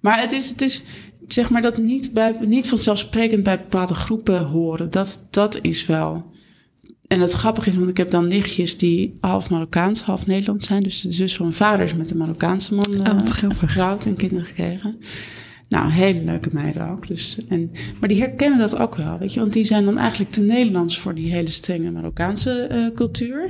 Maar 0.00 0.20
het 0.20 0.32
is, 0.32 0.48
het 0.48 0.60
is, 0.60 0.82
zeg 1.28 1.50
maar, 1.50 1.62
dat 1.62 1.78
niet, 1.78 2.12
bij, 2.12 2.36
niet 2.40 2.68
vanzelfsprekend 2.68 3.42
bij 3.42 3.56
bepaalde 3.58 3.94
groepen 3.94 4.44
horen. 4.44 4.90
Dat, 4.90 5.26
dat 5.30 5.58
is 5.62 5.86
wel. 5.86 6.32
En 7.06 7.20
het 7.20 7.32
grappige 7.32 7.70
is, 7.70 7.76
want 7.76 7.88
ik 7.90 7.96
heb 7.96 8.10
dan 8.10 8.28
nichtjes 8.28 8.76
die 8.78 9.16
half 9.20 9.50
Marokkaans, 9.50 10.02
half 10.02 10.26
Nederlands 10.26 10.66
zijn. 10.66 10.82
Dus 10.82 11.00
de 11.00 11.12
zus 11.12 11.36
van 11.36 11.46
mijn 11.46 11.56
vader 11.58 11.84
is 11.84 11.94
met 11.94 12.10
een 12.10 12.16
Marokkaanse 12.16 12.74
man 12.74 12.94
eh, 12.94 13.14
Oh, 13.14 13.26
grappig. 13.26 13.58
getrouwd 13.58 14.06
en 14.06 14.16
kinderen 14.16 14.44
gekregen. 14.44 14.98
Nou, 15.68 15.90
hele 15.90 16.22
leuke 16.22 16.48
meiden 16.52 16.88
ook. 16.90 17.06
Dus, 17.06 17.36
en, 17.48 17.72
maar 18.00 18.08
die 18.08 18.20
herkennen 18.20 18.58
dat 18.58 18.78
ook 18.78 18.94
wel, 18.94 19.18
weet 19.18 19.34
je. 19.34 19.40
Want 19.40 19.52
die 19.52 19.64
zijn 19.64 19.84
dan 19.84 19.98
eigenlijk 19.98 20.30
te 20.30 20.40
Nederlands 20.40 20.98
voor 20.98 21.14
die 21.14 21.32
hele 21.32 21.50
strenge 21.50 21.90
Marokkaanse 21.90 22.52
eh, 22.62 22.86
cultuur. 22.94 23.46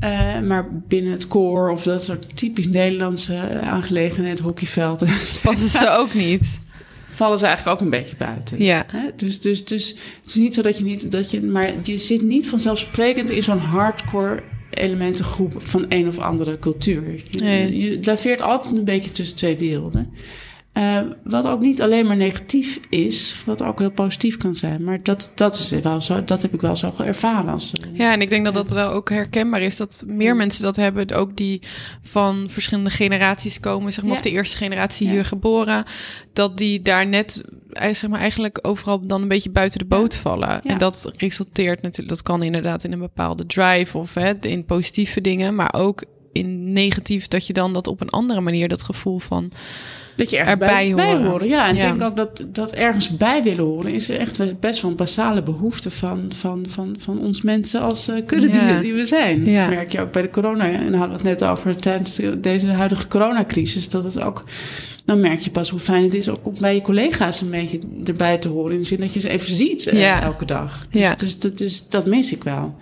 Eh, 0.00 0.40
maar 0.40 0.68
binnen 0.88 1.12
het 1.12 1.28
koor 1.28 1.70
of 1.70 1.82
dat 1.82 2.02
soort 2.04 2.36
typisch 2.36 2.66
Nederlandse 2.68 3.34
eh, 3.34 3.68
aangelegenheden, 3.68 4.44
hockeyvelden, 4.44 5.08
Passen 5.42 5.68
ze 5.68 5.88
ook 5.88 6.14
niet. 6.14 6.60
vallen 7.08 7.38
ze 7.38 7.46
eigenlijk 7.46 7.76
ook 7.76 7.84
een 7.84 7.90
beetje 7.90 8.16
buiten. 8.16 8.62
Ja. 8.62 8.84
Hè? 8.92 9.08
Dus, 9.16 9.40
dus, 9.40 9.64
dus 9.64 9.88
het 10.20 10.30
is 10.30 10.34
niet 10.34 10.54
zo 10.54 10.62
dat 10.62 10.78
je 10.78 10.84
niet, 10.84 11.10
dat 11.10 11.30
je, 11.30 11.42
maar 11.42 11.72
je 11.82 11.96
zit 11.96 12.22
niet 12.22 12.48
vanzelfsprekend 12.48 13.30
in 13.30 13.42
zo'n 13.42 13.58
hardcore 13.58 14.42
elementengroep 14.70 15.54
van 15.58 15.84
een 15.88 16.08
of 16.08 16.18
andere 16.18 16.58
cultuur. 16.58 17.02
Je, 17.28 17.38
Nee. 17.44 17.78
je 17.78 17.98
laveert 18.02 18.40
altijd 18.42 18.78
een 18.78 18.84
beetje 18.84 19.12
tussen 19.12 19.36
twee 19.36 19.56
werelden. 19.56 20.12
Eh, 20.80 21.00
wat 21.24 21.46
ook 21.46 21.60
niet 21.60 21.82
alleen 21.82 22.06
maar 22.06 22.16
negatief 22.16 22.80
is, 22.88 23.42
wat 23.46 23.62
ook 23.62 23.78
heel 23.78 23.90
positief 23.90 24.36
kan 24.36 24.56
zijn. 24.56 24.84
Maar 24.84 25.02
dat, 25.02 25.32
dat, 25.34 25.54
is 25.54 25.70
wel 25.70 26.00
zo, 26.00 26.24
dat 26.24 26.42
heb 26.42 26.54
ik 26.54 26.60
wel 26.60 26.76
zo 26.76 26.92
ervaren. 26.98 27.52
Als, 27.52 27.72
Ja, 27.92 28.12
en 28.12 28.20
ik 28.20 28.28
denk 28.28 28.44
dat 28.44 28.54
dat 28.54 28.70
wel 28.70 28.90
ook 28.90 29.10
herkenbaar 29.10 29.60
is. 29.60 29.76
Dat 29.76 30.02
meer 30.06 30.36
mensen 30.36 30.62
dat 30.62 30.76
hebben, 30.76 31.12
ook 31.12 31.36
die 31.36 31.62
van 32.02 32.46
verschillende 32.48 32.90
generaties 32.90 33.60
komen, 33.60 33.92
zeg 33.92 34.02
maar, 34.04 34.12
Ja. 34.12 34.18
of 34.18 34.24
de 34.24 34.30
eerste 34.30 34.56
generatie 34.56 35.06
Ja. 35.06 35.12
hier 35.12 35.24
geboren, 35.24 35.84
dat 36.32 36.58
die 36.58 36.82
daar 36.82 37.06
net, 37.06 37.44
eh, 37.72 37.94
zeg 37.94 38.10
maar, 38.10 38.20
eigenlijk 38.20 38.58
overal 38.62 39.06
dan 39.06 39.22
een 39.22 39.28
beetje 39.28 39.50
buiten 39.50 39.78
de 39.78 39.84
boot 39.86 40.16
vallen. 40.16 40.62
En 40.62 40.78
dat 40.78 41.10
resulteert 41.16 41.82
natuurlijk, 41.82 42.08
dat 42.08 42.22
kan 42.22 42.42
inderdaad 42.42 42.84
in 42.84 42.92
een 42.92 42.98
bepaalde 42.98 43.46
drive 43.46 43.98
of 43.98 44.14
hè, 44.14 44.32
in 44.40 44.64
positieve 44.64 45.20
dingen, 45.20 45.54
maar 45.54 45.74
ook 45.74 46.04
in 46.32 46.72
negatief 46.72 47.28
dat 47.28 47.46
je 47.46 47.52
dan 47.52 47.72
dat 47.72 47.86
op 47.86 48.00
een 48.00 48.10
andere 48.10 48.40
manier 48.40 48.68
dat 48.68 48.82
gevoel 48.82 49.18
van 49.18 49.52
Dat 50.20 50.30
je 50.30 50.36
ergens 50.36 50.52
erbij 50.52 50.92
bij, 50.94 51.16
bij 51.16 51.26
horen. 51.26 51.48
Ja, 51.48 51.68
en 51.68 51.74
ik 51.76 51.82
Ja. 51.82 51.88
denk 51.88 52.02
ook 52.02 52.16
dat, 52.16 52.44
dat 52.46 52.72
ergens 52.72 53.16
bij 53.16 53.42
willen 53.42 53.64
horen 53.64 53.92
is 53.92 54.08
echt 54.08 54.60
best 54.60 54.82
wel 54.82 54.90
een 54.90 54.96
basale 54.96 55.42
behoefte 55.42 55.90
van, 55.90 56.24
van, 56.34 56.64
van, 56.68 56.96
van 56.98 57.18
ons 57.20 57.42
mensen 57.42 57.80
als 57.80 58.08
uh, 58.08 58.16
kuddedieren 58.26 58.74
Ja. 58.74 58.80
die 58.80 58.94
we 58.94 59.04
zijn. 59.06 59.44
Ja. 59.44 59.60
Dat 59.60 59.74
merk 59.74 59.92
je 59.92 60.00
ook 60.00 60.12
bij 60.12 60.22
de 60.22 60.30
corona. 60.30 60.64
En 60.70 60.92
hadden 60.94 61.08
we 61.22 61.28
het 61.28 61.40
net 61.40 61.44
over 61.44 61.76
tijdens 61.76 62.14
de- 62.14 62.40
deze 62.40 62.66
huidige 62.66 63.08
coronacrisis. 63.08 63.88
Dat 63.88 64.04
het 64.04 64.20
ook, 64.22 64.44
dan 65.04 65.20
merk 65.20 65.40
je 65.40 65.50
pas 65.50 65.70
hoe 65.70 65.80
fijn 65.80 66.02
het 66.02 66.14
is 66.14 66.28
ook 66.28 66.46
om 66.46 66.54
bij 66.60 66.74
je 66.74 66.80
collega's 66.80 67.40
een 67.40 67.50
beetje 67.50 67.78
erbij 68.04 68.38
te 68.38 68.48
horen. 68.48 68.72
In 68.74 68.80
de 68.80 68.86
zin 68.86 69.00
dat 69.00 69.14
je 69.14 69.20
ze 69.20 69.28
even 69.28 69.54
ziet 69.56 69.86
eh, 69.86 70.22
elke 70.22 70.44
dag. 70.44 70.86
Dus, 70.90 71.00
Ja. 71.00 71.14
dus, 71.14 71.38
dat, 71.38 71.58
dus 71.58 71.88
dat 71.88 72.06
mis 72.06 72.32
ik 72.32 72.44
wel. 72.44 72.74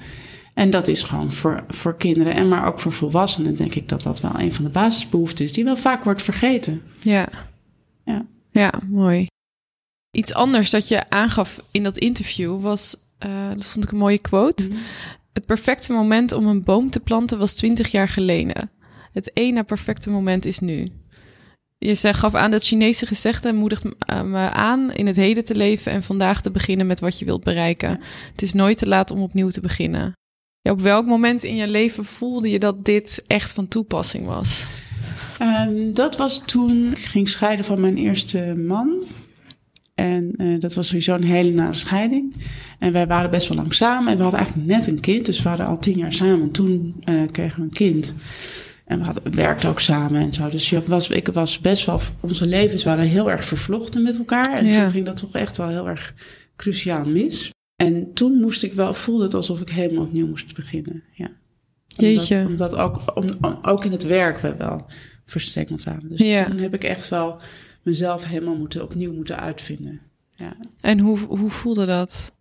En 0.59 0.71
dat 0.71 0.89
is 0.89 1.03
gewoon 1.03 1.33
voor, 1.33 1.65
voor 1.69 1.97
kinderen 1.97 2.35
en 2.35 2.49
maar 2.49 2.67
ook 2.67 2.81
voor 2.81 2.93
volwassenen 2.93 3.57
denk 3.57 3.75
ik 3.75 3.89
dat 3.89 4.03
dat 4.03 4.21
wel 4.21 4.33
een 4.39 4.55
van 4.55 4.65
de 4.65 4.71
basisbehoeften 4.71 5.45
is 5.45 5.53
die 5.53 5.65
wel 5.65 5.77
vaak 5.77 6.05
wordt 6.05 6.23
vergeten. 6.23 6.83
Ja. 7.01 7.29
Ja. 8.05 8.27
Ja, 8.51 8.73
mooi. 8.87 9.27
Iets 10.11 10.35
anders 10.35 10.71
dat 10.71 10.89
je 10.89 11.11
aangaf 11.11 11.63
in 11.71 11.83
dat 11.83 11.99
interview 11.99 12.61
was, 12.61 12.97
eh, 13.19 13.49
dat 13.49 13.67
vond 13.67 13.85
ik 13.85 13.91
een 13.91 13.99
mooie 13.99 14.21
quote. 14.21 14.69
Het 15.33 15.47
perfecte 15.47 15.93
moment 15.93 16.33
om 16.33 16.47
een 16.47 16.63
boom 16.63 16.91
te 16.91 17.01
planten 17.01 17.39
was 17.39 17.55
20 17.55 17.89
jaar 17.91 18.09
geleden. 18.09 18.71
Het 19.13 19.37
ene 19.37 19.65
perfecte 19.65 20.11
moment 20.11 20.45
is 20.45 20.59
nu. 20.59 20.89
Je 21.79 21.95
zei, 21.95 22.15
gaf 22.15 22.35
aan 22.35 22.51
dat 22.51 22.65
Chinese 22.65 23.07
gezegde 23.07 23.53
moedigt 23.53 23.85
eh, 23.99 24.23
me 24.23 24.51
aan 24.51 24.93
in 24.93 25.07
het 25.07 25.17
heden 25.17 25.45
te 25.45 25.55
leven 25.55 25.93
en 25.93 26.03
vandaag 26.03 26.41
te 26.41 26.51
beginnen 26.51 26.87
met 26.87 27.01
wat 27.01 27.19
je 27.19 27.25
wilt 27.25 27.45
bereiken. 27.45 28.01
Het 28.33 28.43
is 28.43 28.53
nooit 28.53 28.79
te 28.79 28.89
laat 28.89 29.11
om 29.11 29.21
opnieuw 29.21 29.49
te 29.49 29.61
beginnen. 29.61 30.17
Ja, 30.69 30.75
op 30.75 30.81
welk 30.81 31.07
moment 31.07 31.45
in 31.45 31.55
je 31.57 31.69
leven 31.69 32.05
voelde 32.05 32.51
je 32.51 32.59
dat 32.59 32.85
dit 32.85 33.25
echt 33.27 33.53
van 33.53 33.69
toepassing 33.69 34.27
was? 34.27 34.67
Ehm, 35.39 35.93
dat 35.93 36.17
was 36.17 36.43
toen 36.47 36.91
ik 36.91 36.99
ging 36.99 37.29
scheiden 37.29 37.65
van 37.65 37.81
mijn 37.81 37.97
eerste 37.97 38.55
man. 38.67 39.05
En 39.95 40.33
eh, 40.37 40.61
dat 40.61 40.75
was 40.75 40.87
sowieso 40.87 41.15
een 41.15 41.25
hele 41.25 41.51
nare 41.51 41.75
scheiding. 41.75 42.35
En 42.79 42.93
wij 42.93 43.07
waren 43.07 43.31
best 43.31 43.49
wel 43.49 43.57
lang 43.57 43.75
samen. 43.75 44.09
En 44.11 44.17
we 44.17 44.23
hadden 44.23 44.41
eigenlijk 44.41 44.71
net 44.71 44.87
een 44.87 45.01
kind. 45.01 45.27
Dus 45.27 45.37
we 45.43 45.49
waren 45.49 45.67
al 45.67 45.79
tien 45.79 45.99
jaar 45.99 46.13
samen. 46.13 46.51
Toen 46.51 46.95
eh, 47.05 47.23
kregen 47.33 47.59
we 47.59 47.65
een 47.65 47.73
kind. 47.73 48.15
En 48.85 48.99
we 48.99 49.05
hadden, 49.05 49.35
werkten 49.35 49.69
ook 49.69 49.81
samen 49.81 50.21
en 50.21 50.33
zo. 50.33 50.49
Dus 50.49 50.71
je 50.71 50.83
was, 50.87 51.11
ik 51.11 51.29
was 51.29 51.59
best 51.59 51.87
wel... 51.87 52.01
Onze 52.21 52.47
levens 52.47 52.85
waren 52.85 53.05
heel 53.07 53.31
erg 53.31 53.45
vervlochten 53.45 54.03
met 54.03 54.19
elkaar. 54.19 54.53
En 54.59 54.67
Ja. 54.67 54.83
toen 54.83 54.91
ging 54.91 55.05
dat 55.05 55.17
toch 55.17 55.35
echt 55.35 55.57
wel 55.57 55.69
heel 55.69 55.89
erg 55.89 56.15
cruciaal 56.57 57.05
mis. 57.05 57.51
En 57.79 58.13
toen 58.15 58.33
moest 58.33 58.63
ik 58.63 58.73
wel... 58.73 58.95
Voelde 58.95 59.23
het 59.25 59.35
alsof 59.35 59.61
ik 59.61 59.69
helemaal 59.69 60.05
opnieuw 60.05 60.27
moest 60.27 60.55
beginnen. 60.55 61.03
Ja. 61.13 61.31
Jeetje. 61.87 62.37
Omdat, 62.37 62.51
omdat 62.73 62.75
ook, 62.77 63.17
om, 63.17 63.25
om- 63.41 63.59
ook 63.63 63.85
in 63.85 63.93
het 63.93 64.03
werk 64.03 64.39
we 64.39 64.57
wel 64.57 64.87
verstrengeld 65.25 65.85
waren. 65.85 66.09
Dus 66.09 66.21
Ja. 66.21 66.45
toen 66.45 66.59
heb 66.59 66.75
ik 66.75 66.85
echt 66.85 67.09
wel 67.09 67.41
mezelf 67.83 68.25
helemaal 68.25 68.57
moeten, 68.57 68.83
opnieuw 68.83 69.13
moeten 69.13 69.39
uitvinden. 69.39 70.01
Ja. 70.35 70.57
En 70.81 70.99
hoe, 70.99 71.19
hoe 71.19 71.51
voelde 71.51 71.87
dat? 71.87 72.33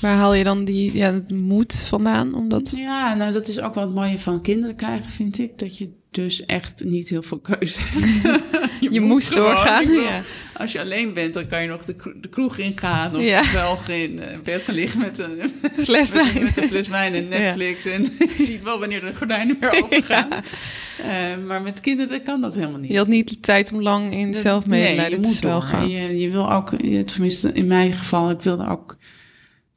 Waar 0.00 0.16
haal 0.16 0.34
je 0.34 0.44
dan 0.44 0.64
die 0.64 0.96
ja, 0.96 1.22
moed 1.34 1.74
vandaan? 1.74 2.34
Omdat... 2.34 2.76
ja, 2.76 3.14
nou 3.14 3.32
dat 3.32 3.48
is 3.48 3.60
ook 3.60 3.74
wel 3.74 3.84
het 3.84 3.94
mooie 3.94 4.18
van 4.18 4.40
kinderen 4.42 4.76
krijgen, 4.76 5.10
vind 5.10 5.38
ik. 5.38 5.58
Dat 5.58 5.78
je 5.78 5.88
dus 6.10 6.44
echt 6.46 6.84
niet 6.84 7.08
heel 7.08 7.22
veel 7.22 7.38
keuze 7.38 7.80
hebt. 7.82 8.40
Je, 8.90 9.00
moest 9.00 9.28
gewoon. 9.28 9.44
doorgaan. 9.44 9.84
Bedoel, 9.84 10.02
Ja. 10.02 10.22
Als 10.56 10.72
je 10.72 10.80
alleen 10.80 11.14
bent, 11.14 11.34
dan 11.34 11.46
kan 11.46 11.62
je 11.62 11.68
nog 11.68 11.84
de, 11.84 11.94
kro- 11.94 12.12
de 12.20 12.28
kroeg 12.28 12.58
ingaan. 12.58 13.16
Of 13.16 13.22
Ja. 13.22 13.42
wel 13.52 13.78
in 13.88 14.20
eh, 14.20 14.38
bed 14.44 14.62
gaan 14.62 14.74
liggen 14.74 15.00
met 15.00 15.18
een, 15.18 15.38
Fles 15.84 16.12
wijn. 16.12 16.42
met 16.42 16.56
een 16.56 16.68
fles 16.68 16.88
wijn 16.88 17.14
en 17.14 17.28
Netflix. 17.28 17.84
En 17.84 18.02
je 18.18 18.32
ziet 18.44 18.62
wel 18.62 18.78
wanneer 18.78 19.00
de 19.00 19.14
gordijnen 19.14 19.56
weer 19.60 19.82
open 19.82 20.02
gaan. 20.02 20.28
Eh, 20.32 21.44
maar 21.46 21.62
met 21.62 21.80
kinderen 21.80 22.22
kan 22.22 22.40
dat 22.40 22.54
helemaal 22.54 22.78
niet. 22.80 22.90
Je 22.90 22.96
had 22.96 23.06
niet 23.08 23.28
de 23.28 23.40
tijd 23.40 23.72
om 23.72 23.82
lang 23.82 24.12
in 24.12 24.30
Nee, 24.30 24.40
zelfmedelijden 24.40 25.04
je 25.04 25.10
te 25.10 25.28
moet 25.28 25.42
door. 25.42 25.62
zwelgen. 25.62 25.88
Je, 25.88 26.18
je 26.18 26.30
wil 26.30 26.52
ook, 26.52 26.68
tenminste 27.06 27.52
in 27.52 27.66
mijn 27.66 27.92
geval, 27.92 28.30
ik 28.30 28.40
wilde 28.40 28.68
ook 28.68 28.96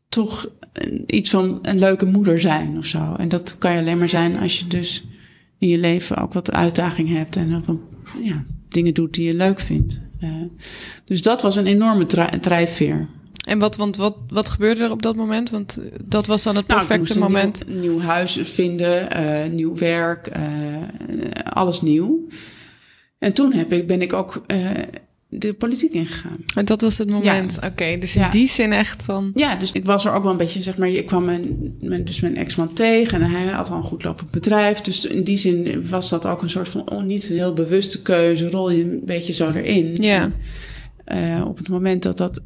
toch 0.09 0.49
iets 1.05 1.29
van 1.29 1.59
een 1.61 1.79
leuke 1.79 2.05
moeder 2.05 2.39
zijn 2.39 2.77
of 2.77 2.85
zo. 2.85 3.13
En 3.17 3.29
dat 3.29 3.57
kan 3.57 3.71
je 3.73 3.79
alleen 3.79 3.97
maar 3.97 4.09
zijn 4.09 4.37
als 4.39 4.59
je 4.59 4.67
dus 4.67 5.05
in 5.59 5.67
je 5.67 5.77
leven 5.77 6.17
ook 6.17 6.33
wat 6.33 6.51
uitdaging 6.51 7.09
hebt 7.09 7.35
en 7.35 7.55
op 7.55 7.67
een, 7.67 7.81
ja, 8.23 8.45
dingen 8.75 8.93
doet 8.93 9.13
die 9.13 9.27
je 9.27 9.33
leuk 9.33 9.59
vindt. 9.59 10.03
Uh, 10.23 10.31
dus 11.05 11.21
dat 11.21 11.41
was 11.41 11.55
een 11.55 11.67
enorme 11.67 12.05
drijfveer. 12.39 13.07
En 13.45 13.59
wat, 13.59 13.75
want 13.75 13.95
wat, 13.95 14.17
wat 14.27 14.49
gebeurde 14.49 14.83
er 14.83 14.91
op 14.91 15.01
dat 15.01 15.15
moment? 15.15 15.49
Want 15.49 15.79
dat 16.03 16.25
was 16.25 16.43
dan 16.43 16.55
het 16.55 16.67
nou, 16.67 16.79
perfecte 16.79 17.19
nou, 17.19 17.31
moment. 17.31 17.63
Een 17.67 17.79
nieuw, 17.79 17.91
nieuw, 17.91 18.01
huis 18.01 18.39
vinden, 18.43 19.19
uh, 19.19 19.51
nieuw 19.51 19.75
werk, 19.75 20.29
uh, 20.37 20.43
alles 21.43 21.81
nieuw. 21.81 22.27
En 23.17 23.33
toen 23.33 23.53
heb 23.53 23.73
ik, 23.73 23.87
ben 23.87 24.01
ik 24.01 24.13
ook 24.13 24.41
de 25.29 25.53
politiek 25.53 25.93
ingegaan. 25.93 26.37
En 26.55 26.65
dat 26.65 26.81
was 26.81 26.97
het 26.97 27.09
moment. 27.11 27.59
Oké, 27.63 27.97
dus 27.99 28.15
in 28.15 28.29
die 28.29 28.47
zin 28.47 28.73
echt 28.73 29.05
dan. 29.05 29.31
Ja, 29.33 29.55
dus 29.55 29.71
ik 29.71 29.85
was 29.85 30.05
er 30.05 30.13
ook 30.13 30.23
wel 30.23 30.31
een 30.31 30.37
beetje, 30.37 30.61
zeg 30.61 30.77
maar, 30.77 30.89
ik 30.89 31.05
kwam 31.05 31.25
mijn, 31.25 31.75
mijn, 31.79 32.05
dus 32.05 32.19
mijn 32.19 32.37
ex-man 32.37 32.73
tegen 32.73 33.21
en 33.21 33.29
hij 33.29 33.45
had 33.45 33.69
al 33.69 33.77
een 33.77 33.83
goed 33.83 34.03
lopend 34.03 34.31
bedrijf. 34.31 34.81
Dus 34.81 35.05
in 35.05 35.23
die 35.23 35.37
zin 35.37 35.87
was 35.89 36.09
dat 36.09 36.25
ook 36.25 36.41
een 36.41 36.49
soort 36.49 36.69
van, 36.69 36.91
oh, 36.91 37.03
niet 37.03 37.29
een 37.29 37.35
heel 37.35 37.53
bewuste 37.53 38.01
keuze, 38.01 38.49
rol 38.49 38.71
je 38.71 38.83
een 38.83 39.01
beetje 39.05 39.33
zo 39.33 39.49
erin. 39.49 39.95
Ja. 39.95 40.31
En, 41.05 41.39
uh, 41.39 41.47
op 41.47 41.57
het 41.57 41.67
moment 41.67 42.03
dat 42.03 42.17
dat 42.17 42.43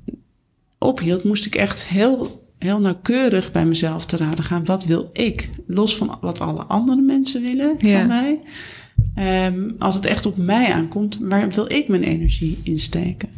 ophield, 0.78 1.24
moest 1.24 1.46
ik 1.46 1.56
echt 1.56 1.86
heel, 1.86 2.48
heel 2.58 2.80
nauwkeurig 2.80 3.52
bij 3.52 3.66
mezelf 3.66 4.06
te 4.06 4.18
raden 4.18 4.44
gaan. 4.44 4.66
Wat 4.66 4.86
wil 4.86 5.10
ik? 5.14 5.50
Los 5.68 5.96
van 5.96 6.18
wat 6.22 6.40
alle 6.40 6.64
andere 6.64 7.02
mensen 7.02 7.42
willen 7.42 7.76
van 7.80 8.08
mij. 8.08 8.40
Um, 9.18 9.76
als 9.80 9.96
het 9.96 10.06
echt 10.06 10.26
op 10.26 10.38
mij 10.38 10.74
aankomt, 10.74 11.18
waar 11.22 11.50
wil 11.50 11.72
ik 11.72 11.88
mijn 11.88 12.04
energie 12.04 12.60
insteken? 12.64 13.30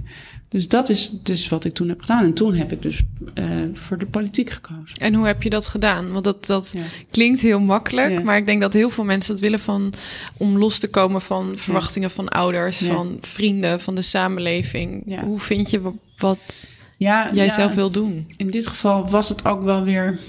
Dus 0.51 0.67
dat 0.67 0.89
is 0.89 1.11
dus 1.23 1.49
wat 1.49 1.65
ik 1.65 1.73
toen 1.73 1.89
heb 1.89 2.01
gedaan. 2.01 2.23
En 2.23 2.33
toen 2.33 2.53
heb 2.53 2.71
ik 2.71 2.81
dus 2.81 3.01
uh, 3.35 3.45
voor 3.73 3.97
de 3.97 4.05
politiek 4.05 4.49
gekozen. 4.49 4.97
En 4.99 5.13
hoe 5.13 5.25
heb 5.25 5.43
je 5.43 5.49
dat 5.49 5.67
gedaan? 5.67 6.11
Want 6.11 6.23
dat, 6.23 6.45
dat 6.45 6.75
klinkt 7.11 7.39
heel 7.39 7.59
makkelijk. 7.59 8.23
Maar 8.23 8.37
ik 8.37 8.45
denk 8.45 8.61
dat 8.61 8.73
heel 8.73 8.89
veel 8.89 9.03
mensen 9.03 9.33
dat 9.33 9.41
willen 9.41 9.59
van 9.59 9.93
om 10.37 10.57
los 10.57 10.79
te 10.79 10.89
komen 10.89 11.21
van 11.21 11.57
verwachtingen 11.57 12.11
van 12.11 12.29
ouders, 12.29 12.77
van 12.77 13.17
vrienden, 13.21 13.81
van 13.81 13.95
de 13.95 14.01
samenleving. 14.01 15.19
Hoe 15.21 15.39
vind 15.39 15.69
je 15.69 15.81
wat 16.17 16.67
ja, 16.97 17.33
jij 17.33 17.49
zelf 17.49 17.73
wil 17.73 17.91
doen? 17.91 18.33
In 18.37 18.49
dit 18.49 18.67
geval 18.67 19.09
was 19.09 19.29
het 19.29 19.45
ook 19.45 19.63
wel 19.63 19.83
weer. 19.83 20.19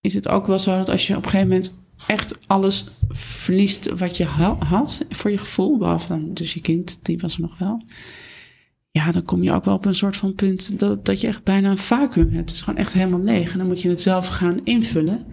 Is 0.00 0.14
het 0.14 0.28
ook 0.28 0.46
wel 0.46 0.58
zo 0.58 0.76
dat 0.76 0.88
als 0.88 1.06
je 1.06 1.16
op 1.16 1.24
een 1.24 1.30
gegeven 1.30 1.48
moment 1.48 1.85
echt 2.06 2.38
alles 2.46 2.86
verliest 3.08 3.98
wat 3.98 4.16
je 4.16 4.24
had 4.58 5.06
voor 5.10 5.30
je 5.30 5.38
gevoel, 5.38 5.78
behalve 5.78 6.08
dan 6.08 6.34
dus 6.34 6.54
je 6.54 6.60
kind, 6.60 6.98
die 7.02 7.18
was 7.18 7.34
er 7.34 7.40
nog 7.40 7.58
wel. 7.58 7.82
Ja, 8.90 9.12
dan 9.12 9.24
kom 9.24 9.42
je 9.42 9.52
ook 9.52 9.64
wel 9.64 9.74
op 9.74 9.84
een 9.84 9.94
soort 9.94 10.16
van 10.16 10.34
punt 10.34 10.78
dat, 10.78 11.04
dat 11.04 11.20
je 11.20 11.26
echt 11.26 11.44
bijna 11.44 11.70
een 11.70 11.78
vacuüm 11.78 12.30
hebt. 12.30 12.50
Het 12.50 12.58
is 12.58 12.62
gewoon 12.62 12.80
echt 12.80 12.92
helemaal 12.92 13.20
leeg. 13.20 13.52
En 13.52 13.58
dan 13.58 13.66
moet 13.66 13.82
je 13.82 13.88
het 13.88 14.00
zelf 14.00 14.26
gaan 14.26 14.60
invullen. 14.64 15.24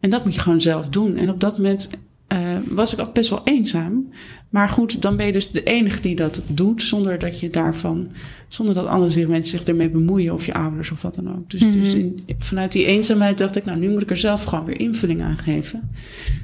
En 0.00 0.10
dat 0.10 0.24
moet 0.24 0.34
je 0.34 0.40
gewoon 0.40 0.60
zelf 0.60 0.88
doen. 0.88 1.16
En 1.16 1.30
op 1.30 1.40
dat 1.40 1.56
moment 1.56 1.90
uh, 2.28 2.58
was 2.68 2.92
ik 2.92 3.00
ook 3.00 3.14
best 3.14 3.30
wel 3.30 3.40
eenzaam. 3.44 4.08
Maar 4.48 4.68
goed, 4.68 5.02
dan 5.02 5.16
ben 5.16 5.26
je 5.26 5.32
dus 5.32 5.50
de 5.50 5.62
enige 5.62 6.00
die 6.00 6.16
dat 6.16 6.42
doet, 6.46 6.82
zonder 6.82 7.18
dat 7.18 7.40
je 7.40 7.50
daarvan, 7.50 8.10
zonder 8.48 8.74
dat 8.74 8.86
andere 8.86 9.26
mensen 9.26 9.58
zich 9.58 9.68
ermee 9.68 9.90
bemoeien, 9.90 10.34
of 10.34 10.46
je 10.46 10.54
ouders 10.54 10.90
of 10.90 11.02
wat 11.02 11.14
dan 11.14 11.36
ook. 11.36 11.50
Dus, 11.50 11.60
dus 11.60 11.94
mhm. 11.94 11.96
in, 11.96 12.24
vanuit 12.38 12.72
die 12.72 12.84
eenzaamheid 12.84 13.38
dacht 13.38 13.56
ik, 13.56 13.64
nou, 13.64 13.78
nu 13.78 13.90
moet 13.90 14.02
ik 14.02 14.10
er 14.10 14.16
zelf 14.16 14.44
gewoon 14.44 14.64
weer 14.64 14.80
invulling 14.80 15.22
aan 15.22 15.38
geven. 15.38 15.90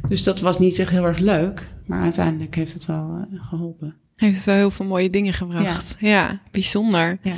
Dus 0.08 0.22
dat 0.22 0.40
was 0.40 0.58
niet 0.58 0.78
echt 0.78 0.90
heel 0.90 1.04
erg 1.04 1.18
leuk, 1.18 1.66
maar 1.86 2.02
uiteindelijk 2.02 2.54
heeft 2.54 2.72
het 2.72 2.86
wel 2.86 3.26
uh, 3.30 3.44
geholpen. 3.44 3.96
Heeft 4.16 4.36
het 4.36 4.44
wel 4.44 4.54
heel 4.54 4.70
veel 4.70 4.86
mooie 4.86 5.10
dingen 5.10 5.32
gebracht. 5.32 5.96
Ja, 5.98 6.08
ja 6.08 6.40
bijzonder. 6.50 7.18
Ja. 7.22 7.34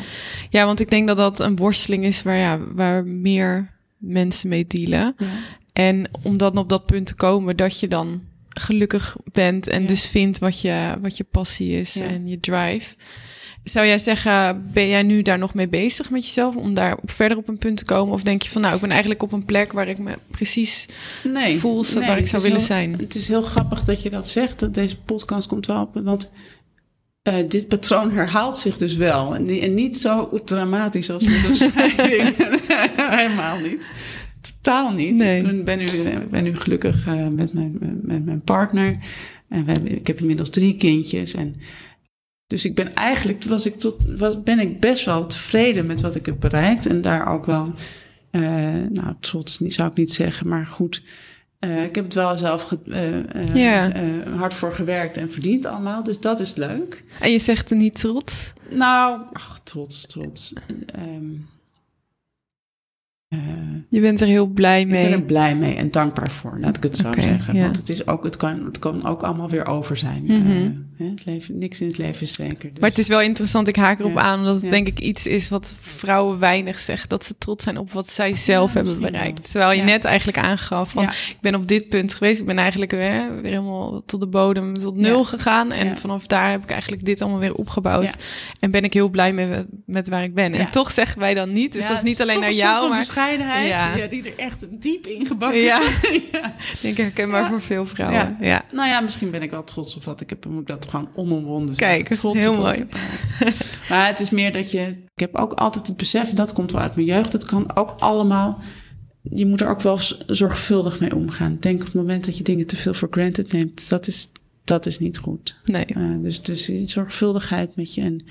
ja, 0.51 0.65
want 0.65 0.81
ik 0.81 0.91
denk 0.91 1.07
dat 1.07 1.17
dat 1.17 1.41
een 1.41 1.57
worsteling 1.57 2.05
is 2.05 2.23
waar, 2.23 2.37
ja, 2.37 2.59
waar 2.75 3.07
meer 3.07 3.71
mensen 3.99 4.49
mee 4.49 4.67
dealen. 4.67 5.15
Ja. 5.17 5.27
En 5.73 6.09
om 6.23 6.37
dan 6.37 6.57
op 6.57 6.69
dat 6.69 6.87
punt 6.87 7.07
te 7.07 7.15
komen 7.15 7.57
dat 7.57 7.81
je 7.81 7.89
dan 7.89 8.21
gelukkig 8.61 9.17
bent 9.33 9.69
en 9.69 9.87
dus 9.87 10.07
vindt 10.07 10.39
wat 10.39 10.61
je, 10.61 10.95
wat 11.01 11.17
je 11.17 11.25
passie 11.25 11.79
is 11.79 11.99
en 11.99 12.27
je 12.27 12.41
drive. 12.41 12.95
Zou 13.65 13.87
jij 13.87 13.99
zeggen, 13.99 14.71
ben 14.73 14.89
jij 14.89 15.03
nu 15.03 15.23
daar 15.23 15.39
nog 15.39 15.55
mee 15.55 15.69
bezig 15.69 16.11
met 16.11 16.27
jezelf 16.27 16.57
om 16.57 16.75
daar 16.75 16.99
verder 17.05 17.37
op 17.37 17.49
een 17.49 17.59
punt 17.59 17.77
te 17.77 17.85
komen? 17.85 18.15
Of 18.15 18.23
denk 18.23 18.43
je 18.43 18.49
van, 18.49 18.63
nou, 18.63 18.75
ik 18.75 18.81
ben 18.81 18.91
eigenlijk 18.91 19.23
op 19.23 19.33
een 19.33 19.45
plek 19.45 19.73
waar 19.73 19.89
ik 19.89 19.99
me 19.99 20.19
precies 20.31 20.87
nee, 21.25 21.59
voel 21.59 21.85
nee, 21.95 22.07
waar 22.07 22.19
ik 22.19 22.27
zou 22.27 22.43
willen 22.43 22.61
zijn? 22.61 22.95
Het 22.99 23.15
is 23.15 23.29
heel 23.29 23.43
grappig 23.43 23.83
dat 23.83 24.03
je 24.03 24.11
dat 24.11 24.29
zegt. 24.29 24.59
Dat 24.59 24.75
deze 24.75 24.97
podcast 24.97 25.49
komt 25.49 25.67
wel 25.67 25.83
op, 25.83 25.95
want 25.95 26.31
uh, 27.23 27.35
dit 27.49 27.69
patroon 27.69 28.13
herhaalt 28.13 28.57
zich 28.57 28.77
dus 28.77 28.97
wel. 28.97 29.35
En, 29.35 29.49
en 29.49 29.75
niet 29.75 29.97
zo 29.99 30.31
dramatisch 30.45 31.11
als 31.11 31.25
we 31.25 31.41
dus 31.47 31.61
Helemaal 33.21 33.59
niet 33.59 33.91
totaal 34.67 34.93
niet. 34.93 35.15
Nee. 35.15 35.43
Ik 35.43 35.65
ben 35.65 35.79
nu, 35.79 36.27
ben 36.31 36.43
nu 36.43 36.57
gelukkig 36.57 37.07
uh, 37.07 37.29
met, 37.29 37.53
mijn, 37.53 37.79
met 38.03 38.25
mijn 38.25 38.43
partner. 38.43 38.97
En 39.49 39.65
we 39.65 39.73
hebben, 39.73 39.97
ik 39.97 40.07
heb 40.07 40.21
inmiddels 40.21 40.51
drie 40.51 40.77
kindjes. 40.77 41.35
En 41.35 41.57
dus 42.47 42.65
ik 42.65 42.75
ben 42.75 42.95
eigenlijk, 42.95 43.45
was 43.45 43.67
ik 43.67 43.75
tot, 43.75 43.97
was, 44.19 44.43
ben 44.43 44.59
ik 44.59 44.81
best 44.81 45.05
wel 45.05 45.27
tevreden 45.27 45.87
met 45.87 46.01
wat 46.01 46.15
ik 46.15 46.27
heb 46.27 46.41
bereikt. 46.41 46.87
En 46.87 47.03
daar 47.03 47.33
ook 47.33 47.47
wel, 47.47 47.73
uh, 48.33 48.43
nou, 48.91 49.15
trots 49.21 49.57
zou 49.57 49.91
ik 49.91 49.97
niet 49.97 50.13
zeggen, 50.13 50.49
maar 50.49 50.67
goed. 50.67 51.03
Uh, 51.61 51.85
ik 51.85 51.95
heb 51.95 52.05
het 52.05 52.15
wel 52.15 52.37
zelf 52.37 52.63
ge, 52.63 52.79
uh, 53.55 54.39
hard 54.39 54.55
voor 54.55 54.73
gewerkt 54.73 55.17
en 55.17 55.33
verdiend 55.33 55.67
allemaal. 55.67 56.03
Dus 56.03 56.21
dat 56.21 56.41
is 56.41 56.55
leuk. 56.55 57.05
En 57.21 57.31
je 57.31 57.39
zegt 57.39 57.71
er 57.71 57.77
niet 57.77 58.01
trots? 58.01 58.53
Nou, 58.71 59.21
ach, 59.33 59.61
trots, 59.65 60.07
trots. 60.07 60.53
Um, 60.99 61.47
uh, 63.29 63.41
je 63.91 64.01
bent 64.01 64.21
er 64.21 64.27
heel 64.27 64.47
blij 64.47 64.87
mee. 64.87 65.03
Ik 65.03 65.11
ben 65.11 65.19
er 65.19 65.25
blij 65.25 65.57
mee 65.57 65.75
en 65.75 65.91
dankbaar 65.91 66.31
voor, 66.31 66.59
laat 66.61 66.77
ik 66.77 66.83
het 66.83 66.97
zo 66.97 67.13
zeggen. 67.13 67.61
Want 67.61 67.77
het, 67.77 67.89
is 67.89 68.07
ook, 68.07 68.25
het, 68.25 68.37
kan, 68.37 68.65
het 68.65 68.79
kan 68.79 69.07
ook 69.07 69.23
allemaal 69.23 69.49
weer 69.49 69.67
over 69.67 69.97
zijn. 69.97 70.23
Mm 70.23 70.43
-hmm. 70.43 70.89
uh, 70.99 71.11
het 71.11 71.25
leven, 71.25 71.59
niks 71.59 71.81
in 71.81 71.87
het 71.87 71.99
leven 71.99 72.23
is 72.23 72.35
zeker. 72.35 72.71
Dus. 72.71 72.81
Maar 72.81 72.89
het 72.89 72.99
is 72.99 73.09
wel 73.09 73.21
interessant, 73.21 73.69
ik 73.69 73.77
haak 73.77 73.99
erop 73.99 74.15
ja. 74.15 74.21
aan, 74.21 74.39
omdat 74.39 74.61
het 74.61 74.71
denk 74.71 74.87
ik 74.87 74.99
iets 74.99 75.27
is 75.27 75.49
wat 75.49 75.77
vrouwen 75.81 76.39
weinig 76.39 76.79
zeggen. 76.79 77.09
Dat 77.09 77.25
ze 77.25 77.39
trots 77.39 77.65
zijn 77.65 77.79
op 77.79 77.91
wat 77.91 78.09
zij 78.09 78.35
zelf 78.35 78.75
hebben 78.75 79.01
bereikt. 79.01 79.39
Wel. 79.39 79.51
Terwijl 79.51 79.73
je 79.73 79.83
net 79.83 80.05
eigenlijk 80.05 80.39
aangaf 80.39 80.91
van, 80.91 81.03
ik 81.05 81.37
ben 81.41 81.55
op 81.55 81.69
dit 81.69 81.89
punt 81.89 82.15
geweest. 82.15 82.41
Ik 82.41 82.47
ben 82.47 82.59
eigenlijk 82.59 82.91
weer, 82.91 83.43
weer 83.43 83.51
helemaal 83.51 84.03
tot 84.05 84.21
de 84.21 84.29
bodem, 84.29 84.75
tot 84.75 84.97
nul 84.97 85.25
gegaan. 85.25 85.73
En 85.73 85.97
vanaf 85.97 86.27
daar 86.27 86.51
heb 86.51 86.63
ik 86.63 86.71
eigenlijk 86.71 87.05
dit 87.05 87.23
allemaal 87.23 87.41
weer 87.41 87.55
opgebouwd. 87.55 88.17
En 88.61 88.71
ben 88.71 88.85
ik 88.85 88.93
heel 88.93 89.09
blij 89.09 89.33
mee 89.33 89.65
met 89.87 90.09
waar 90.09 90.23
ik 90.23 90.35
ben. 90.35 90.55
En 90.55 90.71
toch 90.71 90.91
zeggen 90.91 91.21
wij 91.21 91.35
dan 91.35 91.53
niet. 91.53 91.73
Dus 91.73 91.87
dat 91.87 91.97
is 91.97 92.03
niet 92.03 92.21
alleen 92.21 92.41
naar 92.41 92.53
jou, 92.53 92.89
maar 92.89 93.05
bescheidenheid, 93.17 93.69
ja. 93.69 93.97
ja. 93.97 94.07
die 94.07 94.23
er 94.23 94.39
echt 94.39 94.67
diep 94.71 95.07
in 95.07 95.27
gebakken 95.27 95.61
ja. 95.61 95.81
ja. 96.33 96.55
Denk 96.83 96.97
ik 96.97 96.97
herkenbaar 96.97 97.43
ja. 97.43 97.49
voor 97.49 97.63
veel 97.63 97.87
vrouwen. 97.87 98.37
Ja. 98.41 98.65
Nou 98.73 98.89
ja, 98.89 99.01
misschien 99.01 99.31
ben 99.31 99.43
ik 99.43 99.51
wel 99.51 99.65
trots 99.65 99.97
op 99.97 100.05
wat 100.05 100.21
ik 100.21 100.31
heb. 100.31 100.43
Dan 100.43 100.53
moet 100.53 100.61
ik 100.61 100.67
dat 100.67 100.87
gewoon 100.89 101.09
onomwonden 101.15 101.77
Kijk, 101.77 102.15
trots 102.15 102.39
heel 102.39 102.57
mooi. 102.57 102.87
maar 103.91 104.07
het 104.07 104.21
is 104.21 104.31
meer 104.31 104.53
dat 104.53 104.71
je... 104.71 104.81
Ik 105.15 105.21
heb 105.21 105.37
ook 105.37 105.53
altijd 105.53 105.87
het 105.87 105.97
besef, 105.97 106.33
dat 106.33 106.53
komt 106.53 106.73
wel 106.73 106.81
uit 106.81 106.95
mijn 106.95 107.07
jeugd. 107.07 107.33
Het 107.33 107.45
kan 107.45 107.77
ook 107.77 107.95
allemaal... 107.99 108.61
Je 109.23 109.47
moet 109.47 109.61
er 109.61 109.69
ook 109.69 109.81
wel 109.81 109.99
zorgvuldig 110.27 111.01
mee 111.01 111.15
omgaan. 111.15 111.57
Denk 111.61 111.81
op 111.81 111.87
het 111.87 111.95
moment 111.95 112.25
dat 112.25 112.37
je 112.37 112.45
dingen 112.45 112.67
te 112.67 112.77
veel 112.77 112.95
voor 112.95 113.09
granted 113.11 113.53
neemt. 113.53 113.89
Dat 113.89 114.07
is, 114.07 114.33
dat 114.65 114.87
is 114.87 114.99
niet 114.99 115.19
goed. 115.19 115.57
Nee. 115.65 115.85
Uh, 115.97 116.23
dus, 116.23 116.43
dus 116.43 116.71
zorgvuldigheid 116.85 117.77
met 117.77 117.95
je... 117.95 118.01
En, 118.01 118.25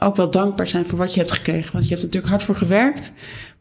ook 0.00 0.16
wel 0.16 0.30
dankbaar 0.30 0.66
zijn 0.66 0.86
voor 0.86 0.98
wat 0.98 1.14
je 1.14 1.20
hebt 1.20 1.32
gekregen. 1.32 1.72
Want 1.72 1.84
je 1.84 1.90
hebt 1.90 2.00
er 2.00 2.06
natuurlijk 2.06 2.32
hard 2.32 2.42
voor 2.42 2.54
gewerkt. 2.54 3.12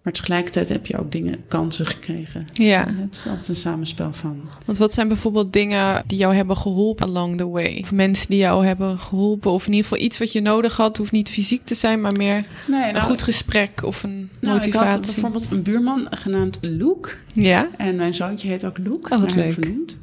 Maar 0.08 0.16
tegelijkertijd 0.16 0.70
heb 0.70 0.86
je 0.86 0.98
ook 0.98 1.12
dingen, 1.12 1.44
kansen 1.48 1.86
gekregen. 1.86 2.46
Ja. 2.54 2.86
Het 2.88 3.16
is 3.16 3.28
altijd 3.28 3.48
een 3.48 3.56
samenspel 3.56 4.14
van. 4.14 4.42
Want 4.66 4.78
wat 4.78 4.94
zijn 4.94 5.08
bijvoorbeeld 5.08 5.54
dingen 5.54 6.04
die 6.06 6.18
jou 6.18 6.36
hebben 6.36 6.58
geholpen 6.58 7.08
along 7.08 7.38
the 7.38 7.48
way? 7.48 7.80
Of 7.82 7.92
mensen 7.92 8.30
die 8.30 8.40
jou 8.40 8.66
hebben 8.66 9.00
geholpen? 9.00 9.52
Of 9.52 9.66
in 9.66 9.72
ieder 9.72 9.88
geval 9.88 10.06
iets 10.06 10.18
wat 10.18 10.32
je 10.32 10.42
nodig 10.42 10.78
had. 10.78 10.98
Hoeft 10.98 11.12
niet 11.12 11.30
fysiek 11.30 11.64
te 11.64 11.76
zijn, 11.76 12.02
maar 12.02 12.12
meer 12.18 12.44
nee, 12.68 12.80
nou, 12.80 12.96
een 12.96 13.02
goed 13.02 13.22
gesprek 13.22 13.84
of 13.84 14.04
een 14.04 14.30
nou, 14.40 14.54
motivatie. 14.54 14.88
Ik 14.88 14.94
had 14.94 15.02
bijvoorbeeld 15.02 15.52
een 15.52 15.64
buurman 15.64 16.08
genaamd 16.10 16.58
Luke. 16.62 17.10
Ja. 17.34 17.70
En 17.78 17.96
mijn 17.96 18.16
zoontje 18.16 18.48
heet 18.48 18.66
ook 18.66 18.78
Luke. 18.78 19.14
Oh, 19.14 19.20
wat 19.20 19.36
leuk. 19.36 19.54
Vernoemd. 19.54 19.98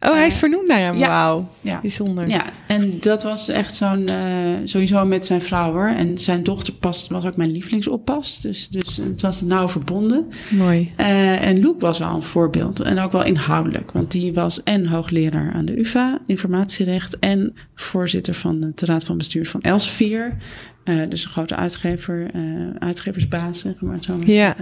Oh, 0.00 0.14
hij 0.14 0.26
is 0.26 0.38
vernoemd 0.38 0.66
naar 0.66 0.78
hem. 0.78 0.96
Ja. 0.96 1.08
Wauw. 1.08 1.48
Ja. 1.60 1.80
Bijzonder. 1.80 2.28
Ja, 2.28 2.44
en 2.66 3.00
dat 3.00 3.22
was 3.22 3.48
echt 3.48 3.74
zo'n, 3.74 4.08
uh, 4.10 4.56
sowieso 4.64 5.04
met 5.04 5.26
zijn 5.26 5.42
vrouw 5.42 5.72
hoor. 5.72 5.88
En 5.88 6.18
zijn 6.18 6.42
dochter 6.42 6.72
past, 6.72 7.08
was 7.08 7.26
ook 7.26 7.36
mijn 7.36 7.50
lievelingsoppas. 7.50 8.40
Dus, 8.40 8.68
dus 8.68 8.96
het 8.96 9.22
was 9.22 9.40
nauw 9.40 9.68
verbonden. 9.68 10.28
Mooi. 10.48 10.92
Uh, 11.00 11.46
en 11.46 11.58
Luke 11.58 11.78
was 11.78 11.98
wel 11.98 12.14
een 12.14 12.22
voorbeeld. 12.22 12.80
En 12.80 12.98
ook 12.98 13.12
wel 13.12 13.24
inhoudelijk. 13.24 13.90
Want 13.92 14.10
die 14.10 14.32
was 14.32 14.62
en 14.62 14.86
hoogleraar 14.86 15.52
aan 15.52 15.64
de 15.64 15.78
UvA, 15.78 16.18
informatierecht. 16.26 17.18
En 17.18 17.54
voorzitter 17.74 18.34
van 18.34 18.60
de 18.60 18.86
Raad 18.86 19.04
van 19.04 19.18
Bestuur 19.18 19.46
van 19.46 19.60
Elsevier. 19.60 20.36
Uh, 20.84 21.08
dus 21.08 21.24
een 21.24 21.30
grote 21.30 21.56
uitgever, 21.56 22.34
uh, 22.34 22.70
uitgeversbaas, 22.78 23.60
zeg 23.60 23.80
maar 23.80 23.98
zo. 24.00 24.12
Ja. 24.24 24.56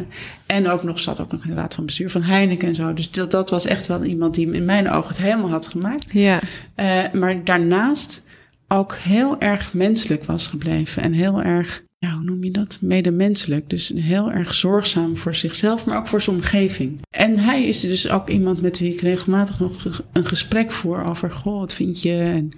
En 0.47 0.69
ook 0.69 0.83
nog 0.83 1.01
zat 1.01 1.21
ook 1.21 1.33
nog 1.33 1.43
in 1.45 1.51
de 1.51 1.57
raad 1.57 1.75
van 1.75 1.87
bestuur 1.87 2.11
van 2.11 2.23
Heineken 2.23 2.69
en 2.69 2.75
zo. 2.75 2.95
Dus 2.95 3.11
dat, 3.11 3.31
dat 3.31 3.51
was 3.51 3.67
echt 3.67 3.87
wel 3.87 4.05
iemand 4.05 4.35
die 4.35 4.53
in 4.53 4.65
mijn 4.65 4.91
ogen 4.91 5.09
het 5.09 5.19
helemaal 5.19 5.51
had 5.51 5.69
gemaakt. 5.69 6.13
Ja. 6.13 6.41
Uh, 6.77 7.21
maar 7.21 7.45
daarnaast 7.45 8.25
ook 8.69 8.95
heel 8.95 9.41
erg 9.41 9.75
menselijk 9.75 10.25
was 10.25 10.47
gebleven. 10.47 11.03
En 11.03 11.13
heel 11.13 11.43
erg, 11.43 11.83
ja, 11.99 12.13
hoe 12.13 12.25
noem 12.25 12.45
je 12.45 12.51
dat? 12.51 12.79
Medemenselijk. 12.81 13.71
Dus 13.71 13.93
heel 13.95 14.33
erg 14.33 14.55
zorgzaam 14.55 15.17
voor 15.17 15.35
zichzelf, 15.35 15.87
maar 15.87 15.97
ook 15.97 16.07
voor 16.07 16.23
zijn 16.23 16.37
omgeving. 16.37 17.01
En 17.11 17.39
hij 17.39 17.65
is 17.65 17.81
dus 17.81 18.09
ook 18.09 18.29
iemand 18.29 18.61
met 18.61 18.79
wie 18.79 18.93
ik 18.93 19.01
regelmatig 19.01 19.59
nog 19.59 19.85
een 20.13 20.25
gesprek 20.25 20.73
voer 20.73 21.09
over, 21.09 21.31
goh, 21.31 21.59
wat 21.59 21.75
vind 21.75 22.03
je? 22.03 22.17
En 22.19 22.53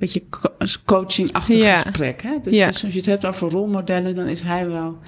beetje 0.00 0.22
co- 0.30 0.54
coaching-achtig 0.84 1.56
Ja. 1.62 1.74
gesprek. 1.76 2.22
Hè? 2.22 2.32
Dus, 2.42 2.54
Ja. 2.54 2.66
dus 2.66 2.84
als 2.84 2.92
je 2.92 2.98
het 2.98 3.08
hebt 3.08 3.26
over 3.26 3.50
rolmodellen, 3.50 4.14
dan 4.14 4.26
is 4.26 4.40
hij 4.40 4.68
wel, 4.68 4.98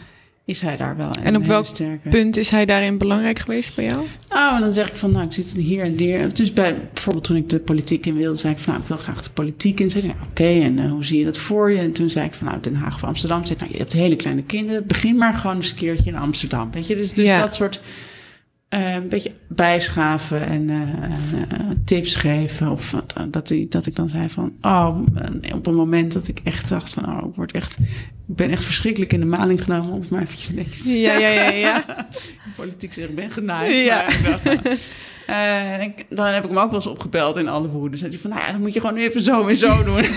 is 0.45 0.61
hij 0.61 0.76
daar 0.76 0.97
wel 0.97 1.07
een 1.07 1.24
En 1.24 1.36
op 1.36 1.45
welk 1.45 1.64
sterke. 1.66 2.09
Punt 2.09 2.36
is 2.36 2.51
hij 2.51 2.64
daarin 2.66 2.99
belangrijk 2.99 3.38
geweest 3.38 3.74
bij 3.74 3.84
jou? 3.84 4.03
Oh, 4.28 4.55
en 4.55 4.61
dan 4.61 4.72
zeg 4.72 4.88
ik 4.88 4.97
van, 4.97 5.12
nou, 5.12 5.24
ik 5.24 5.32
zit 5.32 5.53
hier 5.53 5.82
en 5.82 5.97
daar. 5.97 6.34
Dus 6.34 6.53
bij, 6.53 6.76
bijvoorbeeld 6.93 7.24
toen 7.24 7.36
ik 7.36 7.49
de 7.49 7.59
politiek 7.59 8.07
in 8.07 8.16
wilde, 8.16 8.38
zei 8.38 8.53
ik 8.53 8.59
van, 8.59 8.68
nou, 8.72 8.82
ik 8.82 8.88
wil 8.88 8.99
graag 8.99 9.22
de 9.22 9.30
politiek 9.30 9.80
in. 9.80 9.90
Zei 9.90 10.07
nou, 10.07 10.18
oké, 10.30 10.45
en 10.61 10.78
eh, 10.78 10.90
hoe 10.90 11.05
zie 11.05 11.18
je 11.18 11.24
dat 11.24 11.38
voor 11.38 11.70
je? 11.72 11.78
En 11.78 11.93
toen 11.93 12.11
zei 12.11 12.26
ik 12.26 12.34
van, 12.34 12.47
nou, 12.47 12.61
Den 12.61 12.74
Haag 12.74 12.95
of 12.95 13.05
Amsterdam. 13.05 13.40
Zei 13.47 13.55
ik, 13.55 13.61
nou, 13.61 13.72
je 13.72 13.78
hebt 13.78 13.93
hele 13.93 14.16
kleine 14.16 14.43
kinderen. 14.43 14.86
Begin 14.86 15.16
maar 15.16 15.34
gewoon 15.34 15.57
eens 15.57 15.70
een 15.70 15.76
keertje 15.76 16.11
in 16.11 16.16
Amsterdam. 16.16 16.70
Weet 16.72 16.86
je, 16.86 16.97
dus, 16.97 17.12
dus 17.12 17.26
Ja. 17.26 17.38
dat 17.38 17.55
soort... 17.55 17.80
eh, 18.73 18.93
een 18.95 19.09
beetje 19.09 19.31
bijschaven 19.49 20.47
en 20.47 20.70
eh, 20.70 20.81
eh, 20.81 21.61
tips 21.85 22.14
geven. 22.16 22.70
Of 22.70 22.95
dat, 23.31 23.55
dat 23.68 23.87
ik 23.87 23.97
dan 23.97 24.09
zei 24.09 24.31
van... 24.31 24.53
Oh, 24.62 24.99
op 25.55 25.66
een 25.66 25.75
moment 25.75 26.12
dat 26.12 26.29
ik 26.29 26.41
echt 26.45 26.68
dacht 26.68 26.93
van... 26.93 27.09
Oh, 27.09 27.29
ik, 27.29 27.35
word 27.35 27.53
echt, 27.53 27.79
ik 28.29 28.37
ben 28.37 28.51
echt 28.51 28.64
verschrikkelijk 28.64 29.12
in 29.12 29.20
de 29.20 29.27
maling 29.27 29.62
genomen. 29.62 29.93
Om 29.93 30.01
het 30.01 30.11
maar 30.11 30.23
eventjes 30.23 30.51
netjes 30.51 30.85
Ja, 30.85 31.12
ja, 31.18 31.29
ja, 31.29 31.51
ja. 31.51 31.85
politiek 32.57 32.93
zeg, 32.93 33.09
ik 33.09 33.14
ben 33.14 33.31
genaaid. 33.31 33.85
Ja. 33.85 34.05
Maar 34.05 34.14
ik 34.14 34.25
dacht, 34.64 34.79
en 35.27 35.81
ik- 35.81 36.07
dan 36.09 36.27
heb 36.27 36.45
ik 36.45 36.51
hem 36.51 36.59
ook 36.59 36.66
wel 36.66 36.75
eens 36.75 36.87
opgebeld 36.87 37.37
in 37.37 37.49
alle 37.49 37.68
woede. 37.68 37.97
Zei 37.97 38.11
hij 38.11 38.20
van, 38.20 38.31
nou 38.31 38.43
ja, 38.43 38.53
dan 38.53 38.61
moet 38.61 38.75
je 38.75 38.81
gewoon 38.81 38.97
even 38.97 39.20
zo 39.23 39.49
en 39.49 39.57
zo 39.57 39.85
doen. 39.85 40.05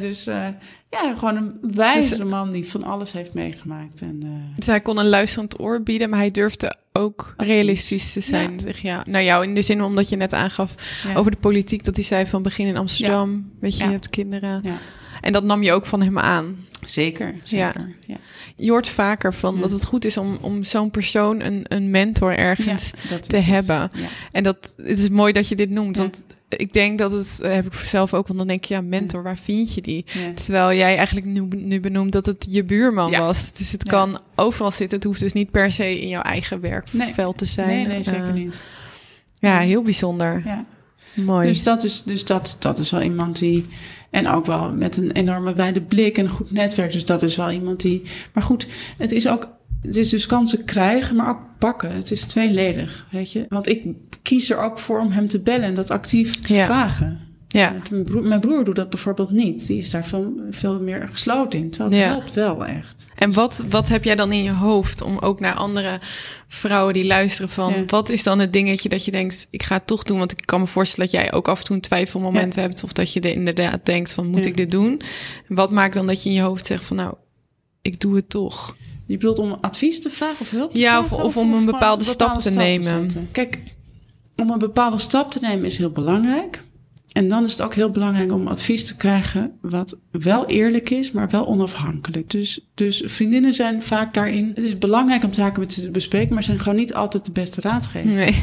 Dus 0.00 0.28
ja, 1.02 1.14
gewoon 1.14 1.36
een 1.36 1.58
wijze 1.74 2.16
Dus- 2.16 2.26
man 2.28 2.52
die 2.52 2.66
van 2.66 2.84
alles 2.84 3.12
heeft 3.12 3.34
meegemaakt. 3.34 4.00
En, 4.00 4.20
eh, 4.22 4.56
Dus 4.56 4.66
hij 4.66 4.80
kon 4.80 4.98
een 4.98 5.08
luisterend 5.08 5.60
oor 5.60 5.82
bieden, 5.82 6.10
maar 6.10 6.18
hij 6.18 6.30
durfde 6.30 6.76
ook 6.92 7.34
Advies. 7.36 7.52
realistisch 7.54 8.12
te 8.12 8.20
zijn. 8.20 8.52
Ja. 8.52 8.58
Zeg, 8.62 8.80
ja, 8.80 9.02
naar 9.06 9.22
jou 9.24 9.44
in 9.44 9.54
de 9.54 9.62
zin 9.62 9.82
omdat 9.82 10.08
je 10.08 10.16
net 10.16 10.32
aangaf 10.32 10.74
ja. 11.06 11.14
over 11.14 11.30
de 11.30 11.36
politiek, 11.36 11.84
dat 11.84 11.94
hij 11.96 12.04
zei 12.04 12.26
van 12.26 12.42
begin 12.42 12.66
in 12.66 12.76
Amsterdam, 12.76 13.50
weet 13.60 13.76
je, 13.78 13.84
je 13.84 13.90
hebt 13.90 14.10
kinderen. 14.10 14.60
Ja. 14.64 14.78
En 15.20 15.32
dat 15.32 15.44
nam 15.44 15.62
je 15.62 15.72
ook 15.72 15.86
van 15.86 16.02
hem 16.02 16.18
aan. 16.18 16.56
Zeker, 16.86 17.34
zeker. 17.44 17.96
Ja. 18.06 18.16
Je 18.56 18.70
hoort 18.70 18.88
vaker 18.88 19.34
van 19.34 19.60
dat 19.60 19.70
het 19.70 19.84
goed 19.84 20.04
is 20.04 20.16
om, 20.16 20.38
om 20.40 20.64
zo'n 20.64 20.90
persoon 20.90 21.40
een, 21.40 21.64
een 21.68 21.90
mentor 21.90 22.36
ergens 22.38 22.90
te 22.90 23.14
het. 23.14 23.44
hebben. 23.46 23.90
En 24.32 24.42
dat 24.42 24.74
het 24.76 24.98
is 24.98 25.08
mooi 25.08 25.32
dat 25.32 25.48
je 25.48 25.56
dit 25.56 25.70
noemt. 25.70 25.96
Want 25.96 26.24
ik 26.56 26.72
denk 26.72 26.98
dat 26.98 27.12
het, 27.12 27.40
eh, 27.42 27.52
heb 27.52 27.66
ik 27.66 27.72
zelf 27.72 28.14
ook, 28.14 28.26
want 28.26 28.38
dan 28.38 28.48
denk 28.48 28.64
je, 28.64 28.74
ja, 28.74 28.80
mentor, 28.80 29.22
waar 29.22 29.38
vind 29.38 29.74
je 29.74 29.80
die? 29.80 30.04
Ja. 30.06 30.32
Terwijl 30.34 30.78
jij 30.78 30.96
eigenlijk 30.96 31.26
nu, 31.26 31.40
nu 31.56 31.80
benoemt 31.80 32.12
dat 32.12 32.26
het 32.26 32.46
je 32.50 32.64
buurman 32.64 33.10
Ja. 33.10 33.18
was. 33.20 33.52
Dus 33.52 33.72
het 33.72 33.82
Ja. 33.86 33.90
kan 33.90 34.18
overal 34.34 34.70
zitten. 34.70 34.98
Het 34.98 35.06
hoeft 35.06 35.20
dus 35.20 35.32
niet 35.32 35.50
per 35.50 35.72
se 35.72 36.00
in 36.00 36.08
jouw 36.08 36.22
eigen 36.22 36.60
werkveld 36.60 37.38
te 37.38 37.44
zijn. 37.44 37.68
Nee, 37.68 37.86
nee, 37.86 38.02
zeker 38.02 38.28
Eh, 38.28 38.32
niet. 38.34 38.64
Ja, 39.38 39.58
heel 39.60 39.82
bijzonder. 39.82 40.42
Ja. 40.44 40.64
Mooi. 41.14 41.48
Dus, 41.48 41.62
dat 41.62 41.84
is, 41.84 42.02
dus 42.02 42.24
dat, 42.24 42.56
dat 42.58 42.78
is 42.78 42.90
wel 42.90 43.02
iemand 43.02 43.38
die. 43.38 43.64
En 44.10 44.28
ook 44.28 44.46
wel 44.46 44.72
met 44.72 44.96
een 44.96 45.10
enorme 45.12 45.54
wijde 45.54 45.82
blik 45.82 46.18
en 46.18 46.24
een 46.24 46.30
goed 46.30 46.50
netwerk. 46.50 46.92
Dus 46.92 47.04
dat 47.04 47.22
is 47.22 47.36
wel 47.36 47.50
iemand 47.50 47.80
die. 47.80 48.02
Maar 48.32 48.42
goed, 48.42 48.66
het 48.98 49.12
is 49.12 49.28
ook. 49.28 49.48
Het 49.82 49.96
is 49.96 50.08
dus 50.08 50.26
kansen 50.26 50.64
krijgen, 50.64 51.16
maar 51.16 51.28
ook 51.28 51.40
pakken. 51.58 51.94
Het 51.94 52.10
is 52.10 52.24
tweeledig, 52.24 53.06
weet 53.10 53.32
je. 53.32 53.46
Want 53.48 53.68
ik 53.68 53.84
kies 54.24 54.50
er 54.50 54.58
ook 54.58 54.78
voor 54.78 55.00
om 55.00 55.10
hem 55.10 55.28
te 55.28 55.40
bellen 55.40 55.62
en 55.66 55.74
dat 55.74 55.90
actief 55.90 56.36
te 56.40 56.54
Ja. 56.54 56.64
vragen. 56.64 57.20
ja. 57.48 57.72
Mijn 57.90 58.04
broer, 58.04 58.22
mijn 58.22 58.40
broer 58.40 58.64
doet 58.64 58.76
dat 58.76 58.90
bijvoorbeeld 58.90 59.30
niet. 59.30 59.66
Die 59.66 59.78
is 59.78 59.90
daar 59.90 60.04
veel, 60.06 60.32
veel 60.50 60.80
meer 60.80 61.08
gesloten 61.10 61.58
in. 61.58 61.70
Terwijl 61.70 61.90
het 61.90 62.00
Ja. 62.00 62.08
helpt 62.08 62.32
wel 62.32 62.64
echt. 62.66 63.08
En 63.14 63.32
wat, 63.32 63.62
wat 63.70 63.88
heb 63.88 64.04
jij 64.04 64.14
dan 64.14 64.32
in 64.32 64.42
je 64.42 64.50
hoofd 64.52 65.02
om 65.02 65.18
ook 65.18 65.40
naar 65.40 65.54
andere 65.54 66.00
vrouwen 66.48 66.94
die 66.94 67.06
luisteren 67.06 67.48
van... 67.50 67.72
Ja. 67.72 67.84
wat 67.86 68.08
is 68.08 68.22
dan 68.22 68.38
het 68.38 68.52
dingetje 68.52 68.88
dat 68.88 69.04
je 69.04 69.10
denkt, 69.10 69.46
ik 69.50 69.62
ga 69.62 69.74
het 69.76 69.86
toch 69.86 70.02
doen? 70.02 70.18
Want 70.18 70.32
ik 70.32 70.46
kan 70.46 70.60
me 70.60 70.66
voorstellen 70.66 71.10
dat 71.10 71.20
jij 71.20 71.32
ook 71.32 71.48
af 71.48 71.58
en 71.58 71.64
toe 71.64 71.74
een 71.76 71.82
twijfelmoment 71.82 72.54
hebt... 72.54 72.84
of 72.84 72.92
dat 72.92 73.12
je 73.12 73.20
er 73.20 73.30
inderdaad 73.32 73.86
denkt 73.86 74.12
van, 74.12 74.26
moet 74.26 74.44
Ja. 74.44 74.50
ik 74.50 74.56
dit 74.56 74.70
doen? 74.70 75.00
Wat 75.48 75.70
maakt 75.70 75.94
dan 75.94 76.06
dat 76.06 76.22
je 76.22 76.28
in 76.28 76.34
je 76.34 76.40
hoofd 76.42 76.66
zegt 76.66 76.84
van, 76.84 76.96
nou, 76.96 77.14
ik 77.82 78.00
doe 78.00 78.16
het 78.16 78.30
toch? 78.30 78.76
Je 79.06 79.16
bedoelt 79.16 79.38
om 79.38 79.56
advies 79.60 80.00
te 80.00 80.10
vragen 80.10 80.40
of 80.40 80.50
hulp 80.50 80.74
te 80.74 80.80
Ja, 80.80 81.00
of- 81.00 81.06
vragen? 81.06 81.24
of 81.24 81.36
om 81.36 81.54
een 81.54 81.64
bepaalde 81.64 82.04
stap 82.04 82.38
te 82.38 82.50
nemen. 82.50 83.08
Kijk, 83.32 83.58
om 84.36 84.50
een 84.50 84.58
bepaalde 84.58 84.98
stap 84.98 85.30
te 85.32 85.38
nemen 85.40 85.64
is 85.64 85.78
heel 85.78 85.90
belangrijk. 85.90 86.62
En 87.12 87.28
dan 87.28 87.44
is 87.44 87.52
het 87.52 87.60
ook 87.62 87.74
heel 87.74 87.90
belangrijk 87.90 88.32
om 88.32 88.46
advies 88.46 88.84
te 88.84 88.96
krijgen 88.96 89.58
wat 89.60 89.98
wel 90.10 90.46
eerlijk 90.46 90.90
is, 90.90 91.10
maar 91.12 91.28
wel 91.30 91.46
onafhankelijk. 91.46 92.30
Dus, 92.30 92.60
dus 92.74 93.02
vriendinnen 93.06 93.54
zijn 93.54 93.82
vaak 93.82 94.14
daarin. 94.14 94.52
Het 94.54 94.64
is 94.64 94.78
belangrijk 94.78 95.24
om 95.24 95.32
zaken 95.32 95.60
met 95.60 95.72
ze 95.72 95.80
te 95.80 95.90
bespreken, 95.90 96.34
maar 96.34 96.42
zijn 96.42 96.58
gewoon 96.60 96.78
niet 96.78 96.94
altijd 96.94 97.24
de 97.24 97.32
beste 97.32 97.60
raadgever. 97.60 98.10
Nee. 98.10 98.42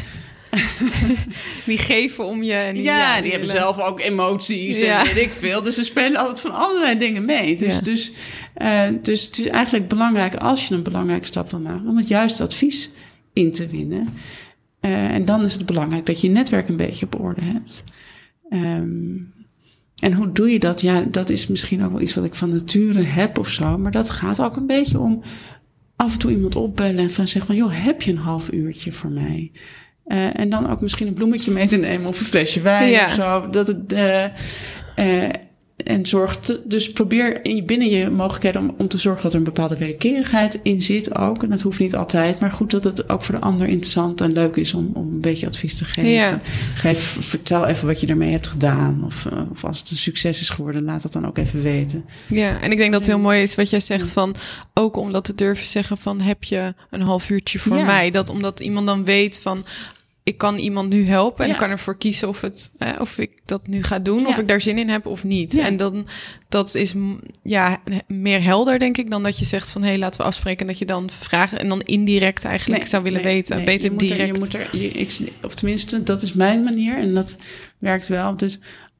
die 1.66 1.78
geven 1.78 2.26
om 2.26 2.44
je. 2.44 2.54
En 2.54 2.74
die, 2.74 2.84
Ja, 2.84 3.22
die 3.22 3.32
hebben 3.32 3.48
willen- 3.50 3.64
zelf 3.64 3.80
ook 3.80 4.00
emoties 4.00 4.80
Ja. 4.80 5.00
en 5.00 5.14
weet 5.14 5.24
ik 5.26 5.32
veel. 5.32 5.62
Dus 5.64 5.76
ze 5.76 5.84
spelen 5.84 6.20
altijd 6.20 6.40
van 6.42 6.54
allerlei 6.56 6.98
dingen 7.00 7.26
mee. 7.26 7.58
Dus, 7.58 7.74
Ja. 7.76 7.82
dus, 7.82 8.12
eh, 8.54 8.88
dus 9.02 9.22
het 9.26 9.38
is 9.40 9.48
eigenlijk 9.48 9.88
belangrijk 9.88 10.36
als 10.36 10.68
je 10.68 10.76
een 10.76 10.84
belangrijke 10.84 11.26
stap 11.26 11.52
wil 11.52 11.60
maken... 11.60 11.88
om 11.88 11.98
het 11.98 12.08
juiste 12.08 12.44
advies 12.44 12.92
in 13.34 13.52
te 13.52 13.68
winnen. 13.68 14.08
Eh, 14.82 15.10
en 15.14 15.26
dan 15.26 15.44
is 15.44 15.54
het 15.54 15.66
belangrijk 15.66 16.06
dat 16.06 16.22
je 16.22 16.30
netwerk 16.30 16.70
een 16.70 16.78
beetje 16.78 17.06
op 17.06 17.20
orde 17.20 17.42
hebt. 17.42 17.84
Ehm, 18.50 19.16
en 20.00 20.14
hoe 20.14 20.32
doe 20.32 20.50
je 20.50 20.60
dat? 20.60 20.82
Ja, 20.82 21.02
dat 21.02 21.30
is 21.30 21.48
misschien 21.48 21.84
ook 21.84 21.92
wel 21.92 22.02
iets 22.02 22.14
wat 22.14 22.26
ik 22.26 22.36
van 22.36 22.50
nature 22.50 23.02
heb 23.02 23.40
of 23.40 23.50
zo. 23.50 23.78
Maar 23.78 23.92
dat 23.92 24.10
gaat 24.10 24.42
ook 24.42 24.56
een 24.56 24.66
beetje 24.68 25.00
om 25.00 25.22
af 25.96 26.14
en 26.14 26.20
toe 26.20 26.32
iemand 26.32 26.56
opbellen 26.56 26.98
en 26.98 27.12
van 27.12 27.28
zeggen 27.28 27.48
van... 27.48 27.56
joh, 27.56 27.84
heb 27.86 28.02
je 28.02 28.12
een 28.12 28.18
half 28.18 28.52
uurtje 28.52 28.92
voor 28.92 29.10
mij? 29.12 29.52
Eh, 30.06 30.40
en 30.40 30.50
dan 30.50 30.70
ook 30.70 30.82
misschien 30.82 31.08
een 31.08 31.14
bloemetje 31.14 31.52
mee 31.52 31.68
te 31.68 31.78
nemen 31.78 32.08
of 32.10 32.20
een 32.20 32.26
flesje 32.26 32.62
wijn 32.62 32.90
Ja. 32.90 33.06
of 33.06 33.12
zo. 33.12 33.50
Dat 33.50 33.68
het, 33.68 33.94
eh, 33.94 35.30
en 35.92 36.06
zorgt, 36.06 36.60
dus 36.70 36.92
probeer 36.92 37.46
in- 37.46 37.66
binnen 37.66 37.90
je 37.90 38.10
mogelijkheden 38.10 38.62
om, 38.62 38.74
om 38.78 38.88
te 38.88 38.98
zorgen 38.98 39.24
dat 39.24 39.32
er 39.32 39.38
een 39.38 39.44
bepaalde 39.44 39.78
wederkerigheid 39.78 40.60
in 40.64 40.82
zit 40.82 41.16
ook. 41.18 41.44
En 41.44 41.50
dat 41.50 41.62
hoeft 41.62 41.80
niet 41.80 41.96
altijd, 41.96 42.40
maar 42.40 42.52
goed 42.52 42.72
dat 42.72 42.84
het 42.84 43.10
ook 43.10 43.24
voor 43.24 43.36
de 43.36 43.42
ander 43.42 43.68
interessant 43.68 44.22
en 44.22 44.32
leuk 44.32 44.56
is 44.56 44.74
om, 44.74 44.92
om 44.94 45.08
een 45.14 45.22
beetje 45.22 45.48
advies 45.48 45.78
te 45.78 45.86
geven. 45.86 46.10
Ja. 46.10 46.42
Geef, 46.76 47.18
vertel 47.20 47.66
even 47.68 47.88
wat 47.88 48.02
je 48.02 48.08
ermee 48.08 48.32
hebt 48.32 48.48
gedaan. 48.48 49.04
Of, 49.06 49.26
eh, 49.26 49.40
of 49.52 49.64
als 49.66 49.80
het 49.80 49.90
een 49.90 49.98
succes 49.98 50.42
is 50.42 50.50
geworden, 50.50 50.84
laat 50.84 51.02
dat 51.02 51.14
dan 51.14 51.28
ook 51.28 51.38
even 51.38 51.62
weten. 51.62 52.06
Ja, 52.28 52.62
en 52.62 52.72
ik 52.72 52.78
denk 52.78 52.92
dat 52.92 53.02
het 53.02 53.10
heel 53.10 53.20
mooi 53.20 53.42
is 53.42 53.56
wat 53.56 53.70
jij 53.70 53.80
zegt 53.80 54.10
van 54.10 54.36
ook 54.74 54.96
om 54.98 55.12
dat 55.12 55.24
te 55.24 55.36
durven 55.36 55.68
zeggen 55.68 55.98
van 55.98 56.22
heb 56.22 56.44
je 56.44 56.74
een 56.90 57.02
half 57.02 57.30
uurtje 57.30 57.60
voor 57.60 57.78
Ja. 57.78 57.86
mij? 57.86 58.12
Dat 58.12 58.30
omdat 58.30 58.60
iemand 58.60 58.88
dan 58.88 59.06
weet 59.06 59.40
van 59.40 59.66
ik 60.24 60.38
kan 60.38 60.58
iemand 60.58 60.90
nu 60.90 61.06
helpen 61.06 61.42
en 61.44 61.48
Ja. 61.48 61.54
ik 61.54 61.60
kan 61.60 61.70
ervoor 61.70 61.98
kiezen 61.98 62.28
of 62.28 62.42
het 62.42 62.72
eh, 62.78 62.90
of 63.00 63.18
ik 63.18 63.32
dat 63.46 63.68
nu 63.68 63.84
ga 63.84 64.00
doen, 64.00 64.28
of 64.28 64.38
ik 64.38 64.48
daar 64.48 64.62
zin 64.62 64.78
in 64.78 64.90
heb 64.90 65.06
of 65.06 65.24
niet. 65.24 65.54
Ja. 65.54 65.66
En 65.66 65.78
dan 65.78 66.08
dat 66.50 66.76
is 66.76 66.94
ja 67.44 67.82
meer 68.08 68.44
helder 68.44 68.80
denk 68.80 68.98
ik 68.98 69.10
dan 69.12 69.24
dat 69.24 69.40
je 69.40 69.46
zegt 69.46 69.70
van 69.70 69.84
hé 69.84 69.98
laten 69.98 70.22
we 70.22 70.28
afspreken 70.28 70.60
en 70.62 70.68
dat 70.68 70.80
je 70.80 70.86
dan 70.86 71.10
vraagt 71.10 71.54
en 71.54 71.68
dan 71.70 71.82
indirect 71.82 72.46
eigenlijk 72.46 72.88
zou 72.88 73.04
willen 73.04 73.24
nee, 73.24 73.34
weten, 73.34 73.56
nee. 73.56 73.66
beter 73.66 73.84
je 73.86 73.92
moet 73.92 74.02
er- 74.02 74.08
direct. 74.08 74.34
je 74.36 74.40
moet 74.40 74.54
er, 74.54 74.70
je, 74.72 74.88
ik, 74.88 75.18
of 75.42 75.56
tenminste, 75.56 76.04
dat 76.04 76.22
is 76.22 76.34
mijn 76.34 76.64
manier 76.64 76.98
en 76.98 77.14
dat 77.14 77.38
werkt 77.80 78.08
wel. 78.08 78.38
Dus 78.38 78.60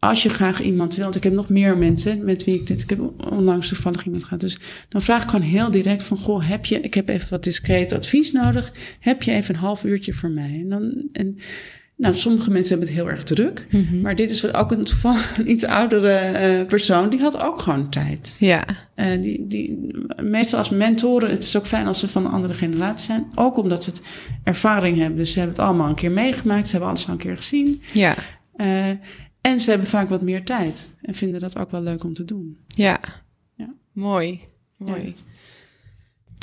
als 0.10 0.24
je 0.24 0.30
graag 0.30 0.62
iemand 0.62 0.96
wil, 0.96 1.04
want 1.04 1.16
ik 1.16 1.24
heb 1.24 1.34
nog 1.34 1.50
meer 1.50 1.78
mensen 1.78 2.26
met 2.26 2.44
wie 2.44 2.56
ik 2.56 2.68
dit, 2.68 2.82
ik 2.82 2.90
heb 2.90 3.00
onlangs 3.32 3.68
toevallig 3.68 4.06
iemand 4.06 4.24
gehad. 4.24 4.40
Dus 4.40 4.60
dan 4.90 5.02
vraag 5.02 5.24
ik 5.24 5.30
gewoon 5.30 5.46
heel 5.46 5.72
direct 5.72 6.04
van, 6.04 6.18
goh, 6.18 6.48
heb 6.50 6.66
je, 6.66 6.80
ik 6.80 6.94
heb 6.94 7.10
even 7.10 7.30
wat 7.30 7.44
discreet 7.44 7.94
advies 7.94 8.32
nodig. 8.32 8.72
Heb 9.00 9.24
je 9.24 9.32
even 9.32 9.54
een 9.56 9.62
half 9.62 9.84
uurtje 9.84 10.14
voor 10.14 10.30
mij? 10.30 10.60
En 10.64 10.70
dan, 10.70 11.10
en, 11.12 11.38
nou, 11.98 12.16
sommige 12.16 12.52
mensen 12.52 12.70
hebben 12.70 12.88
het 12.88 12.98
heel 12.98 13.10
erg 13.10 13.24
druk. 13.24 13.68
Mhm. 13.72 14.02
Maar 14.02 14.16
dit 14.16 14.30
is 14.30 14.54
ook 14.54 14.72
een 14.72 14.84
toevallig 14.84 15.38
een 15.38 15.52
iets 15.52 15.64
oudere 15.64 16.12
eh, 16.14 16.66
persoon, 16.66 17.10
die 17.10 17.20
had 17.20 17.42
ook 17.42 17.60
gewoon 17.62 17.90
tijd. 17.90 18.36
Ja, 18.40 18.66
Eh, 18.96 19.22
die, 19.22 19.48
die, 19.48 19.92
meestal 20.22 20.60
als 20.60 20.70
mentoren, 20.70 21.30
het 21.30 21.44
is 21.44 21.58
ook 21.58 21.68
fijn 21.68 21.88
als 21.88 22.00
ze 22.00 22.08
van 22.08 22.26
een 22.26 22.32
andere 22.32 22.54
generatie 22.54 23.06
zijn. 23.06 23.32
Ook 23.36 23.58
omdat 23.58 23.84
ze 23.84 23.90
het 23.90 24.02
ervaring 24.44 24.98
hebben. 24.98 25.18
Dus 25.18 25.32
ze 25.32 25.40
hebben 25.40 25.56
het 25.58 25.66
allemaal 25.66 25.90
een 25.90 25.96
keer 25.96 26.12
meegemaakt. 26.12 26.66
Ze 26.66 26.72
hebben 26.72 26.90
alles 26.90 27.08
al 27.08 27.14
een 27.14 27.20
keer 27.20 27.38
gezien. 27.38 27.82
ja, 27.94 28.16
Eh, 28.56 28.90
en 29.42 29.62
ze 29.62 29.70
hebben 29.70 29.88
vaak 29.88 30.10
wat 30.10 30.22
meer 30.22 30.46
tijd. 30.46 30.96
En 31.02 31.14
vinden 31.14 31.40
dat 31.40 31.58
ook 31.58 31.72
wel 31.72 31.82
leuk 31.82 32.04
om 32.04 32.14
te 32.14 32.26
doen. 32.26 32.58
ja. 32.68 33.00
Ja. 33.56 33.74
Mooi, 33.92 34.40
mooi. 34.78 35.06
Ja. 35.06 35.14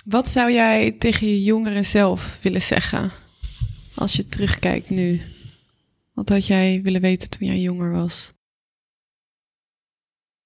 Wat 0.05 0.29
zou 0.29 0.53
jij 0.53 0.93
tegen 0.93 1.27
je 1.27 1.43
jongeren 1.43 1.85
zelf 1.85 2.39
willen 2.43 2.63
zeggen 2.63 3.11
als 3.95 4.13
je 4.13 4.29
terugkijkt 4.29 4.91
nu? 4.91 5.21
Wat 6.15 6.29
had 6.29 6.47
jij 6.47 6.81
willen 6.83 7.01
weten 7.01 7.31
toen 7.31 7.49
jij 7.49 7.61
jonger 7.61 7.93
was? 7.93 8.33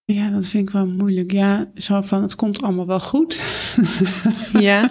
Ja, 0.04 0.30
dat 0.30 0.46
vind 0.46 0.68
ik 0.68 0.74
wel 0.74 0.86
moeilijk. 0.86 1.32
Ja, 1.32 1.70
zo 1.74 2.02
van 2.02 2.22
het 2.22 2.34
komt 2.34 2.62
allemaal 2.62 2.86
wel 2.86 3.00
goed. 3.00 3.42
Ja, 4.60 4.90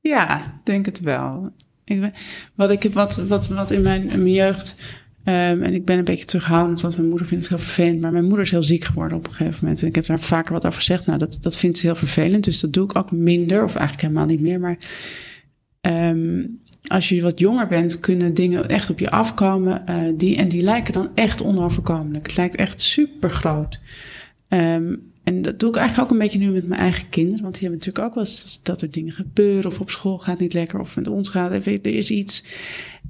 Ja, 0.00 0.60
denk 0.64 0.86
het 0.86 1.00
wel. 1.00 1.52
Ik, 1.84 2.12
wat, 2.54 2.70
ik, 2.70 2.82
wat, 2.92 3.16
wat, 3.16 3.46
wat 3.48 3.70
in 3.70 3.82
mijn, 3.82 4.02
in 4.02 4.22
mijn 4.22 4.34
jeugd. 4.34 4.76
Ehm, 5.24 5.62
en 5.62 5.74
ik 5.74 5.84
ben 5.84 5.98
een 5.98 6.04
beetje 6.04 6.24
terughoudend, 6.24 6.80
want 6.80 6.96
mijn 6.96 7.08
moeder 7.08 7.26
vindt 7.26 7.48
het 7.48 7.52
heel 7.52 7.64
vervelend. 7.66 8.00
Maar 8.00 8.12
mijn 8.12 8.24
moeder 8.24 8.44
is 8.44 8.50
heel 8.50 8.62
ziek 8.62 8.84
geworden 8.84 9.18
op 9.18 9.26
een 9.26 9.32
gegeven 9.32 9.58
moment. 9.60 9.82
En 9.82 9.88
ik 9.88 9.94
heb 9.94 10.06
daar 10.06 10.20
vaker 10.20 10.52
wat 10.52 10.66
over 10.66 10.78
gezegd. 10.78 11.06
Nou, 11.06 11.18
dat, 11.18 11.36
dat 11.40 11.56
vindt 11.56 11.78
ze 11.78 11.86
heel 11.86 11.96
vervelend. 11.96 12.44
Dus 12.44 12.60
dat 12.60 12.72
doe 12.72 12.84
ik 12.84 12.96
ook 12.96 13.10
minder, 13.10 13.62
of 13.62 13.74
eigenlijk 13.74 14.00
helemaal 14.00 14.26
niet 14.26 14.40
meer. 14.40 14.60
Maar 14.60 14.78
ehm, 15.80 16.42
als 16.86 17.08
je 17.08 17.22
wat 17.22 17.38
jonger 17.38 17.68
bent, 17.68 18.00
kunnen 18.00 18.34
dingen 18.34 18.68
echt 18.68 18.90
op 18.90 18.98
je 18.98 19.10
afkomen. 19.10 19.82
Uh, 19.88 20.12
die, 20.16 20.36
en 20.36 20.48
die 20.48 20.62
lijken 20.62 20.92
dan 20.92 21.10
echt 21.14 21.42
onoverkomelijk. 21.42 22.26
Het 22.26 22.36
lijkt 22.36 22.54
echt 22.54 22.82
super 22.82 23.30
groot. 23.30 23.80
Um, 24.48 25.12
en 25.24 25.42
dat 25.42 25.60
doe 25.60 25.68
ik 25.68 25.76
eigenlijk 25.76 26.06
ook 26.06 26.16
een 26.16 26.22
beetje 26.22 26.38
nu 26.38 26.50
met 26.50 26.66
mijn 26.66 26.80
eigen 26.80 27.08
kinderen. 27.08 27.42
Want 27.42 27.54
die 27.54 27.62
hebben 27.62 27.78
natuurlijk 27.78 28.06
ook 28.06 28.14
wel 28.14 28.24
eens 28.24 28.60
dat 28.62 28.82
er 28.82 28.90
dingen 28.90 29.12
gebeuren. 29.12 29.70
Of 29.70 29.80
op 29.80 29.90
school 29.90 30.18
gaat 30.18 30.38
niet 30.38 30.52
lekker. 30.52 30.80
Of 30.80 30.96
met 30.96 31.08
ons 31.08 31.28
gaat 31.28 31.50
er 31.50 31.86
is 31.86 32.10
iets. 32.10 32.44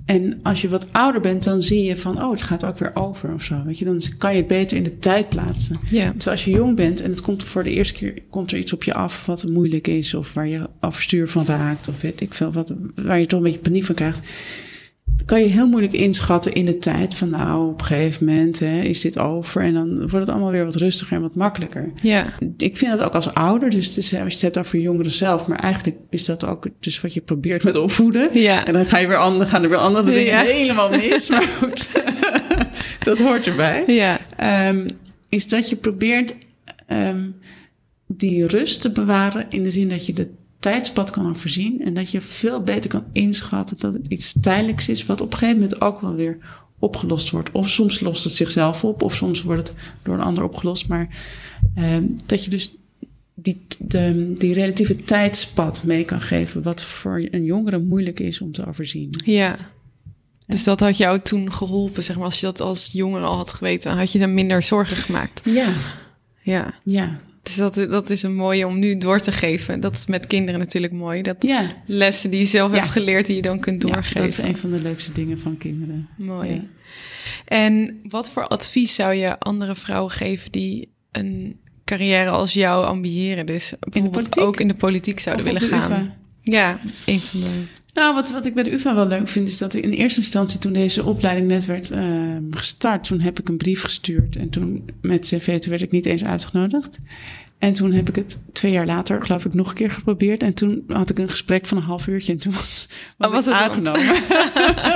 En 0.06 0.40
als 0.42 0.62
je 0.62 0.68
wat 0.68 0.92
ouder 0.92 1.20
bent, 1.20 1.44
dan 1.44 1.62
zie 1.62 1.84
je 1.84 1.96
van, 1.96 2.22
oh, 2.22 2.30
het 2.30 2.42
gaat 2.42 2.64
ook 2.64 2.78
weer 2.78 2.96
over 2.96 3.34
of 3.34 3.42
zo. 3.42 3.62
Weet 3.64 3.78
je, 3.78 3.84
dan 3.84 4.00
kan 4.18 4.30
je 4.30 4.36
het 4.36 4.46
beter 4.46 4.76
in 4.76 4.82
de 4.82 4.98
tijd 4.98 5.28
plaatsen. 5.28 5.76
Ja. 5.90 6.12
Dus 6.14 6.28
als 6.28 6.44
je 6.44 6.50
jong 6.50 6.76
bent 6.76 7.00
en 7.00 7.10
het 7.10 7.20
komt 7.20 7.44
voor 7.44 7.64
de 7.64 7.70
eerste 7.70 7.94
keer, 7.94 8.14
komt 8.30 8.52
er 8.52 8.58
iets 8.58 8.72
op 8.72 8.84
je 8.84 8.94
af 8.94 9.26
wat 9.26 9.48
moeilijk 9.48 9.88
is. 9.88 10.14
Of 10.14 10.34
waar 10.34 10.48
je 10.48 10.68
overstuur 10.80 11.28
van 11.28 11.46
raakt. 11.46 11.88
Of 11.88 12.00
weet 12.00 12.20
ik 12.20 12.34
veel, 12.34 12.52
wat, 12.52 12.74
waar 12.94 13.18
je 13.18 13.26
toch 13.26 13.38
een 13.38 13.44
beetje 13.44 13.60
paniek 13.60 13.84
van 13.84 13.94
krijgt 13.94 14.22
kan 15.24 15.40
je 15.40 15.46
heel 15.46 15.68
moeilijk 15.68 15.92
inschatten 15.92 16.52
in 16.52 16.64
de 16.64 16.78
tijd 16.78 17.14
van 17.14 17.30
nou, 17.30 17.68
op 17.68 17.80
een 17.80 17.86
gegeven 17.86 18.26
moment 18.26 18.58
hè, 18.58 18.80
is 18.80 19.00
dit 19.00 19.18
over 19.18 19.62
en 19.62 19.74
dan 19.74 19.98
wordt 19.98 20.12
het 20.12 20.28
allemaal 20.28 20.50
weer 20.50 20.64
wat 20.64 20.74
rustiger 20.74 21.16
en 21.16 21.22
wat 21.22 21.34
makkelijker. 21.34 21.92
Ja. 22.02 22.26
Ik 22.56 22.76
vind 22.76 22.90
dat 22.90 23.06
ook 23.06 23.14
als 23.14 23.34
ouder, 23.34 23.70
dus, 23.70 23.94
dus 23.94 24.14
als 24.14 24.22
je 24.22 24.22
het 24.22 24.40
hebt 24.40 24.58
over 24.58 24.78
jongeren 24.78 25.10
zelf, 25.10 25.46
maar 25.46 25.58
eigenlijk 25.58 25.96
is 26.10 26.24
dat 26.24 26.46
ook 26.46 26.66
dus 26.80 27.00
wat 27.00 27.14
je 27.14 27.20
probeert 27.20 27.64
met 27.64 27.76
opvoeden. 27.76 28.28
Ja. 28.32 28.66
En 28.66 28.72
dan 28.72 28.86
ga 28.86 28.98
je 28.98 29.06
weer 29.06 29.16
andere, 29.16 29.50
gaan 29.50 29.62
er 29.62 29.68
weer 29.68 29.78
andere 29.78 30.12
dingen 30.12 30.40
helemaal 30.40 30.90
mis, 30.90 31.28
maar 31.28 31.48
goed, 31.60 31.90
dat 33.04 33.20
hoort 33.20 33.46
erbij. 33.46 33.84
Ja. 33.86 34.20
Um, 34.68 34.86
is 35.28 35.48
dat 35.48 35.68
je 35.68 35.76
probeert 35.76 36.36
um, 36.88 37.34
die 38.06 38.46
rust 38.46 38.80
te 38.80 38.90
bewaren 38.92 39.46
in 39.48 39.62
de 39.62 39.70
zin 39.70 39.88
dat 39.88 40.06
je 40.06 40.12
de 40.12 40.28
tijdspad 40.64 41.10
kan 41.10 41.36
voorzien. 41.36 41.80
En 41.84 41.94
dat 41.94 42.10
je 42.10 42.20
veel 42.20 42.60
beter 42.60 42.90
kan 42.90 43.04
inschatten 43.12 43.78
dat 43.78 43.92
het 43.92 44.06
iets 44.06 44.40
tijdelijks 44.40 44.88
is, 44.88 45.06
wat 45.06 45.20
op 45.20 45.32
een 45.32 45.38
gegeven 45.38 45.60
moment 45.60 45.80
ook 45.80 46.00
wel 46.00 46.14
weer 46.14 46.38
opgelost 46.78 47.30
wordt. 47.30 47.50
Of 47.52 47.68
soms 47.68 48.00
lost 48.00 48.24
het 48.24 48.32
zichzelf 48.32 48.84
op, 48.84 49.02
of 49.02 49.14
soms 49.14 49.42
wordt 49.42 49.68
het 49.68 49.76
door 50.02 50.14
een 50.14 50.20
ander 50.20 50.42
opgelost. 50.42 50.88
Maar 50.88 51.08
uh, 51.78 51.96
dat 52.26 52.44
je 52.44 52.50
dus 52.50 52.74
die, 53.34 53.66
de, 53.78 54.32
die 54.34 54.54
relatieve 54.54 54.96
tijdspad 54.96 55.82
mee 55.82 56.04
kan 56.04 56.20
geven, 56.20 56.62
wat 56.62 56.82
voor 56.82 57.28
een 57.30 57.44
jongere 57.44 57.78
moeilijk 57.78 58.20
is 58.20 58.40
om 58.40 58.52
te 58.52 58.66
overzien. 58.66 59.10
Ja. 59.24 59.56
Dus 60.46 60.64
dat 60.64 60.80
had 60.80 60.96
jou 60.96 61.20
toen 61.20 61.52
geholpen, 61.52 62.02
zeg 62.02 62.16
maar, 62.16 62.24
als 62.24 62.40
je 62.40 62.46
dat 62.46 62.60
als 62.60 62.90
jongere 62.92 63.24
al 63.24 63.36
had 63.36 63.52
geweten, 63.52 63.96
had 63.96 64.12
je 64.12 64.18
dan 64.18 64.34
minder 64.34 64.62
zorgen 64.62 64.96
gemaakt. 64.96 65.42
Ja. 65.44 65.72
Ja. 66.42 66.74
Ja. 66.84 67.20
Dus 67.44 67.56
dat, 67.56 67.74
dat 67.74 68.10
is 68.10 68.22
een 68.22 68.34
mooie 68.34 68.66
om 68.66 68.78
nu 68.78 68.96
door 68.96 69.20
te 69.20 69.32
geven. 69.32 69.80
Dat 69.80 69.94
is 69.94 70.06
met 70.06 70.26
kinderen 70.26 70.60
natuurlijk 70.60 70.92
mooi. 70.92 71.22
Dat 71.22 71.36
ja. 71.38 71.66
lessen 71.86 72.30
die 72.30 72.38
je 72.40 72.46
zelf 72.46 72.70
Ja. 72.72 72.76
hebt 72.78 72.90
geleerd, 72.90 73.26
die 73.26 73.36
je 73.36 73.42
dan 73.42 73.60
kunt 73.60 73.80
doorgeven. 73.80 74.20
Dat 74.20 74.28
is 74.28 74.38
een 74.38 74.56
van 74.56 74.70
de 74.70 74.80
leukste 74.80 75.12
dingen 75.12 75.38
van 75.38 75.58
kinderen. 75.58 76.08
Mooi. 76.16 76.68
En 77.44 78.00
wat 78.08 78.30
voor 78.30 78.46
advies 78.46 78.94
zou 78.94 79.14
je 79.14 79.38
andere 79.38 79.74
vrouwen 79.74 80.10
geven 80.12 80.52
die 80.52 80.88
een 81.12 81.58
carrière 81.84 82.30
als 82.30 82.52
jou 82.52 82.84
ambiëren? 82.86 83.46
Dus 83.46 83.72
bijvoorbeeld 83.80 84.22
politiek? 84.22 84.42
ook 84.44 84.60
in 84.60 84.68
de 84.68 84.74
politiek 84.74 85.18
zouden 85.20 85.46
Of 85.46 85.52
willen 85.52 85.68
de 85.70 85.76
gaan. 85.76 85.92
UvA? 86.02 86.14
Ja, 86.42 86.80
een 87.06 87.20
van 87.20 87.40
de. 87.40 87.62
Nou, 87.94 88.14
wat, 88.14 88.30
wat 88.30 88.46
ik 88.46 88.54
bij 88.54 88.62
de 88.62 88.72
UvA 88.72 88.94
wel 88.94 89.06
leuk 89.06 89.28
vind, 89.28 89.48
is 89.48 89.58
dat 89.58 89.74
in 89.74 89.90
eerste 89.90 90.20
instantie 90.20 90.58
toen 90.58 90.72
deze 90.72 91.04
opleiding 91.04 91.48
net 91.48 91.64
werd 91.64 91.90
uh, 91.90 92.36
gestart, 92.50 93.04
toen 93.04 93.20
heb 93.20 93.38
ik 93.38 93.48
een 93.48 93.56
brief 93.56 93.82
gestuurd. 93.82 94.36
En 94.36 94.50
toen 94.50 94.84
met 95.00 95.26
cv, 95.26 95.60
toen 95.60 95.70
werd 95.70 95.82
ik 95.82 95.90
niet 95.90 96.06
eens 96.06 96.24
uitgenodigd. 96.24 96.98
En 97.64 97.72
toen 97.72 97.92
heb 97.92 98.08
ik 98.08 98.16
het 98.16 98.38
twee 98.52 98.72
jaar 98.72 98.86
later, 98.86 99.22
geloof 99.22 99.44
ik, 99.44 99.54
nog 99.54 99.68
een 99.68 99.74
keer 99.74 99.90
geprobeerd. 99.90 100.42
En 100.42 100.54
toen 100.54 100.84
had 100.86 101.10
ik 101.10 101.18
een 101.18 101.30
gesprek 101.30 101.66
van 101.66 101.76
een 101.76 101.82
half 101.82 102.06
uurtje 102.06 102.32
en 102.32 102.38
toen 102.38 102.52
was, 102.52 102.88
was, 103.18 103.28
Oh, 103.28 103.34
was 103.34 103.46
ik 103.46 103.52
het 103.52 103.62
aangenomen. 103.62 104.16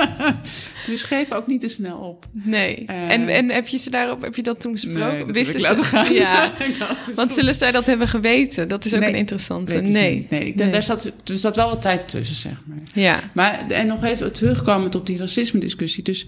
dus 0.85 1.03
geef 1.03 1.31
ook 1.31 1.47
niet 1.47 1.61
te 1.61 1.67
snel 1.67 1.97
op. 1.97 2.27
Nee. 2.31 2.85
Eh, 2.85 3.11
en, 3.11 3.27
en 3.27 3.49
heb 3.49 3.67
je 3.67 3.77
ze 3.77 3.89
daarop, 3.89 4.21
heb 4.21 4.35
je 4.35 4.43
dat 4.43 4.61
toen 4.61 4.71
besproken? 4.71 5.13
Nee, 5.13 5.25
dat 5.25 5.35
Wisten 5.35 5.59
ze? 5.59 5.83
gaan. 5.83 6.13
Ja. 6.13 6.51
Want 7.15 7.19
goed. 7.19 7.33
zullen 7.33 7.55
zij 7.55 7.71
dat 7.71 7.85
hebben 7.85 8.07
geweten? 8.07 8.67
Dat 8.67 8.85
is 8.85 8.93
ook 8.93 8.99
Nee, 8.99 9.09
een 9.09 9.15
interessante. 9.15 9.73
Nee. 9.73 10.15
niet. 10.15 10.29
nee, 10.29 10.45
ik 10.45 10.57
denk, 10.57 10.71
Daar 10.71 10.83
zat, 10.83 11.11
er 11.25 11.37
zat 11.37 11.55
wel 11.55 11.69
wat 11.69 11.81
tijd 11.81 12.07
tussen, 12.07 12.35
zeg 12.35 12.61
maar. 12.65 12.77
Ja. 12.93 13.19
Maar, 13.33 13.67
en 13.67 13.87
nog 13.87 14.03
even 14.03 14.33
terugkomend 14.33 14.95
op 14.95 15.05
die 15.07 15.17
racisme-discussie. 15.17 16.03
Dus 16.03 16.27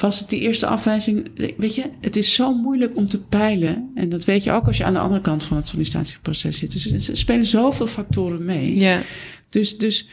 was 0.00 0.18
het 0.18 0.28
die 0.28 0.40
eerste 0.40 0.66
afwijzing? 0.66 1.30
Weet 1.56 1.74
je, 1.74 1.84
het 2.00 2.16
is 2.16 2.34
zo 2.34 2.54
moeilijk 2.54 2.96
om 2.96 3.08
te 3.08 3.24
peilen. 3.24 3.90
En 3.94 4.08
dat 4.08 4.24
weet 4.24 4.44
je 4.44 4.52
ook 4.52 4.66
als 4.66 4.76
je 4.76 4.84
aan 4.84 4.92
de 4.92 4.98
andere 4.98 5.20
kant 5.20 5.44
van 5.44 5.56
het 5.56 5.66
sollicitatieproces 5.66 6.58
zit. 6.58 6.72
Dus 6.72 7.08
er 7.08 7.16
spelen 7.16 7.44
zoveel 7.44 7.86
factoren 7.86 8.44
mee. 8.44 8.76
Ja. 8.76 9.00
Dus, 9.48 9.78
dus, 9.78 10.06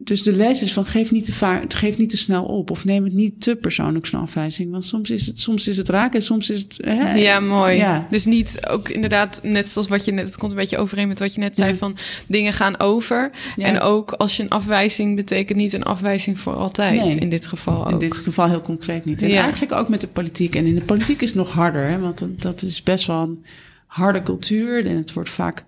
dus 0.00 0.22
de 0.22 0.32
les 0.32 0.62
is 0.62 0.72
van 0.72 0.84
geef 0.86 1.10
niet, 1.10 1.24
te 1.24 1.76
geef 1.76 1.98
niet 1.98 2.10
te 2.10 2.16
snel 2.16 2.44
op. 2.44 2.70
Of 2.70 2.84
neem 2.84 3.04
het 3.04 3.12
niet 3.12 3.40
te 3.40 3.56
persoonlijk 3.56 4.06
zo'n 4.06 4.20
afwijzing. 4.20 4.70
Want 4.70 4.84
soms 4.84 5.10
is 5.10 5.26
het, 5.26 5.40
soms 5.40 5.68
is 5.68 5.76
het 5.76 5.88
raak 5.88 6.14
en 6.14 6.22
soms 6.22 6.50
is 6.50 6.60
het... 6.60 6.78
Hè, 6.80 7.14
Ja, 7.14 7.40
mooi. 7.40 7.76
Ja. 7.76 8.06
Dus 8.10 8.24
niet 8.24 8.66
ook 8.68 8.88
inderdaad, 8.88 9.40
net 9.42 9.68
zoals 9.68 9.88
wat 9.88 10.04
je 10.04 10.12
net, 10.12 10.26
het 10.26 10.36
komt 10.36 10.50
een 10.50 10.56
beetje 10.56 10.78
overeen 10.78 11.08
met 11.08 11.18
wat 11.18 11.34
je 11.34 11.40
net 11.40 11.56
zei, 11.56 11.70
Ja. 11.70 11.76
van 11.76 11.96
dingen 12.26 12.52
gaan 12.52 12.80
over. 12.80 13.30
Ja. 13.56 13.66
En 13.66 13.80
ook 13.80 14.12
als 14.12 14.36
je 14.36 14.42
een 14.42 14.48
afwijzing 14.48 15.16
betekent 15.16 15.58
niet 15.58 15.72
een 15.72 15.82
afwijzing 15.84 16.38
voor 16.38 16.54
altijd. 16.54 17.00
Nee. 17.04 17.16
In 17.18 17.28
dit 17.28 17.46
geval 17.46 17.84
ook. 17.86 17.90
In 17.90 17.98
dit 17.98 18.16
geval 18.16 18.48
heel 18.48 18.60
concreet 18.60 19.04
niet. 19.04 19.22
En 19.22 19.28
Ja. 19.28 19.42
eigenlijk 19.42 19.72
ook 19.72 19.88
met 19.88 20.00
de 20.00 20.08
politiek. 20.08 20.54
En 20.54 20.66
in 20.66 20.74
de 20.74 20.84
politiek 20.84 21.22
is 21.22 21.28
het 21.28 21.38
nog 21.38 21.50
harder, 21.52 21.88
hè, 21.88 21.98
want 21.98 22.18
dat, 22.18 22.42
dat 22.42 22.62
is 22.62 22.82
best 22.82 23.06
wel 23.06 23.22
een 23.22 23.44
harde 23.86 24.22
cultuur. 24.22 24.86
En 24.86 24.96
het 24.96 25.12
wordt 25.12 25.30
vaak. 25.30 25.64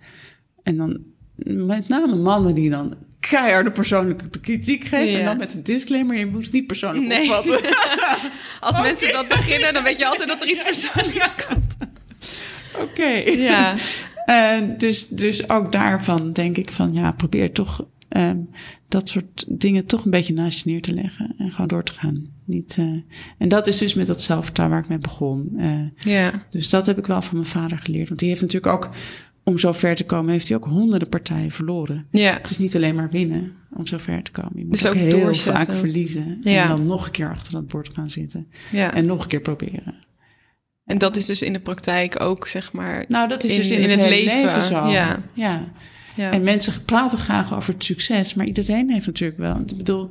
En 0.63 0.77
dan 0.77 0.99
met 1.67 1.89
name 1.89 2.17
mannen 2.17 2.55
die 2.55 2.71
dan 2.71 2.95
keiharde 3.21 3.71
persoonlijke 3.71 4.29
kritiek 4.41 4.85
geven. 4.85 5.11
Ja. 5.11 5.19
En 5.19 5.25
dan 5.25 5.37
met 5.37 5.55
een 5.55 5.63
disclaimer: 5.63 6.17
je 6.19 6.27
moet 6.27 6.45
het 6.45 6.53
niet 6.53 6.67
persoonlijk 6.67 7.07
Nee. 7.07 7.21
opvatten. 7.39 7.61
Als 8.61 8.81
mensen 8.81 9.13
dat 9.13 9.29
beginnen, 9.29 9.75
dan 9.75 9.83
weet 9.83 9.99
je 9.99 10.07
altijd 10.07 10.29
dat 10.29 10.43
er 10.43 10.49
iets 10.49 10.63
persoonlijks 10.73 11.35
komt. 11.47 11.77
Oké. 12.81 13.09
Ja. 13.31 13.75
Eh, 14.25 14.59
dus, 14.77 15.09
dus 15.09 15.49
ook 15.49 15.73
daarvan 15.73 16.31
denk 16.31 16.57
ik 16.57 16.73
van 16.73 16.93
ja, 16.93 17.13
probeer 17.13 17.53
toch 17.53 17.87
ehm, 18.09 18.37
dat 18.89 19.09
soort 19.09 19.45
dingen 19.49 19.87
toch 19.87 20.05
een 20.05 20.11
beetje 20.11 20.33
naast 20.33 20.65
je 20.65 20.71
neer 20.71 20.83
te 20.83 20.95
leggen 20.95 21.35
en 21.39 21.51
gewoon 21.51 21.67
door 21.69 21.83
te 21.85 21.93
gaan. 21.93 22.27
Niet, 22.45 22.77
eh, 22.79 22.85
en 23.39 23.49
dat 23.49 23.67
is 23.67 23.79
dus 23.79 23.95
met 23.95 24.07
dat 24.07 24.23
zelfvertrouwen 24.23 24.77
waar 24.77 24.85
ik 24.87 24.91
mee 24.93 25.01
begon. 25.03 25.53
Eh, 25.57 26.13
Ja. 26.15 26.33
Dus 26.51 26.69
dat 26.69 26.87
heb 26.87 26.99
ik 26.99 27.07
wel 27.07 27.23
van 27.23 27.37
mijn 27.37 27.49
vader 27.49 27.79
geleerd. 27.79 28.09
Want 28.09 28.21
die 28.21 28.29
heeft 28.29 28.41
natuurlijk 28.41 28.73
ook, 28.75 28.91
om 29.45 29.59
zo 29.59 29.73
ver 29.73 29.95
te 29.95 30.05
komen, 30.05 30.33
heeft 30.33 30.49
hij 30.49 30.57
ook 30.57 30.65
honderden 30.65 31.09
partijen 31.09 31.51
verloren. 31.51 32.07
Ja. 32.11 32.33
Het 32.33 32.51
is 32.51 32.59
niet 32.59 32.77
alleen 32.77 32.95
maar 32.95 33.11
winnen 33.11 33.53
om 33.73 33.87
zo 33.87 33.97
ver 33.99 34.23
te 34.23 34.31
komen. 34.31 34.53
Je 34.55 34.65
moet 34.65 34.73
Dus 34.73 34.87
ook, 34.87 34.93
ook 34.95 34.99
heel 34.99 35.11
doorzetten. 35.21 35.65
vaak 35.65 35.75
verliezen. 35.75 36.39
Ja. 36.43 36.63
En 36.63 36.69
dan 36.69 36.87
nog 36.87 37.05
een 37.07 37.13
keer 37.13 37.31
achter 37.31 37.53
dat 37.53 37.67
bord 37.69 37.91
gaan 37.93 38.11
zitten. 38.11 38.49
ja. 38.71 38.95
En 38.95 39.07
nog 39.07 39.23
een 39.23 39.29
keer 39.29 39.41
proberen. 39.41 39.95
En 40.85 40.99
dat 40.99 41.17
is 41.17 41.27
dus 41.27 41.43
in 41.43 41.53
de 41.53 41.61
praktijk 41.61 42.21
ook, 42.21 42.47
zeg 42.49 42.73
maar. 42.73 43.05
Nou, 43.09 43.29
dat 43.29 43.45
is 43.45 43.51
In- 43.51 43.57
dus 43.57 43.71
in, 43.71 43.79
in 43.81 43.89
het, 43.99 44.09
leven, 44.09 44.37
leven, 44.45 44.63
zo. 44.63 44.89
ja. 44.89 45.19
Ja. 46.17 46.31
En 46.31 46.43
mensen 46.43 46.85
praten 46.85 47.19
graag 47.19 47.55
over 47.55 47.73
het 47.75 47.85
succes, 47.85 48.35
maar 48.35 48.47
iedereen 48.47 48.91
heeft 48.91 49.07
natuurlijk 49.07 49.39
wel. 49.39 49.57
Ik 49.57 49.77
bedoel, 49.77 50.11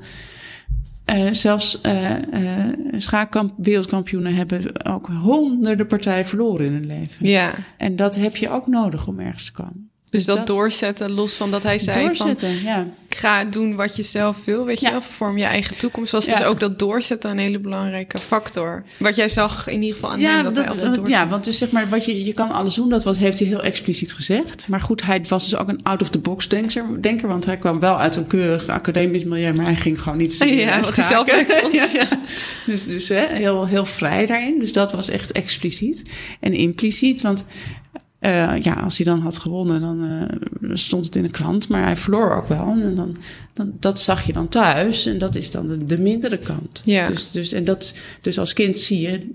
eh, 1.10 1.34
zelfs 1.34 1.82
eh 1.82 2.16
eh 2.16 2.76
schaakkamp, 2.97 3.53
wereldkampioenen 3.57 4.36
hebben 4.36 4.86
ook 4.86 5.07
honderden 5.07 5.88
partijen 5.88 6.26
verloren 6.26 6.66
in 6.66 6.74
hun 6.74 6.86
leven. 6.86 7.28
ja. 7.28 7.53
En 7.78 7.95
dat 7.95 8.16
heb 8.16 8.36
je 8.36 8.49
ook 8.49 8.68
nodig 8.68 9.07
om 9.07 9.20
ergens 9.20 9.45
te 9.45 9.51
komen. 9.51 9.89
Dus 10.10 10.26
dat, 10.26 10.38
dat- 10.38 10.47
doorzetten, 10.47 11.12
los 11.12 11.34
van 11.34 11.51
dat 11.51 11.64
hij 11.64 11.80
zei 11.80 11.95
van... 11.97 12.05
Doorzetten, 12.05 12.62
ja. 12.64 12.88
ga 13.10 13.43
doen 13.45 13.76
wat 13.76 13.95
je 13.95 14.03
zelf 14.03 14.45
wil, 14.45 14.66
weet 14.66 14.80
je 14.80 14.86
Ja. 14.86 14.91
wel. 14.91 15.01
Vorm 15.01 15.38
je 15.38 15.43
eigen 15.43 15.78
toekomst. 15.78 16.12
Was 16.12 16.26
Ja. 16.26 16.32
dus 16.38 16.43
ook 16.45 16.60
dat 16.60 16.80
doorzetten 16.80 17.32
een 17.32 17.38
hele 17.38 17.60
belangrijke 17.60 18.18
factor. 18.20 18.84
Wat 18.97 19.16
jij 19.16 19.30
zag 19.30 19.68
in 19.68 19.82
ieder 19.82 19.95
geval 19.95 20.12
aan 20.12 20.20
hem, 20.20 20.43
dat, 20.43 20.55
hij 20.55 20.70
altijd 20.70 20.95
door. 20.95 21.10
ja, 21.10 21.28
want 21.28 21.43
dus 21.43 21.57
zeg 21.57 21.72
maar, 21.72 21.89
wat 21.89 22.05
je, 22.05 22.26
je 22.26 22.34
kan 22.34 22.51
alles 22.51 22.74
doen, 22.74 22.89
dat 22.89 23.03
was, 23.03 23.18
heeft 23.18 23.39
hij 23.39 23.47
heel 23.47 23.62
expliciet 23.64 24.14
gezegd. 24.14 24.68
Maar 24.68 24.82
goed, 24.82 25.03
hij 25.03 25.22
was 25.28 25.43
dus 25.49 25.55
ook 25.55 25.68
een 25.68 25.84
out-of-the-box 25.84 26.47
denker, 26.47 27.01
denker, 27.01 27.28
want 27.28 27.45
hij 27.45 27.57
kwam 27.57 27.80
wel 27.80 27.99
uit 27.99 28.16
een 28.16 28.28
keurig 28.28 28.68
academisch 28.68 29.24
milieu, 29.24 29.53
maar 29.53 29.66
hij 29.66 29.76
ging 29.76 30.01
gewoon 30.01 30.18
niet 30.18 30.38
Ja, 30.38 30.80
wat 30.80 30.95
hij 30.95 31.05
zelf 31.05 31.28
leuk. 31.32 31.47
Dus, 32.66 32.86
dus 32.86 33.10
hè, 33.10 33.26
heel, 33.36 33.66
heel 33.68 33.86
vrij 33.86 34.26
daarin. 34.26 34.60
Dus 34.60 34.72
dat 34.74 34.91
was 34.91 35.10
echt 35.10 35.32
expliciet. 35.32 36.03
En 36.39 36.53
impliciet, 36.53 37.22
want 37.22 37.45
eh, 38.20 38.62
ja, 38.62 38.74
als 38.74 38.98
hij 38.98 39.06
dan 39.06 39.20
had 39.20 39.38
gewonnen, 39.38 39.82
dan 39.82 40.04
eh, 40.04 40.70
stond 40.74 41.06
het 41.06 41.16
in 41.16 41.24
de 41.24 41.30
krant. 41.30 41.68
Maar 41.68 41.84
hij 41.84 41.96
verloor 41.96 42.36
ook 42.36 42.48
wel. 42.48 42.68
En 42.82 42.96
dan, 42.96 43.16
dan, 43.54 43.74
dat 43.80 44.00
zag 44.00 44.26
je 44.26 44.34
dan 44.34 44.48
thuis. 44.48 45.06
En 45.06 45.18
dat 45.18 45.36
is 45.36 45.52
dan 45.52 45.68
de, 45.68 45.84
de 45.84 45.98
mindere 45.98 46.38
kant. 46.38 46.82
Ja. 46.84 47.06
Dus, 47.06 47.32
dus, 47.32 47.52
en 47.52 47.64
dat, 47.64 47.96
dus 48.22 48.40
als 48.40 48.54
kind 48.54 48.80
zie 48.80 49.02
je 49.02 49.30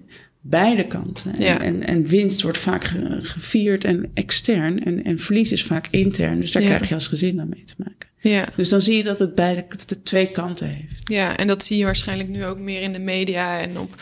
beide 0.46 0.86
kanten. 0.86 1.34
En, 1.34 1.40
Ja. 1.42 1.60
en, 1.60 1.86
en 1.86 2.06
winst 2.06 2.42
wordt 2.42 2.58
vaak 2.58 2.84
ge- 2.84 3.16
gevierd 3.18 3.84
en 3.84 4.10
extern. 4.14 4.84
En, 4.84 5.04
en 5.04 5.18
verlies 5.18 5.52
is 5.52 5.64
vaak 5.64 5.86
intern. 5.90 6.40
Dus 6.40 6.52
daar 6.52 6.62
Ja. 6.62 6.68
krijg 6.68 6.88
je 6.88 6.94
als 6.94 7.06
gezin 7.06 7.36
dan 7.36 7.48
mee 7.48 7.64
te 7.64 7.74
maken. 7.78 8.08
Ja. 8.20 8.44
Dus 8.56 8.68
dan 8.68 8.80
zie 8.82 8.96
je 8.96 9.02
dat 9.02 9.18
het 9.18 9.34
beide 9.34 9.64
dat 9.68 9.90
het 9.90 10.04
twee 10.04 10.30
kanten 10.30 10.68
heeft. 10.68 11.08
ja, 11.08 11.36
en 11.36 11.46
dat 11.46 11.64
zie 11.64 11.78
je 11.78 11.84
waarschijnlijk 11.84 12.28
nu 12.28 12.44
ook 12.44 12.58
meer 12.58 12.82
in 12.82 12.92
de 12.92 12.98
media. 12.98 13.60
En 13.60 13.78
op, 13.78 13.94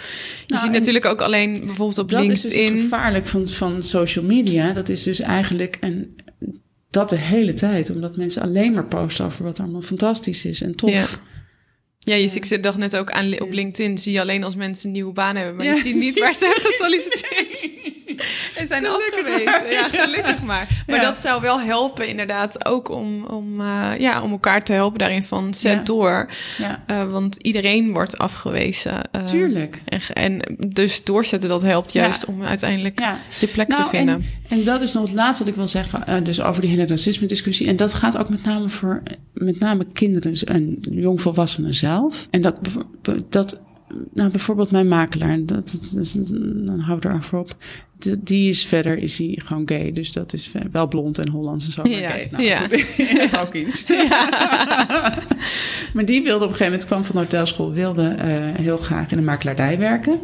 je 0.47 0.55
Nou, 0.55 0.63
ziet 0.63 0.73
natuurlijk 0.73 1.05
ook 1.05 1.21
alleen 1.21 1.53
bijvoorbeeld 1.61 1.99
op 1.99 2.09
Dat 2.11 2.23
is 2.23 2.29
dus 2.29 2.43
LinkedIn. 2.43 2.73
het 2.73 2.83
gevaarlijk 2.83 3.27
van, 3.27 3.49
van 3.49 3.83
social 3.83 4.25
media. 4.25 4.73
Dat 4.73 4.89
is 4.89 5.03
dus 5.03 5.21
eigenlijk 5.21 5.79
een, 5.81 6.17
dat 6.91 7.11
de 7.11 7.17
hele 7.17 7.55
tijd. 7.55 7.91
Omdat 7.91 8.17
mensen 8.17 8.43
alleen 8.43 8.73
maar 8.73 8.87
posten 8.87 9.25
over 9.25 9.45
wat 9.45 9.61
allemaal 9.61 9.81
fantastisch 9.81 10.45
is 10.45 10.61
en 10.63 10.75
tof. 10.77 11.21
Ja. 12.05 12.15
Je, 12.15 12.31
ik 12.35 12.45
zit 12.45 12.63
dacht 12.63 12.77
net 12.79 12.97
ook 12.97 13.11
aan 13.11 13.41
op 13.41 13.53
LinkedIn. 13.53 13.99
Zie 13.99 14.13
je 14.13 14.21
alleen 14.21 14.45
als 14.45 14.55
mensen 14.57 14.87
een 14.87 14.93
nieuwe 14.93 15.13
baan 15.13 15.37
hebben. 15.37 15.57
Maar 15.57 15.65
Ja. 15.65 15.75
je 15.75 15.81
ziet 15.81 15.95
niet 15.97 16.19
waar 16.19 16.33
ze 16.35 16.45
hebben 16.45 16.65
gesolliciteerd. 16.71 17.69
en 18.59 18.67
zijn 18.67 18.87
afgewezen. 18.87 19.71
Ja, 19.71 19.89
gelukkig 19.89 20.43
maar. 20.43 20.69
Maar 20.87 20.97
Ja. 20.97 21.03
dat 21.03 21.21
zou 21.21 21.41
wel 21.41 21.61
helpen 21.61 22.09
inderdaad 22.09 22.67
ook 22.67 22.89
om, 22.89 23.25
om, 23.25 23.61
eh, 23.61 23.91
ja, 23.99 24.23
om 24.23 24.31
elkaar 24.31 24.65
te 24.65 24.73
helpen 24.73 24.99
daarin 24.99 25.25
van 25.25 25.55
zet 25.55 25.73
Ja. 25.73 25.83
door. 25.83 26.29
Ja, 26.59 26.83
Eh, 26.87 27.11
want 27.11 27.37
iedereen 27.37 27.93
wordt 27.93 28.19
afgewezen. 28.19 29.11
eh, 29.11 29.23
tuurlijk. 29.25 29.83
En, 29.85 30.01
en 30.15 30.57
dus 30.69 31.05
doorzetten, 31.05 31.49
dat 31.49 31.63
helpt 31.63 31.93
juist 31.93 32.25
om 32.25 32.43
uiteindelijk 32.45 32.99
Ja. 33.01 33.19
je 33.41 33.47
plek 33.47 33.69
Nou, 33.69 33.83
te 33.83 33.89
vinden. 33.89 34.15
En, 34.49 34.59
en 34.59 34.65
dat 34.65 34.81
is 34.81 34.93
nog 34.93 35.03
het 35.03 35.13
laatste 35.13 35.39
wat 35.45 35.53
ik 35.53 35.59
wil 35.59 35.69
zeggen, 35.69 36.25
dus 36.25 36.41
over 36.43 36.61
die 36.63 36.71
hele 36.71 36.87
racisme-discussie. 36.87 37.67
En 37.67 37.77
dat 37.77 37.95
gaat 37.95 38.17
ook 38.19 38.29
met 38.29 38.45
name 38.45 38.69
voor 38.69 39.03
met 39.35 39.59
name 39.59 39.87
kinderen 39.93 40.35
en 40.47 40.79
jongvolwassenen 40.91 41.75
zelf. 41.75 42.27
En 42.31 42.41
dat, 42.43 42.57
dat 43.29 43.61
nou, 44.13 44.31
bijvoorbeeld 44.31 44.71
mijn 44.71 44.89
makelaar, 44.89 45.39
dat, 45.47 45.79
dat 45.93 46.01
is, 46.03 46.13
dan 46.67 46.81
hou 46.81 46.99
er 47.01 47.23
voor 47.23 47.39
op. 47.39 47.57
Die- 48.21 48.49
is 48.49 48.67
verder, 48.67 48.99
is 48.99 49.19
hij 49.19 49.39
gewoon 49.45 49.63
gay. 49.69 49.93
Dus 49.93 50.13
dat 50.13 50.33
is 50.33 50.53
wel 50.71 50.89
blond 50.89 51.19
en 51.19 51.29
Hollands 51.29 51.67
en 51.67 51.73
zo. 51.73 51.83
maar 51.83 51.91
Ja, 51.91 52.09
gay. 52.09 52.29
Nou, 52.31 52.45
ja. 52.45 52.69
ook 53.43 53.55
iets. 53.55 53.85
maar 55.95 56.05
die 56.05 56.23
wilde 56.23 56.45
op 56.45 56.51
een 56.51 56.57
gegeven 56.57 56.65
moment, 56.65 56.85
kwam 56.85 57.05
van 57.05 57.15
de 57.15 57.21
hotelschool, 57.21 57.73
wilde 57.73 58.09
eh, 58.09 58.27
heel 58.61 58.77
graag 58.77 59.11
in 59.11 59.17
de 59.17 59.23
makelaardij 59.23 59.79
werken. 59.79 60.21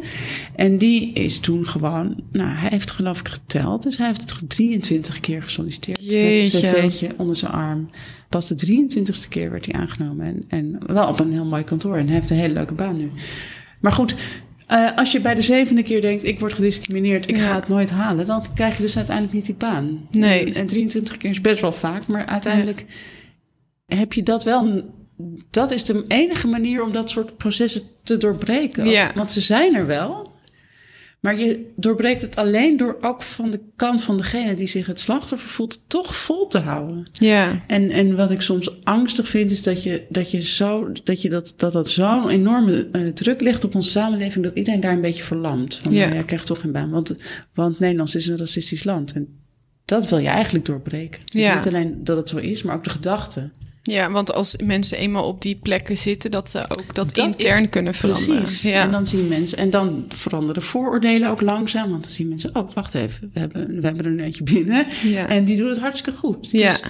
En 0.55 0.77
die 0.77 1.13
is 1.13 1.39
toen 1.39 1.67
gewoon, 1.67 2.15
nou, 2.31 2.49
hij 2.49 2.69
heeft 2.69 2.91
geloof 2.91 3.19
ik 3.19 3.27
geteld. 3.27 3.83
Dus 3.83 3.97
hij 3.97 4.07
heeft 4.07 4.21
het 4.21 4.49
23 4.49 5.19
keer 5.19 5.43
gesolliciteerd. 5.43 5.99
Met 6.01 6.09
Jeetje. 6.09 6.77
een 6.77 6.89
cv'tje 6.89 7.09
onder 7.17 7.35
zijn 7.35 7.51
arm. 7.51 7.89
Pas 8.29 8.47
de 8.47 8.55
23ste 8.67 9.27
keer 9.29 9.51
werd 9.51 9.65
hij 9.65 9.81
aangenomen. 9.81 10.25
En, 10.25 10.43
en 10.47 10.79
wel 10.93 11.07
op 11.07 11.19
een 11.19 11.31
heel 11.31 11.45
mooi 11.45 11.63
kantoor. 11.63 11.95
En 11.97 12.05
hij 12.05 12.15
heeft 12.15 12.29
een 12.29 12.37
hele 12.37 12.53
leuke 12.53 12.73
baan 12.73 12.97
nu. 12.97 13.11
Maar 13.79 13.91
goed, 13.91 14.15
eh, 14.69 14.95
als 14.95 15.11
je 15.11 15.19
bij 15.19 15.35
de 15.35 15.41
zevende 15.41 15.83
keer 15.83 16.01
denkt, 16.01 16.23
ik 16.23 16.39
word 16.39 16.53
gediscrimineerd, 16.53 17.27
ik 17.29 17.35
Ja. 17.35 17.41
ga 17.47 17.55
het 17.55 17.67
nooit 17.67 17.89
halen, 17.89 18.25
dan 18.25 18.43
krijg 18.55 18.75
je 18.77 18.81
dus 18.83 18.95
uiteindelijk 18.97 19.35
niet 19.35 19.45
die 19.45 19.55
baan. 19.55 20.07
Nee. 20.11 20.45
En, 20.45 20.53
en 20.53 20.67
23 20.67 21.17
keer 21.17 21.29
is 21.29 21.41
best 21.41 21.61
wel 21.61 21.71
vaak, 21.71 22.07
maar 22.07 22.25
uiteindelijk 22.25 22.85
heb 23.85 24.13
je 24.13 24.23
dat 24.23 24.43
wel. 24.43 24.81
Dat 25.49 25.71
is 25.71 25.83
de 25.83 26.05
enige 26.07 26.47
manier 26.47 26.83
om 26.83 26.91
dat 26.91 27.09
soort 27.09 27.37
processen 27.37 27.81
te 28.03 28.17
doorbreken. 28.17 28.85
Ja. 28.85 29.11
Want 29.15 29.31
ze 29.31 29.41
zijn 29.41 29.75
er 29.75 29.85
wel. 29.85 30.28
Maar 31.19 31.39
je 31.39 31.71
doorbreekt 31.75 32.21
het 32.21 32.35
alleen 32.35 32.77
door 32.77 32.97
ook 33.01 33.21
van 33.21 33.51
de 33.51 33.59
kant 33.75 34.03
van 34.03 34.17
degene 34.17 34.55
die 34.55 34.67
zich 34.67 34.87
het 34.87 34.99
slachtoffer 34.99 35.49
voelt, 35.49 35.89
toch 35.89 36.15
vol 36.15 36.47
te 36.47 36.59
houden. 36.59 37.07
Ja, 37.13 37.63
En, 37.67 37.89
en 37.89 38.15
wat 38.15 38.31
ik 38.31 38.41
soms 38.41 38.83
angstig 38.83 39.27
vind, 39.27 39.51
is 39.51 39.63
dat 39.63 39.83
je 39.83 40.05
dat, 40.09 40.31
je 40.31 40.41
zo, 40.41 40.91
dat, 41.03 41.21
je 41.21 41.29
dat, 41.29 41.53
dat, 41.55 41.71
dat 41.73 41.89
zo'n 41.89 42.29
enorme 42.29 42.87
eh, 42.91 43.07
druk 43.07 43.41
ligt 43.41 43.63
op 43.63 43.75
onze 43.75 43.89
samenleving, 43.89 44.43
dat 44.45 44.55
iedereen 44.55 44.79
daar 44.79 44.93
een 44.93 45.01
beetje 45.01 45.23
verlamt. 45.23 45.75
Van, 45.75 45.93
Ja. 45.93 46.07
ja. 46.07 46.13
jij 46.13 46.23
krijgt 46.23 46.45
toch 46.45 46.61
geen 46.61 46.71
baan. 46.71 46.89
Want, 46.89 47.15
want 47.53 47.79
Nederland 47.79 48.15
is 48.15 48.27
een 48.27 48.37
racistisch 48.37 48.83
land. 48.83 49.13
En 49.13 49.27
dat 49.85 50.09
wil 50.09 50.19
je 50.19 50.27
eigenlijk 50.27 50.65
doorbreken. 50.65 51.21
Ja. 51.25 51.55
Niet 51.55 51.67
alleen 51.67 52.03
dat 52.03 52.17
het 52.17 52.29
zo 52.29 52.37
is, 52.37 52.63
maar 52.63 52.75
ook 52.75 52.83
de 52.83 52.89
gedachte. 52.89 53.49
Ja, 53.89 54.11
want 54.11 54.33
als 54.33 54.55
mensen 54.63 54.97
eenmaal 54.97 55.23
op 55.27 55.41
die 55.41 55.55
plekken 55.55 55.97
zitten, 55.97 56.31
dat 56.31 56.49
ze 56.49 56.59
ook 56.69 56.95
dat, 56.95 57.15
Dat 57.15 57.17
intern 57.17 57.63
is- 57.63 57.69
kunnen 57.69 57.93
veranderen. 57.93 58.35
Precies. 58.41 58.61
Ja. 58.61 58.81
En 58.83 58.91
dan 58.91 59.05
zien 59.05 59.27
mensen, 59.27 59.57
en 59.57 59.69
dan 59.69 60.05
veranderen 60.09 60.61
vooroordelen 60.61 61.29
ook 61.29 61.41
langzaam. 61.41 61.89
Want 61.89 62.03
dan 62.03 62.11
zien 62.11 62.27
mensen, 62.27 62.55
oh, 62.55 62.71
wacht 62.73 62.93
even, 62.93 63.29
we 63.33 63.39
hebben, 63.39 63.67
we 63.67 63.85
hebben 63.87 64.05
er 64.05 64.11
een 64.11 64.19
eentje 64.19 64.43
binnen. 64.43 64.85
Ja. 65.03 65.27
En 65.27 65.45
die 65.45 65.57
doet 65.57 65.69
het 65.69 65.79
hartstikke 65.79 66.19
goed. 66.19 66.51
Ja. 66.51 66.69
Dus 66.69 66.81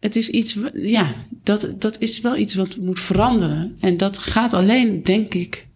het 0.00 0.16
is 0.16 0.28
iets, 0.28 0.56
ja, 0.72 1.12
dat, 1.42 1.70
dat 1.78 2.00
is 2.00 2.20
wel 2.20 2.36
iets 2.36 2.54
wat 2.54 2.76
moet 2.76 3.00
veranderen. 3.00 3.76
En 3.80 3.96
dat 3.96 4.18
gaat 4.18 4.52
alleen, 4.52 5.02
denk 5.02 5.34
ik, 5.34 5.66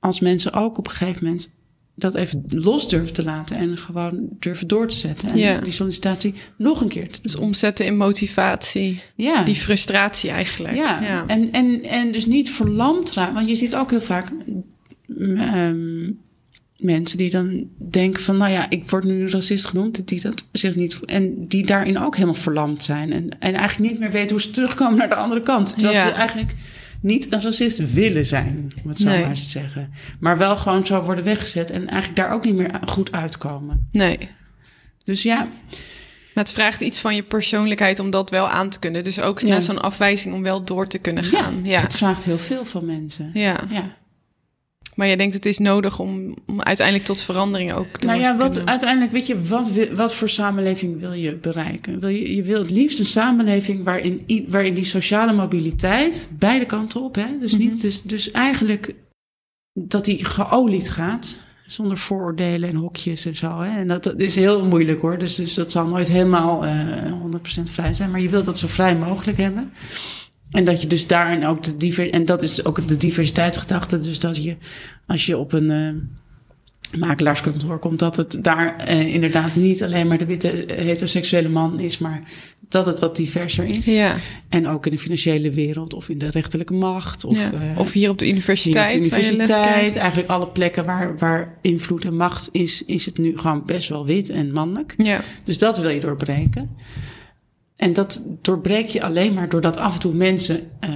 als 0.00 0.20
mensen 0.20 0.52
ook 0.52 0.78
op 0.78 0.86
een 0.86 0.92
gegeven 0.92 1.24
moment 1.24 1.58
dat 2.00 2.14
even 2.14 2.42
los 2.48 2.88
durven 2.88 3.12
te 3.12 3.24
laten 3.24 3.56
en 3.56 3.78
gewoon 3.78 4.28
durven 4.38 4.66
door 4.68 4.88
te 4.88 4.96
zetten. 4.96 5.28
En 5.28 5.38
Ja. 5.38 5.60
die 5.60 5.72
sollicitatie 5.72 6.34
nog 6.56 6.80
een 6.80 6.88
keer 6.88 7.08
te 7.10 7.18
Dus 7.22 7.36
omzetten 7.36 7.86
in 7.86 7.96
motivatie. 7.96 9.00
ja. 9.14 9.42
Die 9.42 9.54
frustratie 9.54 10.30
eigenlijk. 10.30 10.74
Ja, 10.74 11.00
ja. 11.02 11.24
En, 11.26 11.52
en, 11.52 11.82
en 11.84 12.12
dus 12.12 12.26
niet 12.26 12.50
verlamd 12.50 13.12
raken. 13.12 13.34
Want 13.34 13.48
je 13.48 13.54
ziet 13.54 13.74
ook 13.74 13.90
heel 13.90 14.00
vaak 14.00 14.30
mm, 15.06 15.36
ehm, 15.36 16.10
mensen 16.76 17.18
die 17.18 17.30
dan 17.30 17.68
denken 17.90 18.22
van... 18.22 18.36
nou 18.36 18.50
ja, 18.50 18.70
ik 18.70 18.90
word 18.90 19.04
nu 19.04 19.28
racist 19.28 19.64
genoemd. 19.66 20.08
Die 20.08 20.20
dat 20.20 20.46
zich 20.52 20.76
niet, 20.76 20.98
en 21.04 21.46
die 21.48 21.66
daarin 21.66 21.98
ook 21.98 22.14
helemaal 22.14 22.34
verlamd 22.34 22.84
zijn. 22.84 23.12
En, 23.12 23.28
en 23.38 23.54
eigenlijk 23.54 23.90
niet 23.90 24.00
meer 24.00 24.10
weten 24.10 24.30
hoe 24.30 24.40
ze 24.40 24.50
terugkomen 24.50 24.98
naar 24.98 25.08
de 25.08 25.14
andere 25.14 25.42
kant. 25.42 25.72
Terwijl 25.78 25.94
Ja. 25.94 26.06
ze 26.08 26.12
eigenlijk 26.14 26.54
niet 27.00 27.32
een 27.32 27.42
racist 27.42 27.92
willen 27.92 28.26
zijn, 28.26 28.72
om 28.82 28.88
het 28.88 28.98
zo 28.98 29.08
Nee. 29.08 29.20
maar 29.20 29.30
eens 29.30 29.44
te 29.44 29.48
zeggen. 29.58 29.90
Maar 30.20 30.38
wel 30.38 30.56
gewoon 30.56 30.86
zo 30.86 31.02
worden 31.02 31.24
weggezet... 31.24 31.70
en 31.70 31.88
eigenlijk 31.88 32.16
daar 32.16 32.32
ook 32.32 32.44
niet 32.44 32.54
meer 32.54 32.80
goed 32.86 33.12
uitkomen. 33.12 33.88
Nee. 33.92 34.28
Dus 35.04 35.22
ja, 35.22 35.48
Maar 36.34 36.44
het 36.44 36.52
vraagt 36.52 36.80
iets 36.80 36.98
van 36.98 37.14
je 37.14 37.22
persoonlijkheid 37.22 37.98
om 37.98 38.10
dat 38.10 38.30
wel 38.30 38.48
aan 38.48 38.68
te 38.70 38.78
kunnen. 38.78 39.04
Dus 39.04 39.20
ook 39.20 39.40
Ja. 39.40 39.48
na 39.48 39.60
zo'n 39.60 39.80
afwijzing 39.82 40.34
om 40.34 40.42
wel 40.42 40.64
door 40.64 40.86
te 40.86 40.98
kunnen 40.98 41.24
gaan. 41.24 41.60
Ja. 41.62 41.80
het 41.80 41.94
vraagt 41.94 42.24
heel 42.24 42.38
veel 42.38 42.64
van 42.64 42.84
mensen. 42.86 43.30
ja. 43.34 43.60
ja. 43.70 43.98
Maar 45.00 45.08
jij 45.08 45.18
denkt 45.18 45.34
het 45.34 45.46
is 45.46 45.58
nodig 45.58 45.98
om, 45.98 46.34
om 46.46 46.62
uiteindelijk 46.62 47.06
tot 47.06 47.20
verandering 47.20 47.72
ook 47.72 48.00
door 48.00 48.10
Nou 48.10 48.22
ja, 48.22 48.32
te 48.32 48.38
wat, 48.38 48.50
kunnen. 48.50 48.68
uiteindelijk, 48.68 49.12
weet 49.12 49.26
je, 49.26 49.42
wat, 49.42 49.70
wat 49.92 50.14
voor 50.14 50.28
samenleving 50.28 51.00
wil 51.00 51.12
je 51.12 51.36
bereiken? 51.36 52.00
Wil 52.00 52.08
je, 52.08 52.34
je 52.36 52.42
wil 52.42 52.58
het 52.58 52.70
liefst 52.70 52.98
een 52.98 53.06
samenleving 53.06 53.84
waarin, 53.84 54.24
waarin 54.48 54.74
die 54.74 54.84
sociale 54.84 55.32
mobiliteit, 55.32 56.28
beide 56.38 56.66
kanten 56.66 57.00
op, 57.02 57.14
hè? 57.14 57.26
Dus, 57.40 57.52
Mhm. 57.52 57.60
niet, 57.60 57.80
dus, 57.80 58.02
dus 58.02 58.30
eigenlijk 58.30 58.94
dat 59.72 60.04
die 60.04 60.24
geolied 60.24 60.90
gaat, 60.90 61.36
zonder 61.66 61.96
vooroordelen 61.96 62.68
en 62.68 62.74
hokjes 62.74 63.24
en 63.24 63.36
zo. 63.36 63.58
Hè? 63.60 63.78
En 63.78 63.88
dat, 63.88 64.04
dat 64.04 64.20
is 64.20 64.34
heel 64.36 64.66
moeilijk 64.66 65.00
hoor, 65.00 65.18
dus, 65.18 65.34
dus 65.34 65.54
dat 65.54 65.70
zal 65.72 65.86
nooit 65.86 66.08
helemaal 66.08 66.64
eh 66.64 67.12
100% 67.12 67.70
vrij 67.70 67.94
zijn. 67.94 68.10
Maar 68.10 68.20
je 68.20 68.28
wilt 68.28 68.44
dat 68.44 68.58
zo 68.58 68.66
vrij 68.66 68.96
mogelijk 68.96 69.38
hebben. 69.38 69.70
En 70.50 70.64
dat 70.64 70.82
je 70.82 70.86
dus 70.86 71.06
daarin 71.06 71.46
ook 71.46 71.64
de 71.64 71.76
diver 71.76 72.10
en 72.10 72.24
dat 72.24 72.42
is 72.42 72.64
ook 72.64 72.88
de 72.88 72.96
diversiteitsgedachte. 72.96 73.98
Dus 73.98 74.18
dat 74.18 74.44
je 74.44 74.56
als 75.06 75.26
je 75.26 75.36
op 75.36 75.52
een 75.52 75.70
eh, 75.70 76.98
makelaarskantoor 77.00 77.78
komt, 77.78 77.98
dat 77.98 78.16
het 78.16 78.38
daar 78.42 78.76
eh, 78.78 79.14
inderdaad 79.14 79.54
niet 79.56 79.82
alleen 79.82 80.06
maar 80.06 80.18
de 80.18 80.24
witte 80.24 80.50
eh, 80.50 80.84
heteroseksuele 80.84 81.48
man 81.48 81.80
is, 81.80 81.98
maar 81.98 82.22
dat 82.68 82.86
het 82.86 83.00
wat 83.00 83.16
diverser 83.16 83.64
is. 83.64 83.84
Ja, 83.84 84.14
En 84.48 84.68
ook 84.68 84.86
in 84.86 84.92
de 84.92 84.98
financiële 84.98 85.50
wereld 85.50 85.94
of 85.94 86.08
in 86.08 86.18
de 86.18 86.30
rechterlijke 86.30 86.72
macht. 86.72 87.24
Of, 87.24 87.50
ja. 87.52 87.74
of 87.76 87.92
hier 87.92 88.10
op 88.10 88.18
de 88.18 88.24
hier 88.24 88.34
op 88.34 88.38
universiteit. 88.38 89.02
de 89.02 89.08
universiteit. 89.08 89.96
Eigenlijk 89.96 90.28
alle 90.28 90.46
plekken 90.46 90.84
waar, 90.84 91.18
waar 91.18 91.58
invloed 91.60 92.04
en 92.04 92.16
macht 92.16 92.48
is, 92.52 92.84
is 92.84 93.06
het 93.06 93.18
nu 93.18 93.38
gewoon 93.38 93.62
best 93.66 93.88
wel 93.88 94.06
wit 94.06 94.28
en 94.28 94.52
mannelijk. 94.52 94.94
Ja, 94.96 95.20
Dus 95.44 95.58
dat 95.58 95.78
wil 95.78 95.90
je 95.90 96.00
doorbreken. 96.00 96.70
En 97.80 97.92
dat 97.92 98.22
doorbreek 98.42 98.86
je 98.88 99.02
alleen 99.02 99.34
maar 99.34 99.48
doordat 99.48 99.76
af 99.76 99.94
en 99.94 100.00
toe 100.00 100.14
mensen 100.14 100.70
eh, 100.80 100.90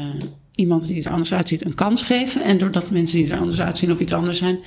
iemand 0.55 0.87
die 0.87 1.03
er 1.05 1.11
anders 1.11 1.33
uitziet 1.33 1.65
een 1.65 1.75
kans 1.75 2.03
geven. 2.03 2.43
En 2.43 2.59
doordat 2.59 2.91
mensen 2.91 3.19
die 3.19 3.31
er 3.33 3.39
anders 3.39 3.61
uitzien 3.61 3.93
of 3.93 4.01
iets 4.01 4.13
anders 4.13 4.39
zijn, 4.39 4.59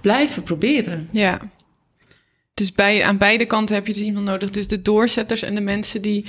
blijven 0.00 0.42
proberen. 0.42 1.08
ja. 1.12 1.40
Dus 2.54 2.72
bij, 2.72 3.04
aan 3.04 3.18
beide 3.18 3.44
kanten 3.46 3.74
heb 3.74 3.86
je 3.86 3.92
dus 3.92 4.02
iemand 4.02 4.24
nodig. 4.26 4.50
Dus 4.50 4.68
de 4.68 4.82
doorzetters 4.82 5.42
en 5.42 5.54
de 5.54 5.60
mensen 5.60 6.02
die, 6.02 6.24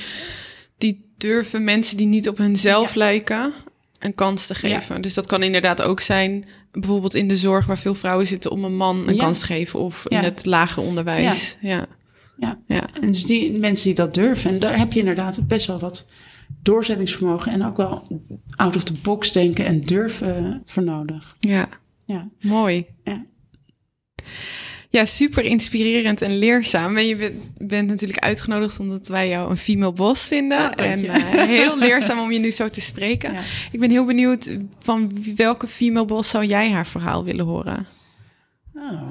die 0.78 1.14
durven, 1.18 1.64
mensen 1.64 1.98
die 1.98 2.08
niet 2.08 2.30
op 2.30 2.38
hunzelf 2.38 2.96
lijken, 2.96 3.52
een 4.00 4.16
kans 4.16 4.48
te 4.48 4.56
geven. 4.56 5.02
Dus 5.02 5.14
dat 5.14 5.26
kan 5.26 5.44
inderdaad 5.44 5.82
ook 5.82 6.00
zijn, 6.00 6.46
bijvoorbeeld 6.72 7.16
in 7.16 7.28
de 7.28 7.36
zorg 7.36 7.66
waar 7.66 7.78
veel 7.78 7.96
vrouwen 7.96 8.28
zitten, 8.28 8.52
om 8.52 8.64
een 8.64 8.76
man 8.78 9.08
een 9.08 9.16
Ja. 9.16 9.24
kans 9.24 9.40
te 9.40 9.46
geven. 9.46 9.80
Of 9.80 10.08
in 10.08 10.18
het 10.18 10.46
lager 10.46 10.84
onderwijs. 10.84 11.58
Ja. 11.62 11.86
Ja. 12.40 12.60
Ja. 12.68 12.90
En 13.02 13.08
dus 13.08 13.26
die 13.26 13.60
mensen 13.60 13.86
die 13.86 13.96
dat 13.96 14.14
durven, 14.14 14.52
en 14.52 14.60
daar 14.60 14.78
heb 14.78 14.94
je 14.94 15.00
inderdaad 15.00 15.48
best 15.48 15.68
wel 15.68 15.80
wat 15.80 16.08
doorzettingsvermogen 16.62 17.52
en 17.52 17.66
ook 17.66 17.78
wel 17.78 18.08
out 18.56 18.76
of 18.76 18.84
the 18.84 18.94
box 19.02 19.32
denken 19.32 19.66
en 19.66 19.82
durven 19.82 20.62
voor 20.66 20.84
nodig. 20.84 21.36
ja. 21.40 21.68
Ja. 22.06 22.30
Mooi. 22.42 22.86
Ja. 23.04 23.26
Ja, 24.90 25.06
super 25.06 25.46
inspirerend 25.46 26.22
en 26.22 26.38
leerzaam. 26.38 26.98
En 26.98 27.08
je 27.08 27.16
bent, 27.16 27.68
bent 27.68 27.88
natuurlijk 27.88 28.20
uitgenodigd 28.20 28.80
omdat 28.80 29.08
wij 29.08 29.30
jou 29.30 29.50
een 29.50 29.58
female 29.58 29.94
boss 29.94 30.28
vinden. 30.28 30.60
Oh, 30.60 30.86
en 30.86 31.06
eh, 31.10 31.24
heel 31.48 31.78
leerzaam 31.88 32.20
om 32.20 32.32
je 32.32 32.40
nu 32.40 32.52
zo 32.52 32.70
te 32.70 32.82
spreken. 32.82 33.34
Ja. 33.34 33.42
Ik 33.72 33.80
ben 33.80 33.90
heel 33.90 34.06
benieuwd 34.06 34.58
van 34.78 35.12
welke 35.36 35.68
female 35.68 36.06
boss 36.06 36.30
zou 36.30 36.46
jij 36.46 36.72
haar 36.72 36.88
verhaal 36.88 37.24
willen 37.24 37.46
horen? 37.46 37.86
Oh. 38.76 39.02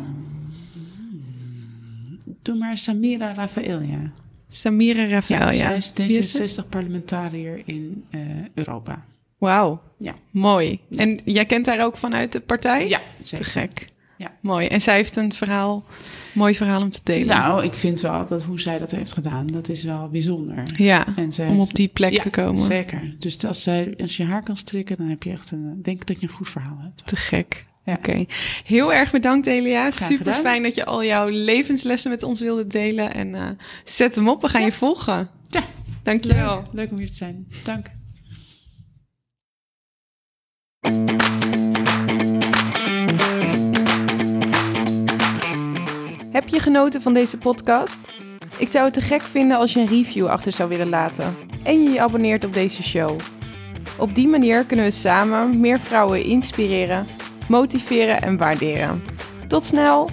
Doe 2.47 2.59
maar 2.59 2.78
Samira 2.78 3.32
Rafaelia. 3.34 4.12
Samira 4.49 5.07
Rafael, 5.09 5.47
ja. 5.47 5.53
zij 5.53 5.76
is 5.76 5.92
Wie 5.94 6.18
is 6.18 6.30
ze? 6.32 6.62
D66-parlementariër 6.64 7.62
in 7.64 8.05
eh, 8.11 8.20
Europa. 8.55 9.05
Wauw, 9.38 9.80
Ja. 9.99 10.14
mooi. 10.30 10.80
En 10.97 11.20
jij 11.24 11.47
kent 11.47 11.66
haar 11.66 11.84
ook 11.84 11.97
vanuit 11.97 12.32
de 12.32 12.40
partij? 12.40 12.88
Ja, 12.88 13.01
Te 13.22 13.44
gek. 13.44 13.86
Ja. 14.18 14.32
Mooi. 14.40 14.66
En 14.66 14.80
zij 14.80 14.94
heeft 14.97 15.16
een 15.16 15.32
verhaal, 15.32 15.84
mooi 16.34 16.55
verhaal 16.55 16.82
om 16.82 16.90
te 16.90 17.01
delen. 17.03 17.26
Nou, 17.26 17.64
ik 17.64 17.74
vind 17.74 18.01
wel 18.01 18.26
dat 18.26 18.42
hoe 18.42 18.61
zij 18.61 18.78
dat 18.78 18.90
heeft 18.90 19.12
gedaan, 19.12 19.47
dat 19.47 19.68
is 19.68 19.84
wel 19.84 20.09
bijzonder. 20.09 20.62
ja, 20.76 21.07
En 21.16 21.32
zij 21.32 21.49
om 21.49 21.57
heeft- 21.57 21.68
op 21.70 21.74
die 21.76 21.88
plek 21.88 22.11
Ja, 22.11 22.22
te 22.22 22.30
komen. 22.30 22.59
Zeker. 22.64 23.16
Dus 23.18 23.44
als, 23.44 23.62
zij, 23.62 23.94
als 24.01 24.16
je 24.16 24.24
haar 24.24 24.42
kan 24.42 24.57
strikken, 24.57 24.97
dan 24.97 25.07
heb 25.09 25.22
je 25.22 25.30
echt 25.30 25.51
een, 25.51 25.82
denk 25.82 26.01
ik 26.01 26.07
dat 26.07 26.20
je 26.20 26.26
een 26.26 26.32
goed 26.32 26.49
verhaal 26.49 26.78
hebt. 26.80 27.07
Te 27.07 27.16
gek. 27.16 27.66
Ja. 27.87 27.95
Oké. 27.95 28.24
Heel 28.64 28.93
erg 28.93 29.11
bedankt, 29.11 29.47
Elia. 29.47 29.91
Super 29.91 30.34
fijn 30.34 30.62
dat 30.62 30.74
je 30.74 30.84
al 30.84 31.05
jouw 31.05 31.28
levenslessen 31.28 32.11
met 32.11 32.22
ons 32.22 32.41
wilde 32.41 32.66
delen. 32.66 33.14
En 33.14 33.34
eh, 33.34 33.43
zet 33.84 34.14
hem 34.14 34.28
op, 34.28 34.41
we 34.41 34.49
gaan 34.49 34.62
je 34.62 34.72
volgen. 34.72 35.30
Ja, 35.49 35.62
Dankjewel. 36.03 36.57
leuk, 36.57 36.72
leuk 36.72 36.91
om 36.91 36.97
hier 36.99 37.07
te 37.07 37.14
zijn. 37.14 37.47
Dank. 37.64 37.87
Heb 46.32 46.49
je 46.49 46.61
genoten 46.61 47.03
van 47.03 47.14
deze 47.14 47.39
podcast? 47.39 48.12
Ik 48.59 48.68
zou 48.68 48.84
het 48.84 48.95
te 48.95 49.01
gek 49.01 49.22
vinden 49.22 49.57
als 49.59 49.72
je 49.72 49.80
een 49.80 49.87
review 49.87 50.26
achter 50.26 50.53
zou 50.53 50.68
willen 50.68 50.89
laten 50.89 51.34
en 51.64 51.82
je 51.82 51.91
je 51.91 52.01
abonneert 52.01 52.45
op 52.45 52.53
deze 52.53 52.82
show. 52.82 53.18
Op 53.99 54.14
die 54.14 54.28
manier 54.28 54.64
kunnen 54.64 54.84
we 54.84 54.91
samen 54.91 55.61
meer 55.61 55.80
vrouwen 55.80 56.24
inspireren, 56.24 57.07
motiveren 57.49 58.20
en 58.22 58.36
waarderen. 58.36 59.05
Tot 59.49 59.64
snel! 59.64 60.11